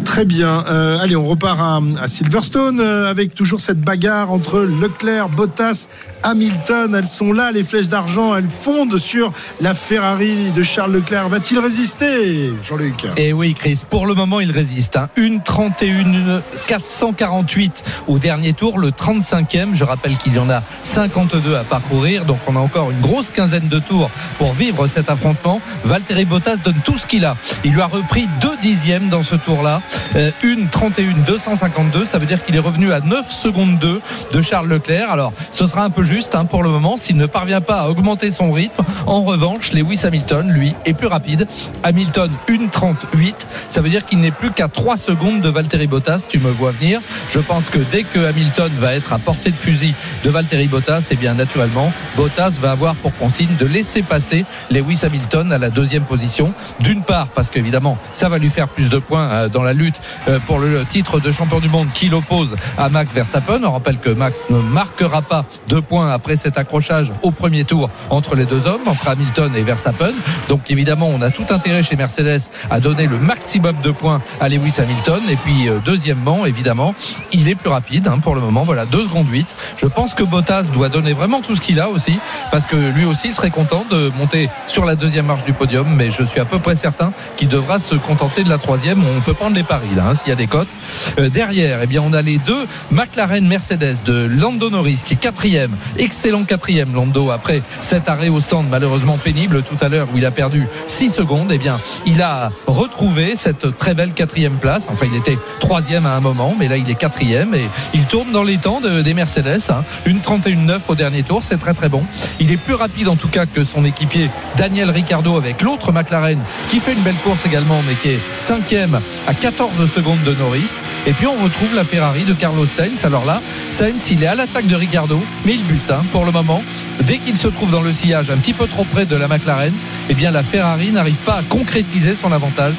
Très 0.04 0.24
bien. 0.24 0.58
Allez, 1.00 1.16
on 1.16 1.24
repart 1.38 1.60
à, 1.60 2.02
à 2.02 2.08
Silverstone 2.08 2.80
euh, 2.80 3.08
avec 3.08 3.32
toujours 3.32 3.60
cette 3.60 3.80
bagarre 3.80 4.32
entre 4.32 4.58
Leclerc, 4.60 5.28
Bottas, 5.28 5.86
Hamilton. 6.24 6.96
Elles 6.96 7.06
sont 7.06 7.32
là, 7.32 7.52
les 7.52 7.62
flèches 7.62 7.86
d'argent. 7.86 8.34
Elles 8.34 8.48
fondent 8.48 8.98
sur 8.98 9.32
la 9.60 9.74
Ferrari 9.74 10.50
de 10.56 10.62
Charles 10.64 10.92
Leclerc. 10.92 11.28
Va-t-il 11.28 11.60
résister, 11.60 12.52
Jean-Luc 12.64 13.06
Et 13.16 13.32
oui, 13.32 13.54
Chris, 13.54 13.82
pour 13.88 14.06
le 14.06 14.14
moment, 14.14 14.40
il 14.40 14.50
résiste. 14.50 14.96
Hein. 14.96 15.08
Une 15.16 15.40
31, 15.40 16.42
448 16.66 17.84
au 18.08 18.18
dernier 18.18 18.52
tour, 18.52 18.78
le 18.78 18.90
35e. 18.90 19.74
Je 19.74 19.84
rappelle 19.84 20.18
qu'il 20.18 20.34
y 20.34 20.38
en 20.40 20.50
a 20.50 20.62
52 20.82 21.54
à 21.54 21.62
parcourir, 21.62 22.24
donc 22.24 22.38
on 22.48 22.56
a 22.56 22.60
encore 22.60 22.90
une 22.90 23.00
grosse 23.00 23.30
quinzaine 23.30 23.68
de 23.68 23.78
tours 23.78 24.10
pour 24.38 24.52
vivre 24.54 24.88
cet 24.88 25.08
affrontement. 25.08 25.60
Valtteri 25.84 26.24
Bottas 26.24 26.56
donne 26.56 26.80
tout 26.84 26.98
ce 26.98 27.06
qu'il 27.06 27.24
a. 27.24 27.36
Il 27.64 27.72
lui 27.72 27.80
a 27.80 27.86
repris 27.86 28.26
deux 28.40 28.56
dixièmes 28.60 29.08
dans 29.08 29.22
ce 29.22 29.36
tour-là. 29.36 29.82
Euh, 30.16 30.32
une 30.42 30.68
31, 30.68 31.27
252, 31.28 32.06
ça 32.06 32.16
veut 32.16 32.24
dire 32.24 32.42
qu'il 32.42 32.56
est 32.56 32.60
revenu 32.60 32.90
à 32.90 33.00
9 33.00 33.30
secondes 33.30 33.78
2 33.78 34.00
de 34.32 34.40
Charles 34.40 34.66
Leclerc. 34.66 35.12
Alors, 35.12 35.34
ce 35.52 35.66
sera 35.66 35.84
un 35.84 35.90
peu 35.90 36.02
juste 36.02 36.34
hein, 36.34 36.46
pour 36.46 36.62
le 36.62 36.70
moment 36.70 36.96
s'il 36.96 37.18
ne 37.18 37.26
parvient 37.26 37.60
pas 37.60 37.82
à 37.82 37.88
augmenter 37.90 38.30
son 38.30 38.50
rythme. 38.50 38.82
En 39.06 39.22
revanche, 39.22 39.72
Lewis 39.74 40.00
Hamilton, 40.04 40.50
lui, 40.50 40.74
est 40.86 40.94
plus 40.94 41.06
rapide. 41.06 41.46
Hamilton, 41.82 42.30
une 42.48 42.70
38, 42.70 43.46
ça 43.68 43.82
veut 43.82 43.90
dire 43.90 44.06
qu'il 44.06 44.20
n'est 44.20 44.30
plus 44.30 44.52
qu'à 44.52 44.68
3 44.68 44.96
secondes 44.96 45.42
de 45.42 45.50
Valtteri 45.50 45.86
Bottas. 45.86 46.24
Tu 46.26 46.38
me 46.38 46.50
vois 46.50 46.70
venir. 46.70 46.98
Je 47.30 47.40
pense 47.40 47.68
que 47.68 47.78
dès 47.92 48.04
que 48.04 48.20
Hamilton 48.20 48.70
va 48.78 48.94
être 48.94 49.12
à 49.12 49.18
portée 49.18 49.50
de 49.50 49.56
fusil 49.56 49.94
de 50.24 50.30
Valtteri 50.30 50.66
Bottas, 50.66 51.08
eh 51.10 51.16
bien 51.16 51.34
naturellement, 51.34 51.92
Bottas 52.16 52.56
va 52.58 52.70
avoir 52.70 52.94
pour 52.94 53.14
consigne 53.18 53.54
de 53.60 53.66
laisser 53.66 54.00
passer 54.00 54.46
Lewis 54.70 55.00
Hamilton 55.02 55.52
à 55.52 55.58
la 55.58 55.68
deuxième 55.68 56.04
position. 56.04 56.54
D'une 56.80 57.02
part, 57.02 57.26
parce 57.28 57.50
qu'évidemment, 57.50 57.98
ça 58.12 58.30
va 58.30 58.38
lui 58.38 58.48
faire 58.48 58.68
plus 58.68 58.88
de 58.88 58.98
points 58.98 59.28
euh, 59.28 59.48
dans 59.50 59.62
la 59.62 59.74
lutte 59.74 60.00
euh, 60.28 60.38
pour 60.46 60.58
le 60.58 60.86
titre 60.86 61.17
de 61.20 61.32
champion 61.32 61.60
du 61.60 61.68
monde 61.68 61.88
qui 61.94 62.08
l'oppose 62.08 62.56
à 62.76 62.88
Max 62.88 63.12
Verstappen. 63.12 63.60
On 63.64 63.72
rappelle 63.72 63.98
que 63.98 64.10
Max 64.10 64.46
ne 64.50 64.58
marquera 64.58 65.22
pas 65.22 65.44
de 65.68 65.80
points 65.80 66.10
après 66.10 66.36
cet 66.36 66.58
accrochage 66.58 67.12
au 67.22 67.30
premier 67.30 67.64
tour 67.64 67.90
entre 68.10 68.34
les 68.34 68.44
deux 68.44 68.66
hommes, 68.66 68.86
entre 68.86 69.08
Hamilton 69.08 69.52
et 69.56 69.62
Verstappen. 69.62 70.12
Donc 70.48 70.70
évidemment, 70.70 71.08
on 71.08 71.22
a 71.22 71.30
tout 71.30 71.46
intérêt 71.50 71.82
chez 71.82 71.96
Mercedes 71.96 72.50
à 72.70 72.80
donner 72.80 73.06
le 73.06 73.18
maximum 73.18 73.76
de 73.82 73.90
points 73.90 74.20
à 74.40 74.48
Lewis 74.48 74.74
Hamilton. 74.78 75.22
Et 75.30 75.36
puis 75.36 75.68
euh, 75.68 75.78
deuxièmement, 75.84 76.46
évidemment, 76.46 76.94
il 77.32 77.48
est 77.48 77.54
plus 77.54 77.70
rapide 77.70 78.08
hein, 78.08 78.18
pour 78.18 78.34
le 78.34 78.40
moment. 78.40 78.64
Voilà, 78.64 78.86
2 78.86 79.04
secondes 79.04 79.28
8. 79.30 79.54
Je 79.76 79.86
pense 79.86 80.14
que 80.14 80.22
Bottas 80.22 80.70
doit 80.72 80.88
donner 80.88 81.12
vraiment 81.12 81.40
tout 81.40 81.56
ce 81.56 81.60
qu'il 81.60 81.80
a 81.80 81.88
aussi, 81.88 82.18
parce 82.50 82.66
que 82.66 82.76
lui 82.76 83.04
aussi 83.04 83.32
serait 83.32 83.50
content 83.50 83.84
de 83.90 84.10
monter 84.18 84.48
sur 84.66 84.84
la 84.84 84.94
deuxième 84.94 85.26
marche 85.26 85.44
du 85.44 85.52
podium. 85.52 85.86
Mais 85.96 86.10
je 86.10 86.24
suis 86.24 86.40
à 86.40 86.44
peu 86.44 86.58
près 86.58 86.76
certain 86.76 87.12
qu'il 87.36 87.48
devra 87.48 87.78
se 87.78 87.94
contenter 87.94 88.44
de 88.44 88.48
la 88.48 88.58
troisième. 88.58 89.02
On 89.16 89.20
peut 89.20 89.34
prendre 89.34 89.56
les 89.56 89.62
paris 89.62 89.88
là, 89.96 90.08
hein, 90.10 90.14
s'il 90.14 90.28
y 90.28 90.32
a 90.32 90.36
des 90.36 90.46
cotes. 90.46 90.68
Euh, 91.18 91.28
derrière, 91.28 91.80
eh 91.82 91.86
bien, 91.86 92.02
on 92.02 92.12
a 92.12 92.22
les 92.22 92.38
deux 92.38 92.66
McLaren 92.90 93.46
Mercedes 93.46 93.96
de 94.04 94.26
Lando 94.26 94.70
Norris 94.70 95.02
qui 95.04 95.14
est 95.14 95.16
quatrième, 95.16 95.70
excellent 95.96 96.44
quatrième 96.44 96.94
Lando 96.94 97.30
après 97.30 97.62
cet 97.82 98.08
arrêt 98.08 98.28
au 98.28 98.40
stand 98.40 98.66
malheureusement 98.70 99.16
pénible 99.16 99.62
tout 99.62 99.82
à 99.84 99.88
l'heure 99.88 100.08
où 100.14 100.18
il 100.18 100.26
a 100.26 100.30
perdu 100.30 100.66
6 100.86 101.10
secondes. 101.10 101.50
Eh 101.52 101.58
bien, 101.58 101.78
il 102.06 102.22
a 102.22 102.50
retrouvé 102.66 103.36
cette 103.36 103.76
très 103.76 103.94
belle 103.94 104.12
quatrième 104.12 104.54
place. 104.54 104.86
Enfin, 104.90 105.06
il 105.10 105.16
était 105.18 105.38
troisième 105.60 106.06
à 106.06 106.14
un 106.14 106.20
moment, 106.20 106.54
mais 106.58 106.68
là 106.68 106.76
il 106.76 106.88
est 106.90 106.94
quatrième 106.94 107.54
et 107.54 107.64
il 107.94 108.04
tourne 108.04 108.30
dans 108.32 108.44
les 108.44 108.58
temps 108.58 108.80
de- 108.80 109.02
des 109.02 109.14
Mercedes. 109.14 109.60
hein. 109.70 109.84
Une 110.06 110.18
31-9 110.20 110.80
au 110.88 110.94
dernier 110.94 111.22
tour, 111.22 111.42
c'est 111.44 111.58
très 111.58 111.74
très 111.74 111.88
bon. 111.88 112.02
Il 112.40 112.52
est 112.52 112.56
plus 112.56 112.74
rapide 112.74 113.08
en 113.08 113.16
tout 113.16 113.28
cas 113.28 113.46
que 113.46 113.64
son 113.64 113.84
équipier 113.84 114.30
Daniel 114.56 114.90
Ricciardo 114.90 115.36
avec 115.36 115.62
l'autre 115.62 115.92
McLaren 115.92 116.38
qui 116.70 116.80
fait 116.80 116.92
une 116.92 117.02
belle 117.02 117.14
course 117.16 117.44
également, 117.46 117.82
mais 117.86 117.94
qui 117.94 118.10
est 118.10 118.18
cinquième 118.40 119.00
à 119.26 119.34
14 119.34 119.90
secondes 119.92 120.22
de 120.24 120.34
Norris. 120.34 120.80
Et 121.06 121.12
puis 121.12 121.26
on 121.26 121.42
retrouve 121.42 121.74
la 121.74 121.84
Ferrari 121.84 122.24
de 122.24 122.34
Carlos 122.34 122.66
Sainz. 122.66 123.04
Alors 123.04 123.24
là, 123.24 123.40
Sainz, 123.70 124.10
il 124.10 124.22
est 124.22 124.26
à 124.26 124.34
l'attaque 124.34 124.66
de 124.66 124.74
Ricciardo, 124.74 125.20
mais 125.44 125.54
il 125.54 125.62
bute 125.62 125.90
hein, 125.90 126.02
pour 126.12 126.24
le 126.24 126.32
moment. 126.32 126.62
Dès 127.02 127.18
qu'il 127.18 127.36
se 127.36 127.48
trouve 127.48 127.70
dans 127.70 127.80
le 127.80 127.92
sillage 127.92 128.30
un 128.30 128.36
petit 128.36 128.52
peu 128.52 128.66
trop 128.66 128.84
près 128.84 129.06
de 129.06 129.16
la 129.16 129.28
McLaren, 129.28 129.72
eh 130.08 130.14
bien 130.14 130.30
la 130.30 130.42
Ferrari 130.42 130.90
n'arrive 130.90 131.16
pas 131.16 131.36
à 131.36 131.42
concrétiser 131.42 132.14
son 132.14 132.32
avantage. 132.32 132.74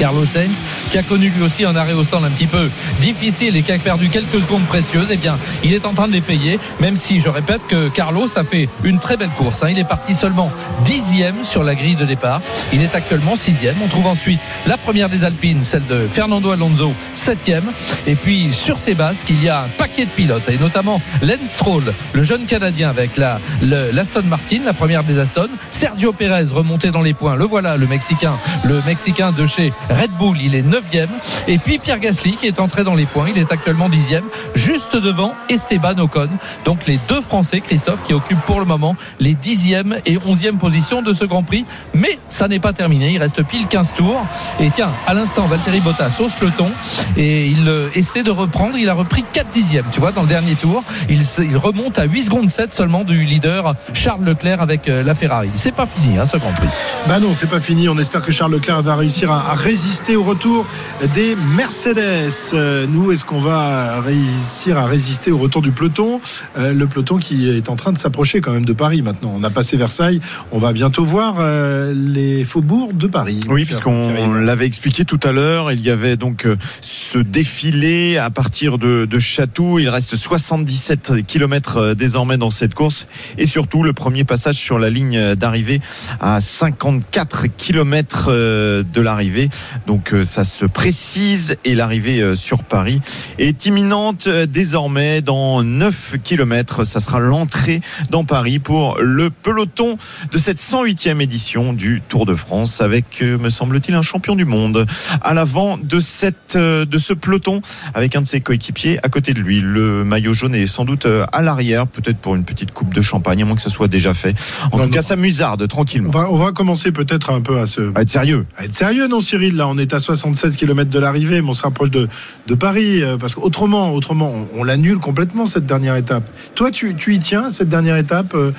Carlos 0.00 0.24
Sainz 0.24 0.58
qui 0.90 0.96
a 0.96 1.02
connu 1.02 1.28
lui 1.28 1.42
aussi 1.42 1.64
un 1.66 1.76
arrêt 1.76 1.92
au 1.92 2.02
stand 2.02 2.24
un 2.24 2.30
petit 2.30 2.46
peu 2.46 2.70
difficile 3.00 3.54
et 3.56 3.62
qui 3.62 3.70
a 3.70 3.78
perdu 3.78 4.08
quelques 4.08 4.40
secondes 4.40 4.64
précieuses, 4.64 5.08
eh 5.12 5.16
bien, 5.16 5.36
il 5.62 5.74
est 5.74 5.84
en 5.84 5.92
train 5.92 6.08
de 6.08 6.12
les 6.12 6.22
payer, 6.22 6.58
même 6.80 6.96
si 6.96 7.20
je 7.20 7.28
répète 7.28 7.60
que 7.68 7.88
Carlos 7.90 8.26
a 8.36 8.42
fait 8.42 8.68
une 8.82 8.98
très 8.98 9.16
belle 9.16 9.30
course. 9.30 9.62
hein. 9.62 9.68
Il 9.70 9.78
est 9.78 9.84
parti 9.84 10.14
seulement 10.14 10.50
dixième 10.84 11.44
sur 11.44 11.62
la 11.62 11.74
grille 11.74 11.96
de 11.96 12.06
départ. 12.06 12.40
Il 12.72 12.82
est 12.82 12.94
actuellement 12.94 13.36
sixième. 13.36 13.76
On 13.84 13.88
trouve 13.88 14.06
ensuite 14.06 14.40
la 14.66 14.78
première 14.78 15.10
des 15.10 15.22
Alpines, 15.22 15.62
celle 15.64 15.86
de 15.86 16.08
Fernando 16.10 16.50
Alonso, 16.50 16.92
septième. 17.14 17.64
Et 18.06 18.14
puis 18.14 18.52
sur 18.52 18.78
ses 18.78 18.94
basques, 18.94 19.28
il 19.28 19.44
y 19.44 19.48
a 19.50 19.60
un 19.60 19.68
paquet 19.76 20.06
de 20.06 20.10
pilotes, 20.10 20.48
et 20.48 20.56
notamment 20.56 21.00
Lance 21.22 21.50
Stroll, 21.50 21.92
le 22.14 22.22
jeune 22.22 22.46
Canadien 22.46 22.88
avec 22.88 23.16
l'Aston 23.16 24.22
Martin, 24.24 24.60
la 24.64 24.72
première 24.72 25.04
des 25.04 25.18
Aston. 25.18 25.48
Sergio 25.70 26.12
Pérez 26.12 26.46
remonté 26.50 26.90
dans 26.90 27.02
les 27.02 27.12
points. 27.12 27.36
Le 27.36 27.44
voilà, 27.44 27.76
le 27.76 27.86
Mexicain, 27.86 28.32
le 28.64 28.80
Mexicain 28.86 29.30
de 29.32 29.46
chez 29.46 29.72
Red 29.90 30.10
Bull. 30.18 30.38
Il 30.40 30.54
est 30.54 30.62
neuvième. 30.62 31.08
Et 31.48 31.58
puis 31.58 31.78
Pierre 31.78 31.98
Gasly 31.98 32.32
qui 32.32 32.46
est 32.46 32.60
entré 32.60 32.84
dans 32.84 32.94
les 32.94 33.06
points. 33.06 33.28
Il 33.28 33.38
est 33.38 33.52
actuellement 33.52 33.88
dixième, 33.88 34.24
juste 34.54 34.96
devant 34.96 35.34
Esteban 35.48 35.98
Ocon. 35.98 36.28
Donc 36.64 36.86
les 36.86 36.98
deux 37.08 37.20
Français, 37.20 37.60
Christophe, 37.60 38.02
qui 38.04 38.14
occupent 38.14 38.40
pour 38.42 38.60
le 38.60 38.66
moment 38.66 38.96
les 39.18 39.34
dixième 39.34 39.96
et 40.06 40.18
onzième 40.26 40.58
positions 40.58 41.02
de 41.02 41.12
ce 41.12 41.24
Grand 41.24 41.42
Prix. 41.42 41.64
Mais 41.94 42.18
ça 42.28 42.48
n'est 42.48 42.60
pas 42.60 42.72
terminé. 42.72 43.12
Il 43.12 43.18
reste 43.18 43.42
pile 43.42 43.66
15 43.66 43.94
tours. 43.94 44.24
Et 44.60 44.70
tiens, 44.70 44.90
à 45.06 45.14
l'instant, 45.14 45.44
Valtteri 45.46 45.80
Bottas 45.80 46.16
au 46.20 46.28
peloton 46.28 46.70
et 47.16 47.46
il 47.46 47.68
euh, 47.68 47.88
essaie 47.94 48.22
de 48.22 48.30
reprendre. 48.30 48.76
Il 48.76 48.88
a 48.88 48.94
repris 48.94 49.24
4 49.32 49.48
dixièmes, 49.50 49.84
tu 49.92 50.00
vois, 50.00 50.12
dans 50.12 50.22
le 50.22 50.28
dernier 50.28 50.54
tour. 50.54 50.82
Il 51.08 51.56
remonte 51.56 51.98
à 51.98 52.04
8 52.04 52.24
secondes 52.24 52.50
7 52.50 52.74
seulement 52.74 53.04
du 53.04 53.24
leader 53.24 53.74
Charles 53.92 54.24
Leclerc 54.24 54.60
avec 54.60 54.88
euh, 54.88 55.02
la 55.02 55.14
Ferrari. 55.14 55.50
C'est 55.54 55.74
pas 55.74 55.86
fini, 55.86 56.18
hein, 56.18 56.24
ce 56.24 56.36
Grand 56.36 56.52
Prix. 56.52 56.68
Bah 57.08 57.18
non, 57.18 57.32
c'est 57.34 57.50
pas 57.50 57.60
fini. 57.60 57.88
On 57.88 57.98
espère 57.98 58.22
que 58.22 58.32
Charles 58.32 58.52
Leclerc 58.52 58.82
va 58.82 58.96
réussir 58.96 59.30
à, 59.30 59.50
à 59.50 59.54
résister 59.70 60.16
au 60.16 60.24
retour 60.24 60.66
des 61.14 61.36
Mercedes. 61.56 62.32
Euh, 62.54 62.86
nous, 62.88 63.12
est-ce 63.12 63.24
qu'on 63.24 63.38
va 63.38 64.00
réussir 64.00 64.76
à 64.76 64.86
résister 64.86 65.30
au 65.30 65.38
retour 65.38 65.62
du 65.62 65.70
peloton? 65.70 66.20
Euh, 66.58 66.72
Le 66.72 66.88
peloton 66.88 67.18
qui 67.18 67.48
est 67.48 67.68
en 67.68 67.76
train 67.76 67.92
de 67.92 67.98
s'approcher 67.98 68.40
quand 68.40 68.50
même 68.50 68.64
de 68.64 68.72
Paris 68.72 69.00
maintenant. 69.00 69.32
On 69.32 69.44
a 69.44 69.50
passé 69.50 69.76
Versailles. 69.76 70.20
On 70.50 70.58
va 70.58 70.72
bientôt 70.72 71.04
voir 71.04 71.36
euh, 71.38 71.94
les 71.94 72.42
faubourgs 72.44 72.96
de 72.96 73.06
Paris. 73.06 73.38
Oui, 73.48 73.64
puisqu'on 73.64 74.34
l'avait 74.34 74.66
expliqué 74.66 75.04
tout 75.04 75.20
à 75.22 75.30
l'heure, 75.30 75.70
il 75.70 75.80
y 75.82 75.90
avait 75.90 76.16
donc 76.16 76.48
ce 76.80 77.18
défilé 77.18 78.18
à 78.18 78.30
partir 78.30 78.76
de, 78.76 79.04
de 79.04 79.18
Chatou. 79.20 79.78
Il 79.78 79.88
reste 79.88 80.16
77 80.16 81.24
km 81.28 81.94
désormais 81.94 82.38
dans 82.38 82.50
cette 82.50 82.74
course. 82.74 83.06
Et 83.38 83.46
surtout, 83.46 83.84
le 83.84 83.92
premier 83.92 84.24
passage 84.24 84.56
sur 84.56 84.80
la 84.80 84.90
ligne 84.90 85.36
d'arrivée 85.36 85.80
à 86.18 86.40
54 86.40 87.46
km 87.56 88.32
de 88.32 89.00
l'arrivée. 89.00 89.48
Donc 89.86 90.12
euh, 90.12 90.24
ça 90.24 90.44
se 90.44 90.64
précise 90.64 91.56
et 91.64 91.74
l'arrivée 91.74 92.20
euh, 92.20 92.34
sur 92.34 92.64
Paris 92.64 93.00
est 93.38 93.66
imminente 93.66 94.26
euh, 94.26 94.46
désormais 94.46 95.20
dans 95.22 95.62
9 95.62 96.16
km. 96.22 96.84
Ça 96.84 97.00
sera 97.00 97.20
l'entrée 97.20 97.80
dans 98.10 98.24
Paris 98.24 98.58
pour 98.58 98.98
le 99.00 99.30
peloton 99.30 99.96
de 100.32 100.38
cette 100.38 100.58
108e 100.58 101.20
édition 101.20 101.72
du 101.72 102.02
Tour 102.08 102.26
de 102.26 102.34
France 102.34 102.80
avec, 102.80 103.22
me 103.22 103.48
semble-t-il, 103.50 103.94
un 103.94 104.02
champion 104.02 104.34
du 104.36 104.44
monde 104.44 104.86
à 105.22 105.34
l'avant 105.34 105.76
de 105.78 106.00
cette 106.00 106.56
de 106.56 106.98
ce 106.98 107.12
peloton 107.12 107.60
avec 107.94 108.16
un 108.16 108.22
de 108.22 108.26
ses 108.26 108.40
coéquipiers 108.40 108.98
à 109.04 109.08
côté 109.08 109.32
de 109.34 109.40
lui. 109.40 109.60
Le 109.60 110.04
maillot 110.04 110.32
jaune 110.32 110.54
est 110.54 110.66
sans 110.66 110.84
doute 110.84 111.06
à 111.32 111.42
l'arrière, 111.42 111.86
peut-être 111.86 112.18
pour 112.18 112.34
une 112.34 112.44
petite 112.44 112.72
coupe 112.72 112.94
de 112.94 113.02
champagne, 113.02 113.42
à 113.42 113.44
moins 113.44 113.56
que 113.56 113.62
ce 113.62 113.70
soit 113.70 113.88
déjà 113.88 114.14
fait. 114.14 114.34
En 114.72 114.76
Non, 114.78 114.84
tout 114.84 114.90
non. 114.90 114.94
cas, 114.94 115.02
ça 115.02 115.16
musarde 115.16 115.66
tranquillement. 115.68 116.10
On 116.14 116.18
va, 116.18 116.30
on 116.30 116.36
va 116.36 116.52
commencer 116.52 116.92
peut-être 116.92 117.30
un 117.32 117.40
peu 117.40 117.58
à 117.60 117.66
se, 117.66 117.92
À 117.94 118.02
être 118.02 118.10
sérieux. 118.10 118.46
à 118.56 118.64
être 118.64 118.74
sérieux, 118.74 119.06
non, 119.08 119.20
Cyril? 119.20 119.49
Là, 119.56 119.68
on 119.68 119.76
est 119.78 119.92
à 119.94 119.98
76 119.98 120.56
km 120.56 120.90
de 120.90 120.98
l'arrivée, 120.98 121.40
mais 121.42 121.48
on 121.48 121.54
se 121.54 121.62
rapproche 121.62 121.90
de, 121.90 122.08
de 122.46 122.54
Paris. 122.54 123.02
euh, 123.02 123.16
Parce 123.16 123.34
qu'autrement, 123.34 123.92
autrement, 123.94 124.32
on, 124.54 124.60
on 124.60 124.64
l'annule 124.64 124.98
complètement, 124.98 125.46
cette 125.46 125.66
dernière 125.66 125.96
étape. 125.96 126.28
Toi, 126.54 126.70
tu, 126.70 126.94
tu 126.94 127.14
y 127.14 127.18
tiens, 127.18 127.50
cette 127.50 127.68
dernière 127.68 127.96
étape, 127.96 128.34
euh, 128.34 128.52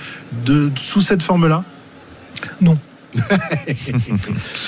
de, 0.46 0.70
sous 0.76 1.02
cette 1.02 1.24
forme-là? 1.24 1.64
Non. 2.62 2.78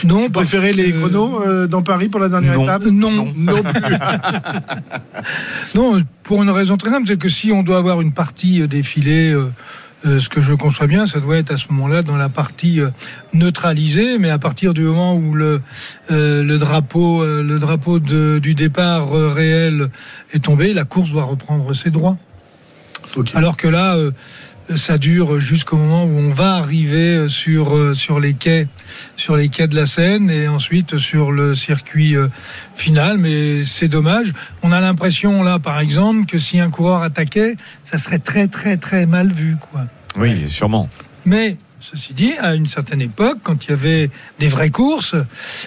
non, 0.05 0.23
Tu 0.25 0.31
préférais 0.31 0.73
les 0.73 0.93
chronos 0.93 1.41
euh, 1.47 1.65
dans 1.65 1.81
Paris 1.81 2.09
pour 2.09 2.19
la 2.19 2.27
dernière 2.27 2.55
non. 2.55 2.63
étape? 2.63 2.83
Non. 2.85 3.33
Non 3.37 3.63
plus. 3.63 3.95
Non, 5.75 6.01
pour 6.23 6.43
une 6.43 6.49
raison 6.51 6.77
très 6.77 6.89
simple, 6.91 7.07
c'est 7.07 7.17
que 7.17 7.29
si 7.29 7.51
on 7.51 7.63
doit 7.63 7.77
avoir 7.77 8.01
une 8.01 8.11
partie 8.11 8.67
défilée, 8.67 9.31
euh, 9.31 9.49
euh, 10.05 10.19
ce 10.19 10.27
que 10.29 10.41
je 10.41 10.53
conçois 10.53 10.87
bien, 10.87 11.05
ça 11.05 11.19
doit 11.19 11.37
être 11.37 11.51
à 11.51 11.57
ce 11.57 11.65
moment-là 11.71 12.01
dans 12.03 12.17
la 12.17 12.29
partie 12.29 12.81
euh, 12.81 12.89
neutralisée, 13.33 14.17
mais 14.17 14.29
à 14.29 14.37
partir 14.37 14.73
du 14.73 14.81
moment 14.83 15.15
où 15.15 15.33
le, 15.33 15.61
euh, 16.11 16.43
le 16.43 16.57
drapeau, 16.57 17.25
le 17.25 17.57
drapeau 17.59 17.99
de- 17.99 18.39
du 18.39 18.53
départ 18.55 19.09
réel 19.11 19.89
est 20.33 20.43
tombé, 20.43 20.73
la 20.73 20.83
course 20.83 21.09
doit 21.11 21.23
reprendre 21.23 21.73
ses 21.73 21.89
droits. 21.89 22.17
Alors 23.35 23.57
que 23.57 23.67
là, 23.67 23.95
euh, 23.95 24.11
ça 24.75 24.97
dure 24.97 25.39
jusqu'au 25.39 25.77
moment 25.77 26.05
où 26.05 26.17
on 26.17 26.31
va 26.31 26.55
arriver 26.55 27.27
sur 27.27 27.75
euh, 27.75 27.93
sur 27.93 28.19
les 28.19 28.33
quais, 28.33 28.67
sur 29.17 29.35
les 29.35 29.49
quais 29.49 29.67
de 29.67 29.75
la 29.75 29.85
Seine 29.85 30.29
et 30.29 30.47
ensuite 30.47 30.97
sur 30.97 31.31
le 31.31 31.55
circuit 31.55 32.15
euh, 32.15 32.27
final. 32.75 33.17
Mais 33.17 33.63
c'est 33.63 33.87
dommage. 33.87 34.33
On 34.61 34.71
a 34.71 34.81
l'impression 34.81 35.43
là, 35.43 35.59
par 35.59 35.79
exemple, 35.79 36.25
que 36.25 36.37
si 36.37 36.59
un 36.59 36.69
coureur 36.69 37.01
attaquait, 37.01 37.55
ça 37.83 37.97
serait 37.97 38.19
très 38.19 38.47
très 38.47 38.77
très 38.77 39.05
mal 39.05 39.31
vu, 39.31 39.57
quoi. 39.71 39.85
Oui, 40.15 40.49
sûrement. 40.49 40.89
Mais 41.25 41.57
ceci 41.83 42.13
dit, 42.13 42.31
à 42.39 42.55
une 42.55 42.67
certaine 42.67 43.01
époque, 43.01 43.39
quand 43.43 43.65
il 43.65 43.71
y 43.71 43.73
avait 43.73 44.09
des 44.39 44.47
vraies 44.47 44.69
courses, 44.69 45.15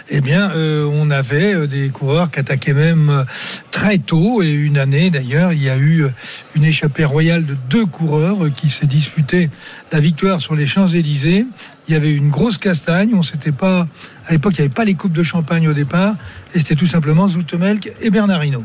eh 0.08 0.22
bien, 0.22 0.50
euh, 0.50 0.88
on 0.90 1.10
avait 1.10 1.54
euh, 1.54 1.66
des 1.66 1.90
coureurs 1.90 2.30
qui 2.30 2.40
attaquaient 2.40 2.72
même 2.72 3.10
euh, 3.10 3.24
très 3.70 3.98
tôt. 3.98 4.42
Et 4.42 4.50
une 4.50 4.78
année, 4.78 5.10
d'ailleurs, 5.10 5.52
il 5.52 5.62
y 5.62 5.68
a 5.68 5.76
eu 5.76 6.06
une 6.54 6.64
échappée 6.64 7.04
royale 7.04 7.44
de 7.44 7.54
deux 7.68 7.84
coureurs 7.84 8.38
qui 8.54 8.70
s'est 8.70 8.86
disputé 8.86 9.50
la 9.92 10.00
victoire 10.00 10.40
sur 10.40 10.54
les 10.54 10.66
Champs-Élysées. 10.66 11.46
Il 11.86 11.92
y 11.92 11.96
avait 11.96 12.14
une 12.14 12.30
grosse 12.30 12.56
castagne. 12.56 13.10
On 13.14 13.22
s'était 13.22 13.52
pas, 13.52 13.86
à 14.26 14.32
l'époque, 14.32 14.54
il 14.54 14.62
n'y 14.62 14.66
avait 14.66 14.74
pas 14.74 14.84
les 14.86 14.94
coupes 14.94 15.12
de 15.12 15.22
champagne 15.22 15.68
au 15.68 15.74
départ, 15.74 16.14
et 16.54 16.58
c'était 16.58 16.76
tout 16.76 16.86
simplement 16.86 17.28
Zoutemelk 17.28 17.92
et 18.00 18.08
Bernard 18.08 18.42
Hinault. 18.42 18.64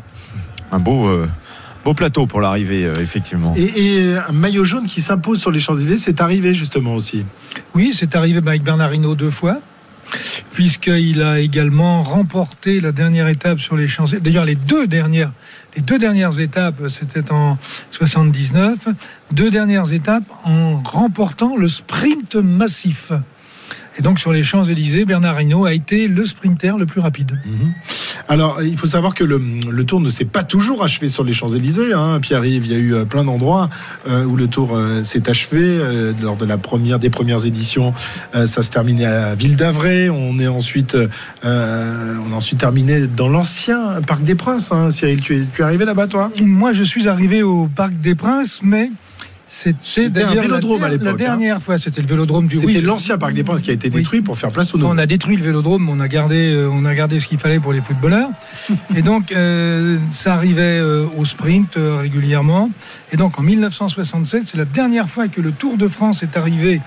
Un 0.72 0.80
beau, 0.80 1.12
beau 1.84 1.94
plateau 1.94 2.26
pour 2.26 2.42
l'arrivée, 2.42 2.86
euh, 2.86 2.94
effectivement. 3.02 3.54
Et, 3.58 3.64
et 3.64 4.18
un 4.18 4.32
maillot 4.32 4.64
jaune 4.64 4.86
qui 4.86 5.02
s'impose 5.02 5.40
sur 5.40 5.52
les 5.52 5.60
Champs-Élysées, 5.60 5.98
c'est 5.98 6.22
arrivé 6.22 6.54
justement 6.54 6.96
aussi. 6.96 7.26
Oui, 7.74 7.94
c'est 7.94 8.16
arrivé 8.16 8.40
avec 8.46 8.64
Bernard 8.64 8.94
Hinault 8.94 9.16
deux 9.16 9.30
fois, 9.30 9.60
puisqu'il 10.54 11.22
a 11.22 11.40
également 11.40 12.04
remporté 12.04 12.80
la 12.80 12.92
dernière 12.92 13.28
étape 13.28 13.60
sur 13.60 13.76
les 13.76 13.88
champs. 13.88 14.06
D'ailleurs, 14.20 14.46
les 14.46 14.56
deux 14.56 14.88
dernières, 14.88 15.32
les 15.76 15.82
deux 15.82 15.98
dernières 15.98 16.40
étapes, 16.40 16.88
c'était 16.90 17.32
en 17.32 17.58
79. 17.92 18.90
Deux 19.32 19.50
dernières 19.50 19.94
étapes 19.94 20.24
en 20.44 20.82
remportant 20.84 21.56
le 21.56 21.68
sprint 21.68 22.36
massif. 22.36 23.12
Et 23.98 24.02
donc 24.02 24.20
sur 24.20 24.32
les 24.32 24.44
Champs-Élysées, 24.44 25.06
Bernard 25.06 25.42
Hinault 25.42 25.66
a 25.66 25.74
été 25.74 26.08
le 26.08 26.26
sprinter 26.26 26.78
le 26.78 26.86
plus 26.86 27.02
rapide. 27.02 27.40
Alors, 28.28 28.62
il 28.62 28.78
faut 28.78 28.88
savoir 28.88 29.14
que 29.14 29.24
le, 29.24 29.84
tour 29.86 30.00
ne 30.00 30.10
s'est 30.10 30.26
pas 30.26 30.44
toujours 30.44 30.84
achevé 30.84 31.08
sur 31.08 31.24
les 31.24 31.34
Champs-Élysées. 31.34 31.94
Hein. 31.94 32.20
Pierre-Yves, 32.22 32.66
il 32.66 32.72
y 32.72 32.76
a 32.76 32.80
eu 32.80 32.94
euh, 32.94 33.06
plein 33.06 33.24
d'endroits 33.24 33.70
euh, 34.08 34.26
où 34.26 34.36
le 34.36 34.48
tour 34.48 34.76
euh, 34.76 35.04
s'est 35.04 35.30
achevé. 35.30 35.80
Lors 36.22 36.36
de 36.36 36.46
la 36.46 36.58
première, 36.58 37.00
des 37.00 37.10
premières 37.10 37.46
éditions, 37.46 37.94
ça 38.34 38.62
se 38.62 38.72
terminait 38.72 39.06
à 39.06 39.12
la 39.12 39.36
ville 39.36 39.56
d'Avray. 39.56 40.10
On 40.10 40.40
est 40.40 40.48
ensuite, 40.48 40.96
a 41.44 41.50
ensuite 42.34 42.60
terminé 42.60 43.08
dans 43.08 43.30
l'ancien 43.30 44.02
Parc 44.06 44.24
des 44.24 44.36
Princes. 44.36 44.72
Hein. 44.72 44.92
Cyril, 44.92 45.22
tu 45.22 45.38
es, 45.38 45.46
tu 45.46 45.62
es 45.62 45.64
arrivé 45.64 45.86
là-bas, 45.86 46.08
toi? 46.08 46.32
Moi, 46.42 46.74
je 46.74 46.84
suis 46.84 47.08
arrivé 47.08 47.44
au 47.44 47.68
Parc 47.68 47.94
des 48.02 48.16
Princes, 48.16 48.62
mais 48.64 48.92
c'était 49.54 50.06
un 50.06 50.10
d'ailleurs 50.10 50.36
la 50.36 50.42
vélodrome 50.44 50.82
à 50.86 50.88
l'époque, 50.88 51.08
La 51.08 51.12
hein. 51.12 51.18
dernière 51.18 51.62
fois, 51.62 51.78
c'était 51.78 52.00
le 52.00 52.08
vélodrome 52.08 52.48
du. 52.48 52.56
C'était 52.56 52.68
oui, 52.68 52.82
l'ancien 52.82 53.18
Parc 53.18 53.34
des 53.34 53.44
Princes 53.44 53.62
qui 53.62 53.70
a 53.70 53.74
été 53.74 53.90
Oui. 53.90 53.96
détruit 53.96 54.22
pour 54.22 54.38
faire 54.38 54.50
place 54.50 54.74
au 54.74 54.78
nouveau. 54.78 54.94
On 54.94 54.98
a 54.98 55.06
détruit 55.06 55.36
le 55.36 55.44
vélodrome, 55.44 55.90
on 55.90 56.00
a 56.00 56.08
gardé, 56.08 56.54
euh, 56.54 56.70
on 56.72 56.86
a 56.86 56.96
gardé 56.96 57.20
ce 57.20 57.28
qu'il 57.28 57.38
fallait 57.38 57.60
pour 57.60 57.74
les 57.74 57.82
footballeurs. 57.82 58.30
Et 58.96 59.02
donc, 59.02 59.34
euh, 59.34 59.98
ça 60.14 60.36
arrivait 60.36 60.80
euh, 60.80 61.06
au 61.18 61.26
sprint 61.26 61.76
euh, 61.76 61.98
régulièrement. 61.98 62.70
Et 63.12 63.18
donc, 63.18 63.38
en 63.40 63.44
1967, 63.44 64.44
c'est 64.46 64.58
la 64.58 64.64
dernière 64.64 65.10
fois 65.10 65.28
que 65.28 65.42
le 65.42 65.52
Tour 65.52 65.76
de 65.76 65.90
France 65.90 66.24
est 66.24 66.38
arrivé 66.38 66.80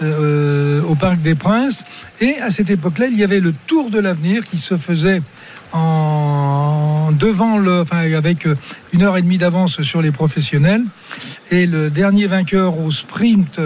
au 0.00 0.94
Parc 0.94 1.20
des 1.22 1.34
Princes. 1.34 1.82
Et 2.20 2.36
à 2.40 2.50
cette 2.50 2.70
époque-là, 2.70 3.06
il 3.10 3.18
y 3.18 3.24
avait 3.24 3.40
le 3.40 3.52
Tour 3.66 3.90
de 3.90 3.98
l'avenir 3.98 4.44
qui 4.44 4.58
se 4.58 4.76
faisait 4.76 5.22
en 5.72 7.10
devant 7.18 7.58
le, 7.58 7.80
enfin, 7.80 7.98
avec 8.14 8.46
une 8.92 9.02
heure 9.02 9.16
et 9.16 9.22
demie 9.22 9.38
d'avance 9.38 9.82
sur 9.82 10.02
les 10.02 10.12
professionnels. 10.12 10.84
Et 11.50 11.66
le 11.66 11.90
dernier 11.90 12.26
vainqueur 12.26 12.78
au 12.78 12.90
sprint 12.90 13.60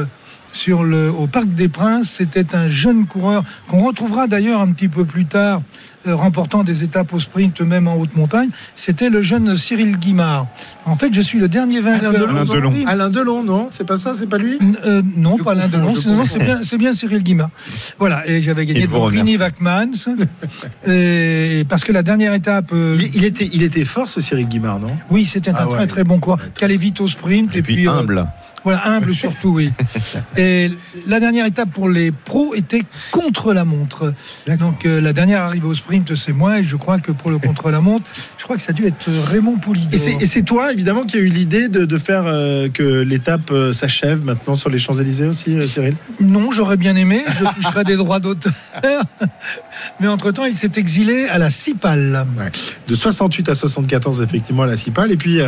sur 0.53 0.83
le, 0.85 1.11
au 1.11 1.27
Parc 1.27 1.47
des 1.55 1.69
Princes. 1.69 2.11
C'était 2.11 2.55
un 2.55 2.69
jeune 2.69 3.07
coureur 3.07 3.45
qu'on 3.69 3.79
retrouvera 3.79 4.27
d'ailleurs 4.27 4.61
un 4.61 4.73
petit 4.73 4.89
peu 4.89 5.05
plus 5.05 5.25
tard 5.27 5.63
euh, 6.07 6.15
remportant 6.17 6.65
des 6.65 6.83
étapes 6.83 7.13
au 7.13 7.19
sprint, 7.19 7.61
même 7.61 7.87
en 7.87 7.97
haute 7.97 8.17
montagne, 8.17 8.49
c'était 8.75 9.11
le 9.11 9.21
jeune 9.21 9.55
Cyril 9.55 9.99
Guimard. 9.99 10.47
En 10.87 10.97
fait, 10.97 11.13
je 11.13 11.21
suis 11.21 11.39
le 11.39 11.47
dernier 11.47 11.81
vainqueur. 11.81 12.15
Alain 12.15 12.45
Delon. 12.45 12.73
Alain 12.87 13.11
Delon, 13.11 13.43
non 13.43 13.69
C'est 13.71 13.85
pas 13.87 13.99
ça, 13.99 14.15
c'est 14.15 14.27
pas 14.27 14.39
lui? 14.39 14.57
N- 14.63 14.79
euh, 14.87 15.03
non, 15.19 15.37
Je 15.39 15.43
pas 15.43 15.53
Alain 15.53 15.69
Delon, 15.69 15.95
c'est- 15.95 16.09
non, 16.09 16.17
confonds. 16.21 16.39
c'est 16.39 16.43
bien, 16.45 16.61
c'est 16.63 16.79
bien 16.79 16.93
Cyril 16.95 17.23
Guimard. 17.23 17.51
Voilà, 17.99 18.27
et 18.27 18.41
j'avais 18.41 18.65
gagné 18.65 18.87
remercie. 18.87 19.19
Rini 19.19 19.37
Wachmans, 19.37 20.17
et 20.87 21.65
parce 21.69 21.85
que 21.85 21.93
la 21.93 22.03
dernière 22.03 22.33
étape, 22.35 22.71
euh, 22.73 22.97
il, 22.99 23.17
il 23.17 23.25
était, 23.25 23.49
il 23.53 23.63
était 23.63 23.85
fort, 23.85 24.09
ce 24.09 24.21
Cyril 24.23 24.49
Guimard, 24.49 24.81
non? 24.81 24.93
Oui, 25.11 25.27
c'était 25.31 25.53
Ah 25.55 25.65
un 25.65 25.67
ouais. 25.67 25.75
très 25.75 25.87
très 25.87 26.05
bon 26.05 26.19
coureur, 26.19 26.39
qui 26.55 26.65
allait 26.65 26.77
vite 26.79 27.01
au 27.03 27.07
sprint, 27.07 27.55
Et 27.55 27.63
puis 27.63 27.87
euh, 27.87 27.91
humble. 27.93 28.27
Voilà, 28.65 28.87
humble 28.87 29.15
surtout, 29.15 29.51
oui. 29.51 29.73
Et 30.37 30.71
la 31.07 31.21
dernière 31.21 31.47
étape 31.47 31.71
pour 31.71 31.89
les 31.89 32.11
pros 32.13 32.55
était 32.55 32.83
contre 33.11 33.53
la 33.53 33.65
montre. 33.65 34.15
Donc 34.59 34.85
euh, 34.85 35.01
la 35.01 35.13
dernière 35.13 35.43
arrivée 35.43 35.67
au 35.67 35.75
sprint, 35.75 36.15
c'est 36.15 36.33
moi, 36.33 36.61
et 36.61 36.65
je 36.65 36.77
crois 36.77 36.99
que 36.99 37.13
pour 37.13 37.31
le 37.31 37.39
contre 37.39 37.71
la 37.71 37.81
montre, 37.81 38.05
crois 38.51 38.57
que 38.57 38.65
ça 38.65 38.71
a 38.71 38.73
dû 38.73 38.85
être 38.85 39.09
Raymond 39.29 39.59
Poulidor. 39.59 39.95
Et 39.95 40.27
c'est 40.27 40.43
toi, 40.43 40.73
évidemment, 40.73 41.05
qui 41.05 41.17
a 41.17 41.21
eu 41.21 41.29
l'idée 41.29 41.69
de, 41.69 41.85
de 41.85 41.97
faire 41.97 42.25
euh, 42.27 42.69
que 42.69 42.83
l'étape 42.83 43.53
euh, 43.53 43.73
s'achève 43.73 44.25
maintenant 44.25 44.57
sur 44.57 44.71
les 44.71 44.79
Champs-Élysées 44.79 45.29
aussi, 45.29 45.57
euh, 45.57 45.69
Cyril? 45.69 45.95
Non, 46.21 46.51
j'aurais 46.51 46.77
bien 46.77 46.97
aimé, 46.97 47.23
je 47.29 47.45
toucherais 47.45 47.85
des 47.85 47.95
droits 47.95 48.19
d'auteur. 48.19 48.53
Mais 50.01 50.09
entre-temps, 50.09 50.47
il 50.47 50.57
s'est 50.57 50.73
exilé 50.75 51.29
à 51.29 51.39
la 51.39 51.49
Cipale. 51.49 52.27
Ouais. 52.37 52.51
De 52.89 52.95
68 52.97 53.51
à 53.51 53.55
74, 53.55 54.21
effectivement, 54.21 54.65
à 54.65 54.67
la 54.67 54.77
Cipale. 54.77 55.13
Et 55.13 55.17
puis, 55.17 55.39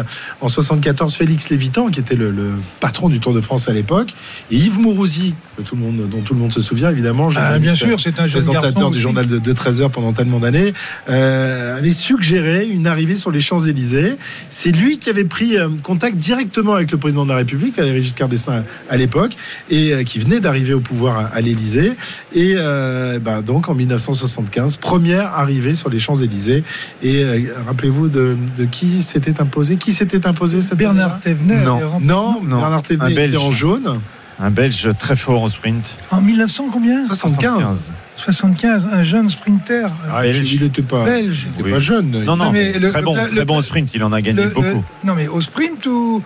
en 0.41 0.49
74, 0.49 1.13
Félix 1.13 1.51
Lévitan, 1.51 1.89
qui 1.89 1.99
était 1.99 2.15
le, 2.15 2.31
le 2.31 2.53
patron 2.79 3.09
du 3.09 3.19
Tour 3.19 3.35
de 3.35 3.41
France 3.41 3.69
à 3.69 3.73
l'époque, 3.73 4.15
et 4.53 4.57
Yves 4.57 4.79
Mourouzi, 4.79 5.35
que 5.57 5.63
tout 5.63 5.75
le 5.75 5.81
monde, 5.81 6.09
dont 6.09 6.21
tout 6.21 6.35
le 6.35 6.41
monde 6.41 6.53
se 6.53 6.61
souvient, 6.61 6.91
évidemment. 6.91 7.31
Ah, 7.35 7.59
bien 7.59 7.75
sûr, 7.75 7.99
c'est 7.99 8.21
un 8.21 8.27
jeune 8.27 8.45
présentateur 8.45 8.93
du 8.93 9.01
journal 9.01 9.27
de, 9.27 9.41
de 9.41 9.53
13 9.53 9.83
heures 9.83 9.91
pendant 9.91 10.13
tellement 10.13 10.39
d'années, 10.39 10.73
avait 11.09 11.93
suggéré 11.93 12.69
une 12.69 12.92
arrivée 12.93 13.17
sur 13.17 13.31
les 13.31 13.41
Champs-Élysées. 13.41 14.17
C'est 14.49 14.71
lui 14.71 14.99
qui 14.99 15.11
avait 15.11 15.25
pris 15.25 15.59
euh, 15.59 15.69
contact 15.83 16.17
directement 16.17 16.75
avec 16.75 16.93
le 16.93 16.99
président 16.99 17.25
de 17.25 17.31
la 17.31 17.37
République, 17.37 17.77
Valéry 17.77 18.03
Giscard 18.03 18.29
d'Estaing 18.29 18.65
à 18.89 18.97
l'époque, 18.97 19.33
et 19.71 19.93
euh, 19.93 20.05
qui 20.05 20.19
venait 20.19 20.41
d'arriver 20.41 20.75
au 20.75 20.81
pouvoir 20.81 21.31
à, 21.33 21.41
l'Élysée. 21.41 21.95
Et 22.35 22.55
euh, 22.57 23.19
ben, 23.19 23.43
donc 23.43 23.69
en 23.69 23.75
1975, 23.75 24.77
première 24.77 25.35
arrivée 25.35 25.75
sur 25.75 25.91
les 25.91 25.99
Champs-Élysées. 25.99 26.65
Et 27.03 27.25
euh, 27.25 27.41
rappelez-vous 27.67 28.09
de, 28.09 28.37
de 28.59 28.65
qui 28.65 29.03
s'était 29.03 29.41
imposé 29.41 29.77
Qui 29.77 29.93
s'était 29.93 30.27
imposé 30.27 30.61
cette 30.61 30.79
Bernard 30.79 31.21
Thévenet 31.21 31.65
Non. 31.65 31.81
Non, 32.01 32.43
Non, 32.43 32.59
Bernard 32.59 32.83
Thévenet 32.83 33.29
était 33.29 33.37
en 33.37 33.53
jaune. 33.53 34.01
Un 34.41 34.51
Belge 34.51 34.89
très 34.99 35.15
fort 35.17 35.43
au 35.43 35.49
sprint. 35.49 35.99
En 36.11 36.21
1900 36.21 36.69
combien 36.73 37.05
75. 37.07 37.93
75, 38.17 38.89
un 38.93 39.05
jeune 39.05 39.29
sprinter 39.31 39.89
Ah, 40.13 40.23
Belge. 40.23 40.53
il 40.53 40.63
n'était 40.63 40.83
pas, 40.83 41.05
belge. 41.05 41.47
il 41.49 41.55
était 41.55 41.63
Oui. 41.65 41.71
pas 41.73 41.79
jeune. 41.79 42.25
Non, 42.25 42.37
non, 42.37 42.51
mais 42.51 42.79
le- 42.79 42.91
très 42.91 43.03
bon, 43.03 43.15
le- 43.15 43.29
très 43.31 43.45
bon 43.45 43.59
au 43.59 43.63
sprint. 43.63 43.91
Il 43.95 44.03
en 44.05 44.13
a 44.13 44.21
gagné 44.21 44.43
Le- 44.45 44.49
beaucoup. 44.51 44.63
le- 44.67 45.07
non 45.09 45.15
mais 45.15 45.29
au 45.29 45.41
sprint 45.41 45.87
ou 45.87 46.23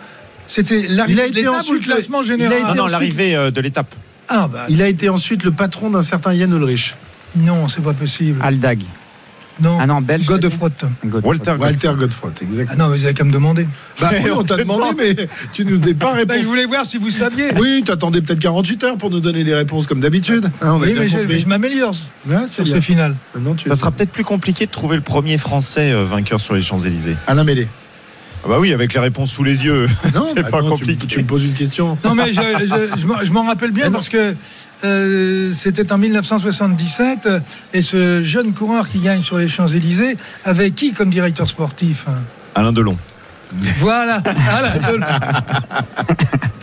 c'était 0.46 0.80
Il 0.84 0.92
a 0.92 0.94
l'arrivée 0.96 1.22
de 1.22 1.26
été 1.28 1.40
l'étape 1.42 1.68
ou 1.68 1.72
le 1.74 1.78
classement 1.80 2.22
il 2.22 2.24
a 2.24 2.28
général? 2.28 2.58
été 2.58 2.68
Non, 2.68 2.74
non, 2.74 2.86
l'arrivée 2.86 3.34
euh, 3.36 3.50
de 3.50 3.60
l'étape. 3.60 3.94
Ah 4.28 4.48
bah 4.48 4.66
Il 4.68 4.82
a 4.82 4.88
été 4.88 5.08
ensuite 5.08 5.44
le 5.44 5.50
patron 5.52 5.90
d'un 5.90 6.02
certain 6.02 6.32
Yann 6.32 6.52
Ulrich. 6.54 6.94
non, 7.36 7.68
c'est 7.68 7.82
pas 7.82 7.92
possible. 7.92 8.40
Aldag. 8.42 8.80
Non. 9.60 9.78
Ah 9.80 9.86
non, 9.86 10.00
belge. 10.00 10.26
Godefroy. 10.26 10.70
Walter 11.22 11.52
Walter 11.58 11.92
Godefroy, 11.96 12.30
exact. 12.42 12.70
Ah 12.72 12.76
non, 12.76 12.88
mais 12.88 12.98
vous 12.98 13.04
avez 13.04 13.14
qu'à 13.14 13.24
me 13.24 13.32
demander. 13.32 13.66
Bah 14.00 14.10
oui, 14.12 14.30
on 14.36 14.42
t'a 14.42 14.56
demandé, 14.56 14.84
mais 14.96 15.28
tu 15.52 15.64
nous 15.64 15.78
n'es 15.78 15.94
pas 15.94 16.06
Bah, 16.12 16.18
répondu. 16.18 16.40
je 16.40 16.46
voulais 16.46 16.66
voir 16.66 16.84
si 16.84 16.98
vous 16.98 17.10
saviez. 17.10 17.48
Oui, 17.58 17.82
t'attendais 17.86 18.20
peut-être 18.20 18.40
48 18.40 18.84
heures 18.84 18.96
pour 18.98 19.10
nous 19.10 19.20
donner 19.20 19.44
les 19.44 19.54
réponses 19.54 19.86
comme 19.86 20.00
d'habitude. 20.00 20.50
Hein, 20.60 20.76
Oui, 20.80 20.94
mais 20.98 21.08
je, 21.08 21.46
m'améliore 21.46 21.94
Ouais, 22.28 22.46
sur 22.48 22.64
bien. 22.64 22.74
ce 22.76 22.80
final. 22.80 23.14
Tu... 23.56 23.68
Ça 23.68 23.76
sera 23.76 23.90
peut-être 23.90 24.10
plus 24.12 24.24
compliqué 24.24 24.66
de 24.66 24.70
trouver 24.70 24.96
le 24.96 25.02
premier 25.02 25.38
Français 25.38 25.92
euh, 25.92 26.04
vainqueur 26.04 26.40
sur 26.40 26.54
les 26.54 26.62
Champs-Élysées. 26.62 27.16
Alain 27.26 27.44
Mélé. 27.44 27.68
Ah 28.46 28.50
bah 28.50 28.58
oui, 28.60 28.72
avec 28.72 28.94
les 28.94 29.00
réponses 29.00 29.32
sous 29.32 29.42
les 29.42 29.64
yeux. 29.64 29.88
Non, 30.14 30.24
C'est 30.36 30.42
bah 30.44 30.50
pas 30.50 30.62
compliqué. 30.62 30.96
Tu, 30.96 31.06
tu 31.08 31.18
me 31.18 31.24
poses 31.24 31.44
une 31.46 31.54
question. 31.54 31.98
Non, 32.04 32.14
mais 32.14 32.32
je, 32.32 32.40
je- 32.40 33.00
je 33.00 33.06
m'en- 33.06 33.24
je 33.24 33.32
m'en 33.32 33.44
rappelle 33.44 33.72
bien 33.72 33.86
Ah 33.88 33.90
parce 33.90 34.08
que 34.08 34.36
euh, 34.84 35.50
c'était 35.52 35.90
en 35.92 35.98
1977 35.98 37.26
euh, 37.26 37.40
et 37.74 37.82
ce 37.82 38.22
jeune 38.22 38.52
coureur 38.54 38.88
qui 38.88 39.00
gagne 39.00 39.22
sur 39.24 39.38
les 39.38 39.48
Champs-Élysées 39.48 40.16
avait 40.44 40.70
qui 40.70 40.92
comme 40.92 41.10
directeur 41.10 41.48
sportif 41.48 42.04
hein? 42.08 42.12
Alain 42.54 42.72
Delon. 42.72 42.96
Voilà. 43.80 44.22
Voilà. 44.50 44.74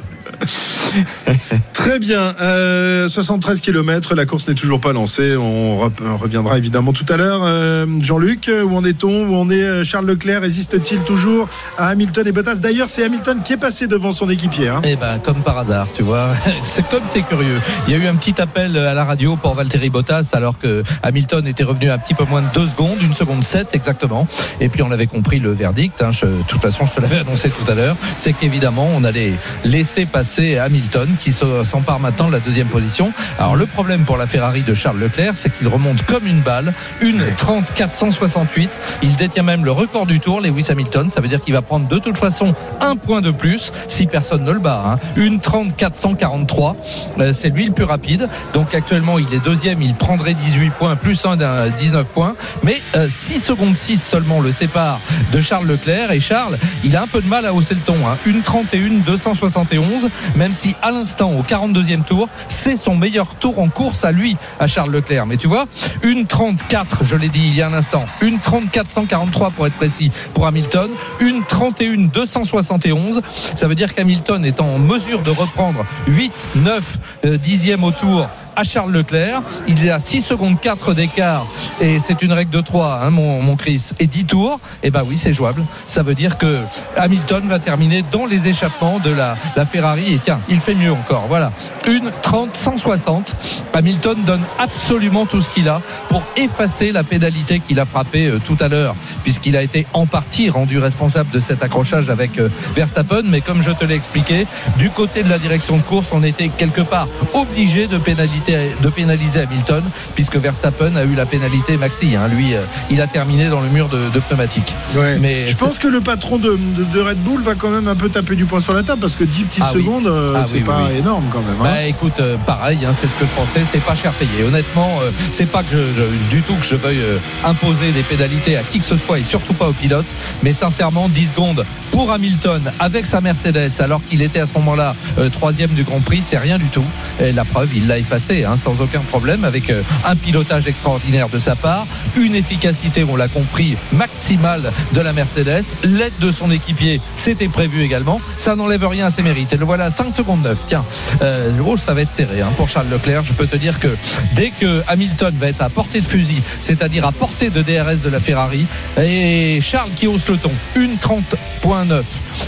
Très 1.73 1.99
bien. 1.99 2.33
Euh, 2.41 3.07
73 3.07 3.61
km, 3.61 4.15
la 4.15 4.25
course 4.25 4.47
n'est 4.47 4.53
toujours 4.55 4.79
pas 4.79 4.93
lancée. 4.93 5.35
On 5.35 5.77
reviendra 6.17 6.57
évidemment 6.57 6.93
tout 6.93 7.05
à 7.09 7.17
l'heure. 7.17 7.41
Euh, 7.43 7.85
Jean-Luc, 8.01 8.49
où 8.65 8.75
en 8.75 8.83
est-on? 8.85 9.27
Où 9.27 9.35
en 9.35 9.49
est 9.49 9.61
euh, 9.63 9.83
Charles 9.83 10.05
Leclerc? 10.05 10.41
Résiste-t-il 10.41 10.99
toujours 11.01 11.49
à 11.77 11.87
Hamilton 11.89 12.27
et 12.27 12.31
Bottas? 12.31 12.55
D'ailleurs, 12.55 12.89
c'est 12.89 13.03
Hamilton 13.03 13.41
qui 13.43 13.53
est 13.53 13.57
passé 13.57 13.87
devant 13.87 14.11
son 14.11 14.29
équipier. 14.29 14.69
hein. 14.69 14.81
Eh 14.83 14.95
ben, 14.95 15.19
comme 15.23 15.41
par 15.41 15.57
hasard, 15.57 15.87
tu 15.95 16.03
vois. 16.03 16.29
C'est 16.63 16.87
comme 16.89 17.03
c'est 17.05 17.21
curieux. 17.23 17.59
Il 17.87 17.93
y 17.93 17.95
a 17.95 17.99
eu 17.99 18.07
un 18.07 18.15
petit 18.15 18.39
appel 18.41 18.77
à 18.77 18.93
la 18.93 19.03
radio 19.03 19.35
pour 19.35 19.53
Valtteri 19.53 19.89
Bottas 19.89 20.29
alors 20.33 20.57
que 20.57 20.83
Hamilton 21.03 21.45
était 21.47 21.63
revenu 21.63 21.89
un 21.89 21.97
petit 21.97 22.13
peu 22.13 22.23
moins 22.25 22.41
de 22.41 22.47
deux 22.53 22.67
secondes, 22.67 22.97
une 23.01 23.13
seconde 23.13 23.43
7 23.43 23.67
exactement. 23.73 24.27
Et 24.61 24.69
puis 24.69 24.81
on 24.81 24.91
avait 24.91 25.07
compris 25.07 25.39
le 25.39 25.51
verdict. 25.51 26.01
hein. 26.01 26.11
De 26.23 26.43
toute 26.47 26.61
façon, 26.61 26.85
je 26.85 26.93
te 26.93 27.01
l'avais 27.01 27.17
annoncé 27.19 27.49
tout 27.49 27.69
à 27.69 27.75
l'heure. 27.75 27.95
C'est 28.17 28.33
qu'évidemment, 28.33 28.87
on 28.95 29.03
allait 29.03 29.33
laisser 29.65 30.05
passer 30.05 30.32
Hamilton 30.39 31.09
qui 31.19 31.31
se- 31.31 31.63
s'empare 31.65 31.99
maintenant 31.99 32.27
de 32.27 32.33
la 32.33 32.39
deuxième 32.39 32.67
position. 32.67 33.11
Alors 33.39 33.55
le 33.55 33.65
problème 33.65 34.01
pour 34.03 34.17
la 34.17 34.27
Ferrari 34.27 34.61
de 34.61 34.73
Charles 34.73 34.99
Leclerc, 34.99 35.33
c'est 35.35 35.49
qu'il 35.55 35.67
remonte 35.67 36.03
comme 36.03 36.25
une 36.27 36.39
balle, 36.41 36.73
une 37.01 37.23
30 37.37 37.73
468. 37.75 38.69
Il 39.03 39.15
détient 39.15 39.43
même 39.43 39.65
le 39.65 39.71
record 39.71 40.05
du 40.05 40.19
tour, 40.19 40.41
Lewis 40.41 40.67
Hamilton. 40.69 41.09
Ça 41.09 41.21
veut 41.21 41.27
dire 41.27 41.41
qu'il 41.43 41.53
va 41.53 41.61
prendre 41.61 41.87
de 41.87 41.99
toute 41.99 42.17
façon 42.17 42.53
un 42.81 42.95
point 42.95 43.21
de 43.21 43.31
plus 43.31 43.71
si 43.87 44.05
personne 44.07 44.43
ne 44.43 44.51
le 44.51 44.59
bat. 44.59 44.83
hein. 44.85 44.99
Une 45.15 45.39
30 45.39 45.75
443. 45.75 46.75
Euh, 47.19 47.33
c'est 47.33 47.49
lui 47.49 47.65
le 47.65 47.71
plus 47.71 47.83
rapide. 47.85 48.27
Donc 48.53 48.73
actuellement, 48.73 49.19
il 49.19 49.31
est 49.33 49.43
deuxième. 49.43 49.81
Il 49.81 49.93
prendrait 49.93 50.33
18 50.33 50.71
points 50.71 50.95
plus 50.95 51.25
un 51.25 51.35
d'un 51.37 51.67
19 51.69 52.05
points. 52.07 52.35
Mais 52.63 52.81
euh, 52.95 53.07
6 53.09 53.39
secondes 53.39 53.75
6 53.75 54.01
seulement 54.01 54.39
le 54.41 54.51
sépare 54.51 54.99
de 55.31 55.41
Charles 55.41 55.67
Leclerc. 55.67 56.11
Et 56.11 56.19
Charles, 56.19 56.57
il 56.83 56.95
a 56.95 57.03
un 57.03 57.07
peu 57.07 57.21
de 57.21 57.27
mal 57.27 57.45
à 57.45 57.53
hausser 57.53 57.75
le 57.75 57.81
ton. 57.81 57.95
hein. 58.07 58.17
Une 58.25 58.41
31 58.41 58.99
271. 59.05 60.09
Même 60.35 60.53
si 60.53 60.75
à 60.81 60.91
l'instant, 60.91 61.31
au 61.31 61.41
42e 61.41 62.03
tour, 62.03 62.29
c'est 62.47 62.77
son 62.77 62.95
meilleur 62.95 63.35
tour 63.35 63.59
en 63.59 63.69
course 63.69 64.05
à 64.05 64.11
lui, 64.11 64.37
à 64.59 64.67
Charles 64.67 64.91
Leclerc. 64.91 65.25
Mais 65.25 65.37
tu 65.37 65.47
vois, 65.47 65.65
une 66.03 66.25
34, 66.25 67.03
je 67.05 67.15
l'ai 67.15 67.29
dit 67.29 67.43
il 67.45 67.55
y 67.55 67.61
a 67.61 67.67
un 67.67 67.73
instant, 67.73 68.05
une 68.21 68.39
34 68.39 68.89
143 68.89 69.51
pour 69.51 69.67
être 69.67 69.75
précis 69.75 70.11
pour 70.33 70.47
Hamilton, 70.47 70.89
une 71.19 71.43
31 71.43 72.07
271. 72.13 73.21
Ça 73.55 73.67
veut 73.67 73.75
dire 73.75 73.93
qu'Hamilton 73.93 74.43
est 74.45 74.59
en 74.59 74.79
mesure 74.79 75.21
de 75.21 75.31
reprendre 75.31 75.85
8, 76.07 76.31
9 76.55 76.97
euh, 77.25 77.37
dixièmes 77.37 77.83
au 77.83 77.91
tour 77.91 78.27
à 78.55 78.63
Charles 78.63 78.91
Leclerc. 78.91 79.41
Il 79.67 79.85
est 79.85 79.89
à 79.89 79.99
6 79.99 80.21
secondes 80.21 80.59
4 80.59 80.93
d'écart 80.93 81.45
et 81.81 81.99
c'est 81.99 82.21
une 82.21 82.33
règle 82.33 82.51
de 82.51 82.61
3, 82.61 83.01
hein, 83.03 83.09
mon, 83.09 83.55
Chris, 83.55 83.91
et 83.99 84.07
10 84.07 84.25
tours. 84.25 84.59
Et 84.81 84.91
ben 84.91 85.03
oui, 85.05 85.17
c'est 85.17 85.33
jouable. 85.33 85.63
Ça 85.87 86.03
veut 86.03 86.15
dire 86.15 86.37
que 86.37 86.59
Hamilton 86.97 87.47
va 87.47 87.59
terminer 87.59 88.03
dans 88.11 88.25
les 88.25 88.47
échappements 88.47 88.99
de 88.99 89.11
la, 89.11 89.35
la 89.55 89.65
Ferrari. 89.65 90.13
Et 90.13 90.17
tiens, 90.17 90.39
il 90.49 90.59
fait 90.59 90.75
mieux 90.75 90.91
encore. 90.91 91.25
Voilà. 91.27 91.51
Une 91.87 92.11
30 92.21 92.55
160. 92.55 93.35
Hamilton 93.73 94.17
donne 94.25 94.41
absolument 94.59 95.25
tout 95.25 95.41
ce 95.41 95.49
qu'il 95.49 95.69
a 95.69 95.81
pour 96.09 96.23
effacer 96.37 96.91
la 96.91 97.03
pénalité 97.03 97.59
qu'il 97.59 97.79
a 97.79 97.85
frappée 97.85 98.27
euh, 98.27 98.39
tout 98.43 98.57
à 98.59 98.67
l'heure, 98.67 98.95
puisqu'il 99.23 99.57
a 99.57 99.63
été 99.63 99.85
en 99.93 100.05
partie 100.05 100.49
rendu 100.49 100.79
responsable 100.79 101.29
de 101.31 101.39
cet 101.39 101.63
accrochage 101.63 102.09
avec 102.09 102.37
euh, 102.37 102.49
Verstappen. 102.75 103.23
Mais 103.25 103.41
comme 103.41 103.61
je 103.61 103.71
te 103.71 103.85
l'ai 103.85 103.95
expliqué, 103.95 104.45
du 104.77 104.89
côté 104.89 105.23
de 105.23 105.29
la 105.29 105.39
direction 105.39 105.77
de 105.77 105.81
course, 105.81 106.07
on 106.11 106.23
était 106.23 106.49
quelque 106.49 106.81
part 106.81 107.07
obligé 107.33 107.87
de 107.87 107.97
pénaliser, 107.97 108.42
de 108.51 108.89
pénaliser 108.89 109.41
Hamilton, 109.41 109.81
puisque 110.15 110.35
Verstappen 110.37 110.95
a 110.95 111.03
eu 111.03 111.15
la 111.15 111.25
pénalité 111.25 111.77
maxi. 111.77 112.15
hein. 112.15 112.27
Lui, 112.27 112.55
euh, 112.55 112.61
il 112.91 113.01
a 113.01 113.07
terminé 113.07 113.47
dans 113.49 113.61
le 113.61 113.69
mur 113.69 113.87
de, 113.87 114.09
de 114.13 114.19
pneumatiques. 114.19 114.73
Ouais. 114.95 115.17
Mais 115.19 115.47
je 115.47 115.55
pense 115.55 115.79
que 115.79 115.87
le 115.87 116.01
patron 116.01 116.37
de, 116.37 116.51
de- 116.77 116.83
de 116.93 116.99
Red 117.01 117.17
Bull 117.19 117.41
va 117.41 117.55
quand 117.55 117.69
même 117.69 117.87
un 117.87 117.95
peu 117.95 118.09
taper 118.09 118.35
du 118.35 118.45
poing 118.45 118.59
sur 118.59 118.73
la 118.73 118.83
table 118.83 118.99
parce 119.01 119.15
que 119.15 119.23
10 119.23 119.43
petites 119.43 119.63
Ah 119.65 119.71
secondes, 119.71 120.07
euh, 120.07 120.33
Ah 120.37 120.43
c'est 120.45 120.55
oui, 120.57 120.61
pas 120.61 120.87
oui. 120.91 120.97
énorme 120.99 121.23
quand 121.31 121.39
même. 121.41 121.55
hein. 121.61 121.63
Bah 121.63 121.83
écoute, 121.85 122.19
euh, 122.19 122.35
pareil, 122.45 122.79
hein, 122.85 122.91
c'est 122.93 123.07
ce 123.07 123.13
que 123.13 123.25
je 123.25 123.31
pensais, 123.41 123.61
c'est 123.69 123.83
pas 123.83 123.95
cher 123.95 124.11
payé. 124.13 124.43
Honnêtement, 124.45 124.99
c'est 125.31 125.45
pas 125.45 125.63
que 125.63 125.71
je, 125.71 125.77
je- 126.01 126.29
du 126.35 126.41
tout 126.41 126.55
que 126.55 126.65
je 126.65 126.75
veuille 126.75 127.01
imposer 127.43 127.91
des 127.91 128.03
pénalités 128.03 128.57
à 128.57 128.63
qui 128.63 128.79
que 128.79 128.85
ce 128.85 128.97
soit 128.97 129.19
et 129.19 129.23
surtout 129.23 129.53
pas 129.53 129.67
aux 129.69 129.73
pilotes, 129.73 130.05
mais 130.43 130.53
sincèrement, 130.53 131.09
10 131.09 131.27
secondes 131.29 131.65
pour 131.91 132.11
Hamilton 132.11 132.61
avec 132.79 133.05
sa 133.05 133.21
Mercedes 133.21 133.71
alors 133.79 134.01
qu'il 134.09 134.21
était 134.21 134.39
à 134.39 134.45
ce 134.45 134.53
moment-là 134.55 134.95
troisième 135.33 135.71
du 135.71 135.83
Grand 135.83 135.99
Prix, 136.01 136.21
c'est 136.23 136.37
rien 136.37 136.57
du 136.57 136.65
tout. 136.67 136.83
Et 137.23 137.31
la 137.31 137.45
preuve, 137.45 137.69
il 137.75 137.87
l'a 137.87 137.97
effacé. 137.99 138.32
Hein, 138.41 138.57
sans 138.57 138.81
aucun 138.81 139.01
problème 139.01 139.43
avec 139.45 139.69
euh, 139.69 139.81
un 140.05 140.15
pilotage 140.15 140.67
extraordinaire 140.67 141.29
de 141.29 141.37
sa 141.37 141.55
part, 141.55 141.85
une 142.17 142.35
efficacité, 142.35 143.05
on 143.07 143.15
l'a 143.15 143.27
compris, 143.27 143.75
maximale 143.91 144.71
de 144.91 145.01
la 145.01 145.13
Mercedes, 145.13 145.63
l'aide 145.83 146.13
de 146.19 146.31
son 146.31 146.49
équipier, 146.49 146.99
c'était 147.15 147.47
prévu 147.47 147.83
également. 147.83 148.19
Ça 148.37 148.55
n'enlève 148.55 148.85
rien 148.87 149.05
à 149.05 149.11
ses 149.11 149.21
mérites. 149.21 149.53
Et 149.53 149.57
le 149.57 149.65
voilà 149.65 149.91
5 149.91 150.13
secondes 150.13 150.41
9. 150.41 150.57
Tiens, 150.67 150.83
euh, 151.21 151.51
oh, 151.65 151.77
ça 151.77 151.93
va 151.93 152.01
être 152.01 152.13
serré 152.13 152.41
hein, 152.41 152.51
pour 152.57 152.69
Charles 152.69 152.89
Leclerc. 152.89 153.23
Je 153.23 153.33
peux 153.33 153.47
te 153.47 153.55
dire 153.55 153.79
que 153.79 153.89
dès 154.33 154.49
que 154.49 154.81
Hamilton 154.87 155.33
va 155.39 155.49
être 155.49 155.61
à 155.61 155.69
portée 155.69 156.01
de 156.01 156.05
fusil, 156.05 156.41
c'est-à-dire 156.61 157.05
à 157.05 157.11
portée 157.11 157.49
de 157.49 157.61
DRS 157.61 158.01
de 158.03 158.09
la 158.09 158.19
Ferrari, 158.19 158.65
et 158.99 159.59
Charles 159.61 159.91
qui 159.95 160.07
hausse 160.07 160.27
le 160.27 160.37
ton, 160.37 160.51
une 160.75 160.95
30.9, 160.95 162.03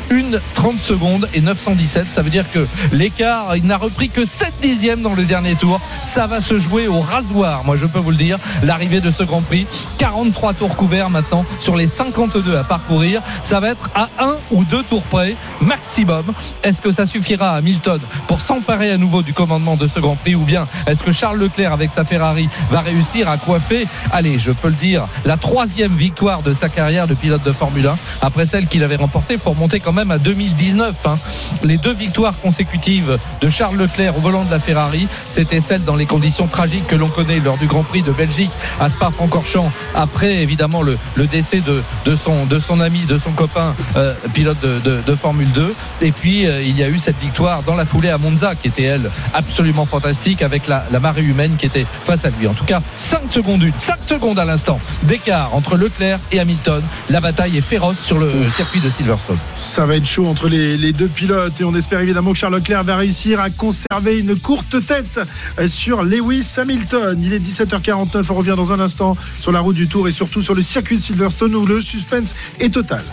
une 0.10 0.40
30 0.56 0.80
secondes 0.80 1.30
et 1.34 1.42
917, 1.42 2.08
ça 2.10 2.22
veut 2.22 2.30
dire 2.30 2.46
que 2.52 2.66
l'écart, 2.92 3.56
il 3.56 3.66
n'a 3.66 3.78
repris 3.78 4.10
que 4.10 4.26
7 4.26 4.54
dixièmes 4.62 5.02
dans 5.02 5.14
le 5.14 5.24
dernier 5.24 5.56
tour. 5.56 5.75
Ça 6.02 6.28
va 6.28 6.42
se 6.42 6.60
jouer 6.60 6.88
au 6.88 7.00
rasoir, 7.00 7.64
moi 7.66 7.76
je 7.76 7.86
peux 7.86 8.00
vous 8.00 8.12
le 8.12 8.18
dire, 8.18 8.38
l'arrivée 8.64 9.02
de 9.02 9.12
ce 9.12 9.24
Grand 9.24 9.42
Prix. 9.42 9.66
43 9.98 10.54
tours 10.54 10.76
couverts 10.76 11.10
maintenant 11.10 11.46
sur 11.62 11.76
les 11.76 11.88
52 11.88 12.58
à 12.58 12.64
parcourir. 12.64 13.22
Ça 13.44 13.60
va 13.60 13.70
être 13.70 13.90
à 13.96 14.08
un 14.20 14.36
ou 14.52 14.64
deux 14.64 14.84
tours 14.84 15.04
près, 15.04 15.36
maximum. 15.62 16.26
Est-ce 16.64 16.82
que 16.82 16.92
ça 16.92 17.06
suffira 17.06 17.52
à 17.52 17.58
Hamilton 17.58 18.00
pour 18.28 18.42
s'emparer 18.42 18.92
à 18.92 18.98
nouveau 18.98 19.22
du 19.22 19.34
commandement 19.34 19.76
de 19.76 19.88
ce 19.88 20.00
Grand 20.00 20.16
Prix 20.16 20.36
ou 20.36 20.42
bien 20.44 20.68
est-ce 20.88 21.04
que 21.04 21.12
Charles 21.12 21.40
Leclerc 21.40 21.74
avec 21.74 21.92
sa 21.92 22.06
Ferrari 22.06 22.50
va 22.72 22.82
réussir 22.82 23.30
à 23.30 23.38
coiffer, 23.38 23.88
allez, 24.12 24.38
je 24.40 24.52
peux 24.52 24.68
le 24.70 24.74
dire, 24.76 25.06
la 25.26 25.38
troisième 25.38 25.96
victoire 25.96 26.42
de 26.42 26.54
sa 26.54 26.70
carrière 26.70 27.08
de 27.08 27.14
pilote 27.14 27.44
de 27.44 27.52
Formule 27.52 27.88
1 27.88 27.98
après 28.22 28.46
celle 28.46 28.68
qu'il 28.68 28.84
avait 28.84 28.96
remportée 28.96 29.38
pour 29.38 29.56
monter 29.56 29.80
quand 29.80 29.94
même 29.94 30.12
à 30.12 30.18
2019. 30.18 30.96
hein. 31.06 31.18
Les 31.64 31.78
deux 31.78 31.94
victoires 31.94 32.34
consécutives 32.42 33.18
de 33.42 33.50
Charles 33.50 33.78
Leclerc 33.78 34.18
au 34.18 34.22
volant 34.22 34.44
de 34.44 34.52
la 34.52 34.60
Ferrari, 34.60 35.08
c'était 35.30 35.62
celle 35.66 35.84
dans 35.84 35.96
les 35.96 36.06
conditions 36.06 36.46
tragiques 36.48 36.86
que 36.88 36.96
l'on 36.96 37.08
connaît 37.10 37.40
lors 37.40 37.58
du 37.58 37.66
Grand 37.66 37.82
Prix 37.84 38.04
de 38.04 38.12
Belgique 38.12 38.52
à 38.80 38.88
Spa-Francorchamps, 38.90 39.72
après 39.96 40.36
évidemment 40.44 40.84
le, 40.84 40.98
le 41.16 41.26
décès 41.26 41.60
de, 41.60 41.82
de, 42.06 42.16
son, 42.16 42.46
de 42.46 42.60
son 42.60 42.80
ami, 42.80 43.00
de 43.02 43.18
son 43.18 43.32
copain 43.32 43.74
euh, 43.98 44.14
pilote 44.34 44.58
de, 44.62 44.80
de- 44.80 45.02
de 45.06 45.16
Formule 45.16 45.52
2. 45.52 45.74
Et 46.02 46.12
puis 46.12 46.46
euh, 46.46 46.62
il 46.62 46.78
y 46.78 46.84
a 46.84 46.90
eu 46.90 47.00
cette 47.00 47.20
victoire 47.20 47.64
dans 47.64 47.76
la 47.76 47.86
foulée 47.86 48.10
à 48.10 48.18
Monza 48.20 48.54
qui 48.56 48.68
était 48.68 48.84
elle 48.84 49.10
absolument 49.34 49.86
fantastique 49.86 50.42
avec 50.44 50.68
la, 50.68 50.86
la 50.92 51.00
marée 51.00 51.24
humaine 51.24 51.56
qui 51.58 51.66
était 51.66 51.86
face 52.06 52.26
à 52.26 52.30
lui. 52.30 52.48
En 52.48 52.54
tout 52.54 52.66
cas, 52.66 52.82
5 53.00 53.22
secondes 53.32 53.64
une, 53.64 53.74
5 53.78 53.98
secondes 54.08 54.38
à 54.38 54.46
l'instant 54.46 54.80
d'écart 55.04 55.56
entre 55.56 55.78
Leclerc 55.78 56.20
et 56.32 56.40
Hamilton. 56.40 56.84
La 57.10 57.20
bataille 57.22 57.58
est 57.58 57.62
féroce 57.62 57.98
sur 58.04 58.20
le 58.20 58.32
circuit 58.50 58.82
de 58.82 58.90
Silverstone. 58.90 59.38
Ça 59.58 59.86
va 59.88 59.96
être 59.96 60.06
chaud 60.06 60.28
entre 60.28 60.48
les, 60.48 60.78
les 60.78 60.94
deux 60.94 61.08
pilotes 61.08 61.60
et 61.60 61.64
on 61.64 61.74
espère 61.76 62.00
évidemment 62.02 62.34
que 62.34 62.38
Charles 62.38 62.54
Leclerc 62.56 62.84
va 62.84 62.98
réussir 62.98 63.40
à 63.40 63.50
conserver 63.50 64.20
une 64.20 64.36
courte 64.38 64.76
tête 64.86 65.20
sur 65.68 66.04
Lewis 66.04 66.56
Hamilton. 66.58 67.20
Il 67.24 67.34
est 67.34 67.40
17h49, 67.40 68.26
on 68.30 68.36
revient 68.36 68.56
dans 68.56 68.74
un 68.74 68.80
instant 68.80 69.18
sur 69.40 69.52
la 69.52 69.60
route 69.60 69.76
du 69.76 69.88
Tour 69.88 70.08
et 70.08 70.12
surtout 70.12 70.42
sur 70.42 70.56
le 70.56 70.62
circuit 70.62 70.98
de 70.98 71.02
Silverstone 71.02 71.56
où 71.56 71.66
le 71.66 71.82
suspense 71.82 72.36
est 72.60 72.74
total. 72.74 73.04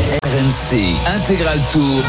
RMC 0.00 0.96
Intégral 1.16 1.58
Tour. 1.72 2.02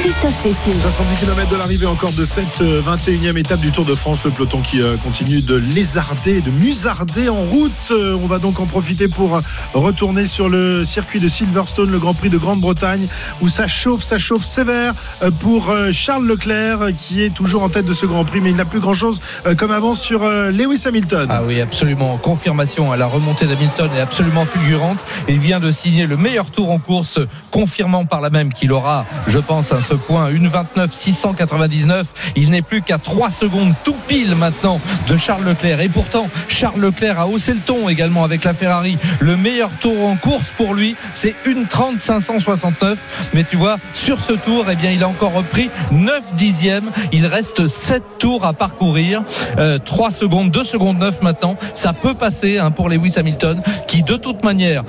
Christophe 0.00 0.34
Cécile. 0.42 0.74
70 0.80 1.20
km 1.20 1.50
de 1.50 1.56
l'arrivée 1.56 1.86
encore 1.86 2.12
de 2.12 2.24
cette 2.24 2.60
euh, 2.60 2.80
21e 2.82 3.36
étape 3.36 3.58
du 3.60 3.72
Tour 3.72 3.84
de 3.84 3.94
France. 3.96 4.20
Le 4.24 4.30
peloton 4.30 4.60
qui 4.60 4.80
euh, 4.80 4.96
continue 4.96 5.42
de 5.42 5.56
lézarder, 5.56 6.40
de 6.40 6.50
musarder 6.50 7.28
en 7.28 7.42
route. 7.42 7.72
Euh, 7.90 8.16
On 8.22 8.26
va 8.26 8.38
donc 8.38 8.60
en 8.60 8.66
profiter 8.66 9.08
pour 9.08 9.36
euh, 9.36 9.40
retourner 9.74 10.26
sur 10.28 10.48
le 10.48 10.84
circuit 10.84 11.18
de 11.18 11.28
Silverstone, 11.28 11.90
le 11.90 11.98
Grand 11.98 12.14
Prix 12.14 12.30
de 12.30 12.38
Grande-Bretagne, 12.38 13.06
où 13.40 13.48
ça 13.48 13.66
chauffe, 13.66 14.02
ça 14.04 14.18
chauffe 14.18 14.44
sévère 14.44 14.94
euh, 15.22 15.30
pour 15.40 15.70
euh, 15.70 15.90
Charles 15.92 16.26
Leclerc, 16.26 16.82
euh, 16.82 16.92
qui 16.92 17.22
est 17.22 17.34
toujours 17.34 17.64
en 17.64 17.68
tête 17.68 17.86
de 17.86 17.94
ce 17.94 18.06
Grand 18.06 18.24
Prix, 18.24 18.40
mais 18.40 18.50
il 18.50 18.56
n'a 18.56 18.64
plus 18.64 18.80
grand-chose 18.80 19.20
euh, 19.46 19.54
comme 19.56 19.72
avant 19.72 19.96
sur 19.96 20.22
euh, 20.22 20.50
Lewis 20.52 20.82
Hamilton. 20.86 21.26
Ah 21.28 21.42
oui, 21.44 21.60
absolument. 21.60 22.16
Confirmation 22.18 22.92
à 22.92 22.96
la 22.96 23.06
remontée 23.06 23.46
d'Hamilton 23.46 23.90
est 23.96 24.00
absolument 24.00 24.44
fulgurante. 24.44 24.98
Il 25.28 25.38
vient 25.38 25.58
de 25.60 25.72
signer 25.72 26.06
le 26.06 26.16
meilleur 26.16 26.46
tour 26.46 26.70
en 26.70 26.78
course, 26.78 27.18
confirmant 27.50 28.04
par 28.04 28.20
là 28.20 28.30
même 28.30 28.52
qu'il 28.52 28.70
aura, 28.72 29.04
je 29.26 29.38
pense, 29.38 29.72
à 29.72 29.80
ce 29.88 29.94
point, 29.94 30.30
une 30.30 30.48
29 30.48 30.92
699. 30.92 32.06
Il 32.36 32.50
n'est 32.50 32.62
plus 32.62 32.82
qu'à 32.82 32.98
3 32.98 33.30
secondes 33.30 33.72
tout 33.84 33.96
pile 34.06 34.34
maintenant 34.34 34.80
de 35.08 35.16
Charles 35.16 35.44
Leclerc. 35.44 35.80
Et 35.80 35.88
pourtant, 35.88 36.28
Charles 36.48 36.80
Leclerc 36.80 37.18
a 37.18 37.26
haussé 37.26 37.54
le 37.54 37.60
ton 37.60 37.88
également 37.88 38.24
avec 38.24 38.44
la 38.44 38.54
Ferrari. 38.54 38.98
Le 39.20 39.36
meilleur 39.36 39.70
tour 39.80 40.06
en 40.06 40.16
course 40.16 40.48
pour 40.56 40.74
lui, 40.74 40.96
c'est 41.14 41.34
une 41.46 41.66
30 41.66 42.00
569. 42.00 42.98
Mais 43.34 43.44
tu 43.44 43.56
vois, 43.56 43.78
sur 43.94 44.20
ce 44.20 44.32
tour, 44.34 44.66
eh 44.70 44.74
bien, 44.74 44.90
il 44.90 45.02
a 45.02 45.08
encore 45.08 45.32
repris 45.32 45.70
9 45.92 46.34
dixièmes. 46.34 46.90
Il 47.12 47.26
reste 47.26 47.66
7 47.66 48.02
tours 48.18 48.44
à 48.44 48.52
parcourir. 48.52 49.22
Euh, 49.58 49.78
3 49.78 50.10
secondes, 50.10 50.50
2 50.50 50.64
secondes 50.64 50.98
9 50.98 51.22
maintenant. 51.22 51.56
Ça 51.74 51.92
peut 51.92 52.14
passer 52.14 52.58
hein, 52.58 52.70
pour 52.70 52.88
Lewis 52.88 53.14
Hamilton, 53.16 53.62
qui 53.86 54.02
de 54.02 54.16
toute 54.16 54.44
manière, 54.44 54.84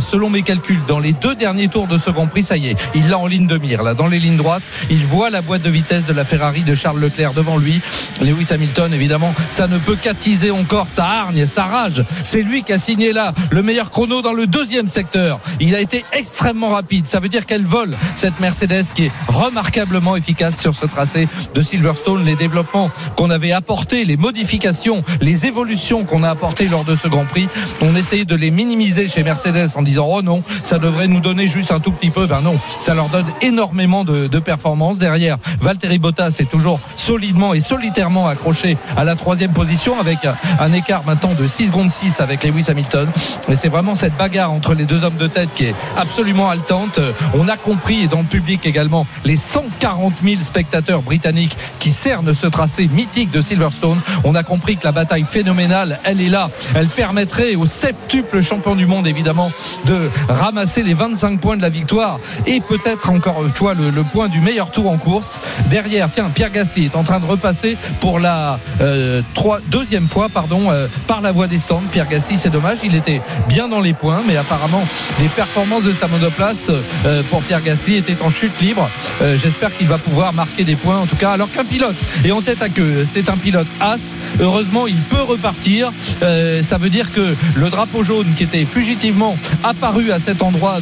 selon 0.00 0.30
mes 0.30 0.42
calculs, 0.42 0.80
dans 0.88 0.98
les 0.98 1.12
deux 1.12 1.34
derniers 1.34 1.68
tours 1.68 1.86
de 1.86 1.98
ce 1.98 2.10
Grand 2.10 2.26
Prix, 2.26 2.42
ça 2.42 2.56
y 2.56 2.68
est, 2.68 2.76
il 2.94 3.08
l'a 3.08 3.18
en 3.18 3.26
ligne 3.26 3.46
de 3.46 3.58
mire. 3.58 3.82
Là, 3.82 3.94
dans 3.94 4.06
les 4.06 4.18
lignes 4.18 4.29
droites, 4.36 4.62
il 4.90 5.04
voit 5.04 5.30
la 5.30 5.42
boîte 5.42 5.62
de 5.62 5.70
vitesse 5.70 6.06
de 6.06 6.12
la 6.12 6.24
Ferrari 6.24 6.62
de 6.62 6.74
Charles 6.74 7.00
Leclerc 7.00 7.32
devant 7.32 7.56
lui. 7.56 7.80
Lewis 8.20 8.48
Hamilton, 8.50 8.92
évidemment, 8.92 9.34
ça 9.50 9.66
ne 9.66 9.78
peut 9.78 9.96
qu'attiser 10.00 10.50
encore 10.50 10.88
sa 10.88 11.04
hargne, 11.04 11.46
sa 11.46 11.64
rage. 11.64 12.04
C'est 12.24 12.42
lui 12.42 12.62
qui 12.62 12.72
a 12.72 12.78
signé 12.78 13.12
là 13.12 13.32
le 13.50 13.62
meilleur 13.62 13.90
chrono 13.90 14.22
dans 14.22 14.32
le 14.32 14.46
deuxième 14.46 14.88
secteur. 14.88 15.40
Il 15.60 15.74
a 15.74 15.80
été 15.80 16.04
extrêmement 16.12 16.70
rapide. 16.70 17.06
Ça 17.06 17.20
veut 17.20 17.28
dire 17.28 17.46
qu'elle 17.46 17.64
vole 17.64 17.96
cette 18.16 18.40
Mercedes 18.40 18.84
qui 18.94 19.06
est 19.06 19.12
remarquablement 19.28 20.16
efficace 20.16 20.60
sur 20.60 20.74
ce 20.74 20.86
tracé 20.86 21.28
de 21.54 21.62
Silverstone. 21.62 22.24
Les 22.24 22.34
développements 22.34 22.90
qu'on 23.16 23.30
avait 23.30 23.52
apportés, 23.52 24.04
les 24.04 24.16
modifications, 24.16 25.04
les 25.20 25.46
évolutions 25.46 26.04
qu'on 26.04 26.22
a 26.22 26.30
apportées 26.30 26.68
lors 26.68 26.84
de 26.84 26.96
ce 26.96 27.08
Grand 27.08 27.24
Prix, 27.24 27.48
on 27.80 27.96
essayait 27.96 28.24
de 28.24 28.34
les 28.34 28.50
minimiser 28.50 29.08
chez 29.08 29.22
Mercedes 29.22 29.68
en 29.76 29.82
disant 29.82 30.06
oh 30.08 30.22
non, 30.22 30.42
ça 30.62 30.78
devrait 30.78 31.08
nous 31.08 31.20
donner 31.20 31.46
juste 31.46 31.72
un 31.72 31.80
tout 31.80 31.92
petit 31.92 32.10
peu. 32.10 32.26
Ben 32.26 32.40
non, 32.40 32.56
ça 32.80 32.94
leur 32.94 33.08
donne 33.08 33.26
énormément 33.42 34.04
de, 34.04 34.19
de 34.28 34.38
performances. 34.38 34.98
Derrière, 34.98 35.38
Valtteri 35.60 35.98
Bottas 35.98 36.36
est 36.38 36.50
toujours 36.50 36.80
solidement 36.96 37.54
et 37.54 37.60
solitairement 37.60 38.28
accroché 38.28 38.76
à 38.96 39.04
la 39.04 39.16
troisième 39.16 39.52
position 39.52 39.98
avec 39.98 40.18
un 40.58 40.72
écart 40.72 41.02
maintenant 41.06 41.32
de 41.38 41.46
6 41.46 41.68
secondes 41.68 41.90
6 41.90 42.20
avec 42.20 42.44
Lewis 42.44 42.66
Hamilton. 42.68 43.08
Et 43.48 43.56
c'est 43.56 43.68
vraiment 43.68 43.94
cette 43.94 44.16
bagarre 44.16 44.52
entre 44.52 44.74
les 44.74 44.84
deux 44.84 45.04
hommes 45.04 45.16
de 45.16 45.26
tête 45.26 45.48
qui 45.54 45.64
est 45.64 45.74
absolument 45.96 46.50
haletante. 46.50 47.00
On 47.34 47.48
a 47.48 47.56
compris, 47.56 48.04
et 48.04 48.08
dans 48.08 48.18
le 48.20 48.24
public 48.24 48.66
également, 48.66 49.06
les 49.24 49.36
140 49.36 50.14
000 50.22 50.42
spectateurs 50.42 51.02
britanniques 51.02 51.56
qui 51.78 51.92
cernent 51.92 52.34
ce 52.34 52.46
tracé 52.46 52.88
mythique 52.92 53.30
de 53.30 53.42
Silverstone. 53.42 53.98
On 54.24 54.34
a 54.34 54.42
compris 54.42 54.76
que 54.76 54.84
la 54.84 54.92
bataille 54.92 55.24
phénoménale, 55.24 55.98
elle 56.04 56.20
est 56.20 56.28
là. 56.28 56.50
Elle 56.74 56.88
permettrait 56.88 57.54
au 57.54 57.66
septuple 57.66 58.42
champion 58.42 58.74
du 58.74 58.86
monde, 58.86 59.06
évidemment, 59.06 59.50
de 59.86 60.10
ramasser 60.28 60.82
les 60.82 60.94
25 60.94 61.40
points 61.40 61.56
de 61.56 61.62
la 61.62 61.68
victoire 61.68 62.18
et 62.46 62.60
peut-être 62.60 63.10
encore, 63.10 63.42
le, 63.42 63.90
le 63.90 64.02
point 64.10 64.28
du 64.28 64.40
meilleur 64.40 64.70
tour 64.70 64.90
en 64.90 64.98
course. 64.98 65.38
Derrière, 65.70 66.08
tiens, 66.12 66.30
Pierre 66.34 66.50
Gasly 66.50 66.86
est 66.86 66.96
en 66.96 67.02
train 67.02 67.20
de 67.20 67.26
repasser 67.26 67.76
pour 68.00 68.18
la 68.18 68.58
euh, 68.80 69.22
deuxième 69.68 70.08
fois, 70.08 70.28
euh, 70.34 70.86
par 71.06 71.20
la 71.20 71.32
voie 71.32 71.46
des 71.46 71.58
stands. 71.58 71.82
Pierre 71.92 72.08
Gasly, 72.08 72.38
c'est 72.38 72.50
dommage, 72.50 72.78
il 72.84 72.94
était 72.94 73.20
bien 73.48 73.68
dans 73.68 73.80
les 73.80 73.92
points, 73.92 74.20
mais 74.26 74.36
apparemment, 74.36 74.82
les 75.20 75.28
performances 75.28 75.84
de 75.84 75.92
sa 75.92 76.08
monoplace 76.08 76.70
euh, 77.06 77.22
pour 77.30 77.42
Pierre 77.42 77.62
Gasly 77.62 77.96
étaient 77.96 78.20
en 78.22 78.30
chute 78.30 78.60
libre. 78.60 78.88
J'espère 79.36 79.76
qu'il 79.76 79.86
va 79.86 79.98
pouvoir 79.98 80.32
marquer 80.32 80.64
des 80.64 80.76
points, 80.76 80.98
en 80.98 81.06
tout 81.06 81.16
cas, 81.16 81.32
alors 81.32 81.50
qu'un 81.50 81.64
pilote 81.64 81.96
est 82.24 82.32
en 82.32 82.40
tête 82.40 82.62
à 82.62 82.68
queue. 82.68 83.04
C'est 83.04 83.28
un 83.28 83.36
pilote 83.36 83.66
As. 83.80 84.16
Heureusement, 84.40 84.86
il 84.86 84.96
peut 84.96 85.22
repartir. 85.22 85.92
Ça 86.20 86.78
veut 86.78 86.90
dire 86.90 87.12
que 87.12 87.34
le 87.54 87.70
drapeau 87.70 88.02
jaune 88.02 88.26
qui 88.36 88.44
était 88.44 88.64
fugitivement 88.64 89.36
apparu 89.62 90.10
à 90.12 90.18
cet 90.18 90.42
endroit 90.42 90.78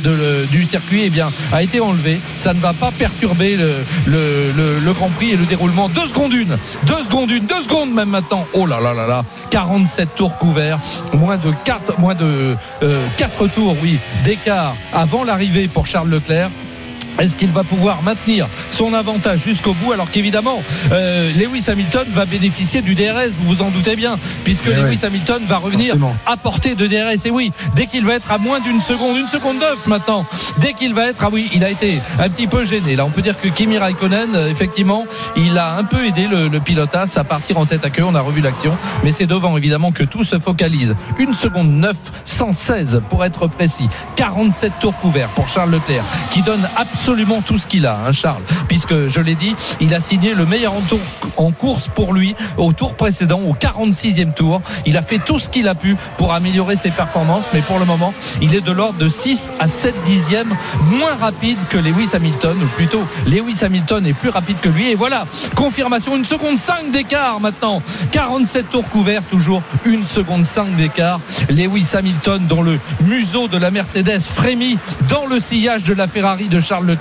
du 0.50 0.64
circuit, 0.64 1.02
eh 1.04 1.22
a 1.52 1.62
été 1.62 1.80
enlevé. 1.80 2.20
Ça 2.38 2.54
ne 2.54 2.60
va 2.60 2.72
pas 2.72 2.90
perturber 2.90 3.17
le, 3.26 4.92
Grand 4.92 5.10
Prix 5.10 5.32
et 5.32 5.36
le 5.36 5.44
déroulement. 5.44 5.88
Deux 5.88 6.08
secondes 6.08 6.32
une, 6.32 6.56
deux 6.84 7.04
secondes 7.04 7.30
une, 7.30 7.46
deux 7.46 7.62
secondes 7.62 7.92
même 7.92 8.08
maintenant. 8.08 8.46
Oh 8.54 8.66
là 8.66 8.80
là 8.80 8.94
là 8.94 9.06
là. 9.06 9.24
47 9.50 10.14
tours 10.14 10.36
couverts, 10.38 10.78
moins 11.14 11.36
de 11.36 11.52
4, 11.64 11.98
moins 11.98 12.14
de, 12.14 12.56
euh, 12.82 13.06
4 13.16 13.48
tours, 13.48 13.74
oui, 13.82 13.98
d'écart 14.24 14.74
avant 14.92 15.24
l'arrivée 15.24 15.68
pour 15.68 15.86
Charles 15.86 16.10
Leclerc. 16.10 16.50
Est-ce 17.18 17.34
qu'il 17.36 17.50
va 17.50 17.64
pouvoir 17.64 18.02
maintenir 18.02 18.46
son 18.70 18.94
avantage 18.94 19.40
jusqu'au 19.44 19.74
bout 19.74 19.92
alors 19.92 20.10
qu'évidemment 20.10 20.62
euh, 20.92 21.30
Lewis 21.34 21.64
Hamilton 21.68 22.06
va 22.12 22.24
bénéficier 22.24 22.80
du 22.82 22.94
DRS, 22.94 23.30
vous 23.40 23.54
vous 23.56 23.62
en 23.62 23.70
doutez 23.70 23.96
bien, 23.96 24.18
puisque 24.44 24.66
Eh 24.68 24.74
Lewis 24.74 24.98
ouais. 25.00 25.04
Hamilton 25.06 25.42
va 25.48 25.56
revenir 25.58 25.86
Forcément. 25.88 26.16
à 26.26 26.36
portée 26.36 26.74
de 26.74 26.86
DRS. 26.86 27.26
Et 27.26 27.30
oui, 27.30 27.52
dès 27.74 27.86
qu'il 27.86 28.04
va 28.04 28.14
être 28.14 28.30
à 28.30 28.38
moins 28.38 28.60
d'une 28.60 28.80
seconde, 28.80 29.16
une 29.16 29.26
seconde 29.26 29.58
neuf 29.58 29.86
maintenant, 29.86 30.24
dès 30.58 30.74
qu'il 30.74 30.94
va 30.94 31.06
être, 31.08 31.24
ah 31.24 31.28
oui, 31.32 31.48
il 31.54 31.64
a 31.64 31.70
été 31.70 31.98
un 32.20 32.28
petit 32.28 32.46
peu 32.46 32.64
gêné. 32.64 32.94
Là, 32.96 33.04
on 33.04 33.10
peut 33.10 33.22
dire 33.22 33.40
que 33.40 33.48
Kimi 33.48 33.78
Raikkonen, 33.78 34.34
euh, 34.34 34.50
effectivement, 34.50 35.04
il 35.36 35.56
a 35.58 35.76
un 35.76 35.84
peu 35.84 36.04
aidé 36.06 36.26
le, 36.26 36.48
le 36.48 36.60
pilotas 36.60 37.14
à 37.16 37.24
partir 37.24 37.58
en 37.58 37.66
tête 37.66 37.84
à 37.84 37.90
queue. 37.90 38.04
On 38.04 38.14
a 38.14 38.20
revu 38.20 38.40
l'action, 38.40 38.76
mais 39.02 39.10
c'est 39.12 39.26
devant 39.26 39.56
évidemment 39.56 39.90
que 39.92 40.04
tout 40.04 40.24
se 40.24 40.38
focalise. 40.38 40.94
Une 41.18 41.34
seconde 41.34 41.70
9, 41.70 41.96
116 42.24 43.02
pour 43.08 43.24
être 43.24 43.46
précis. 43.48 43.88
47 44.16 44.72
tours 44.80 44.96
couverts 44.98 45.28
pour 45.30 45.48
Charles 45.48 45.70
Leclerc, 45.70 46.04
qui 46.30 46.42
donne 46.42 46.66
absolument 46.76 47.07
tout 47.46 47.58
ce 47.58 47.66
qu'il 47.66 47.86
a, 47.86 47.98
hein, 48.06 48.12
Charles, 48.12 48.42
puisque 48.68 49.08
je 49.08 49.20
l'ai 49.20 49.34
dit, 49.34 49.54
il 49.80 49.94
a 49.94 50.00
signé 50.00 50.34
le 50.34 50.44
meilleur 50.44 50.74
en, 50.74 50.80
tour, 50.80 51.00
en 51.36 51.50
course 51.50 51.88
pour 51.88 52.12
lui 52.12 52.34
au 52.56 52.72
tour 52.72 52.94
précédent, 52.94 53.40
au 53.40 53.54
46e 53.54 54.34
tour. 54.34 54.60
Il 54.86 54.96
a 54.96 55.02
fait 55.02 55.18
tout 55.18 55.38
ce 55.38 55.48
qu'il 55.48 55.68
a 55.68 55.74
pu 55.74 55.96
pour 56.16 56.34
améliorer 56.34 56.76
ses 56.76 56.90
performances, 56.90 57.46
mais 57.54 57.60
pour 57.60 57.78
le 57.78 57.86
moment, 57.86 58.12
il 58.42 58.54
est 58.54 58.60
de 58.60 58.72
l'ordre 58.72 58.98
de 58.98 59.08
6 59.08 59.52
à 59.58 59.68
7 59.68 59.94
dixièmes 60.04 60.54
moins 60.98 61.14
rapide 61.14 61.56
que 61.70 61.78
Lewis 61.78 62.10
Hamilton, 62.12 62.56
ou 62.62 62.66
plutôt 62.76 63.02
Lewis 63.26 63.60
Hamilton 63.62 64.06
est 64.06 64.12
plus 64.12 64.30
rapide 64.30 64.56
que 64.60 64.68
lui. 64.68 64.90
Et 64.90 64.94
voilà, 64.94 65.24
confirmation, 65.54 66.16
une 66.16 66.24
seconde 66.24 66.58
5 66.58 66.90
d'écart 66.90 67.40
maintenant. 67.40 67.82
47 68.12 68.70
tours 68.70 68.88
couverts, 68.90 69.22
toujours 69.30 69.62
une 69.84 70.04
seconde 70.04 70.44
5 70.44 70.76
d'écart. 70.76 71.20
Lewis 71.48 71.90
Hamilton, 71.94 72.42
dont 72.48 72.62
le 72.62 72.78
museau 73.00 73.48
de 73.48 73.56
la 73.56 73.70
Mercedes 73.70 74.20
frémit 74.20 74.78
dans 75.08 75.26
le 75.26 75.40
sillage 75.40 75.84
de 75.84 75.94
la 75.94 76.06
Ferrari 76.06 76.48
de 76.48 76.60
Charles 76.60 76.86
Leclerc, 76.86 76.97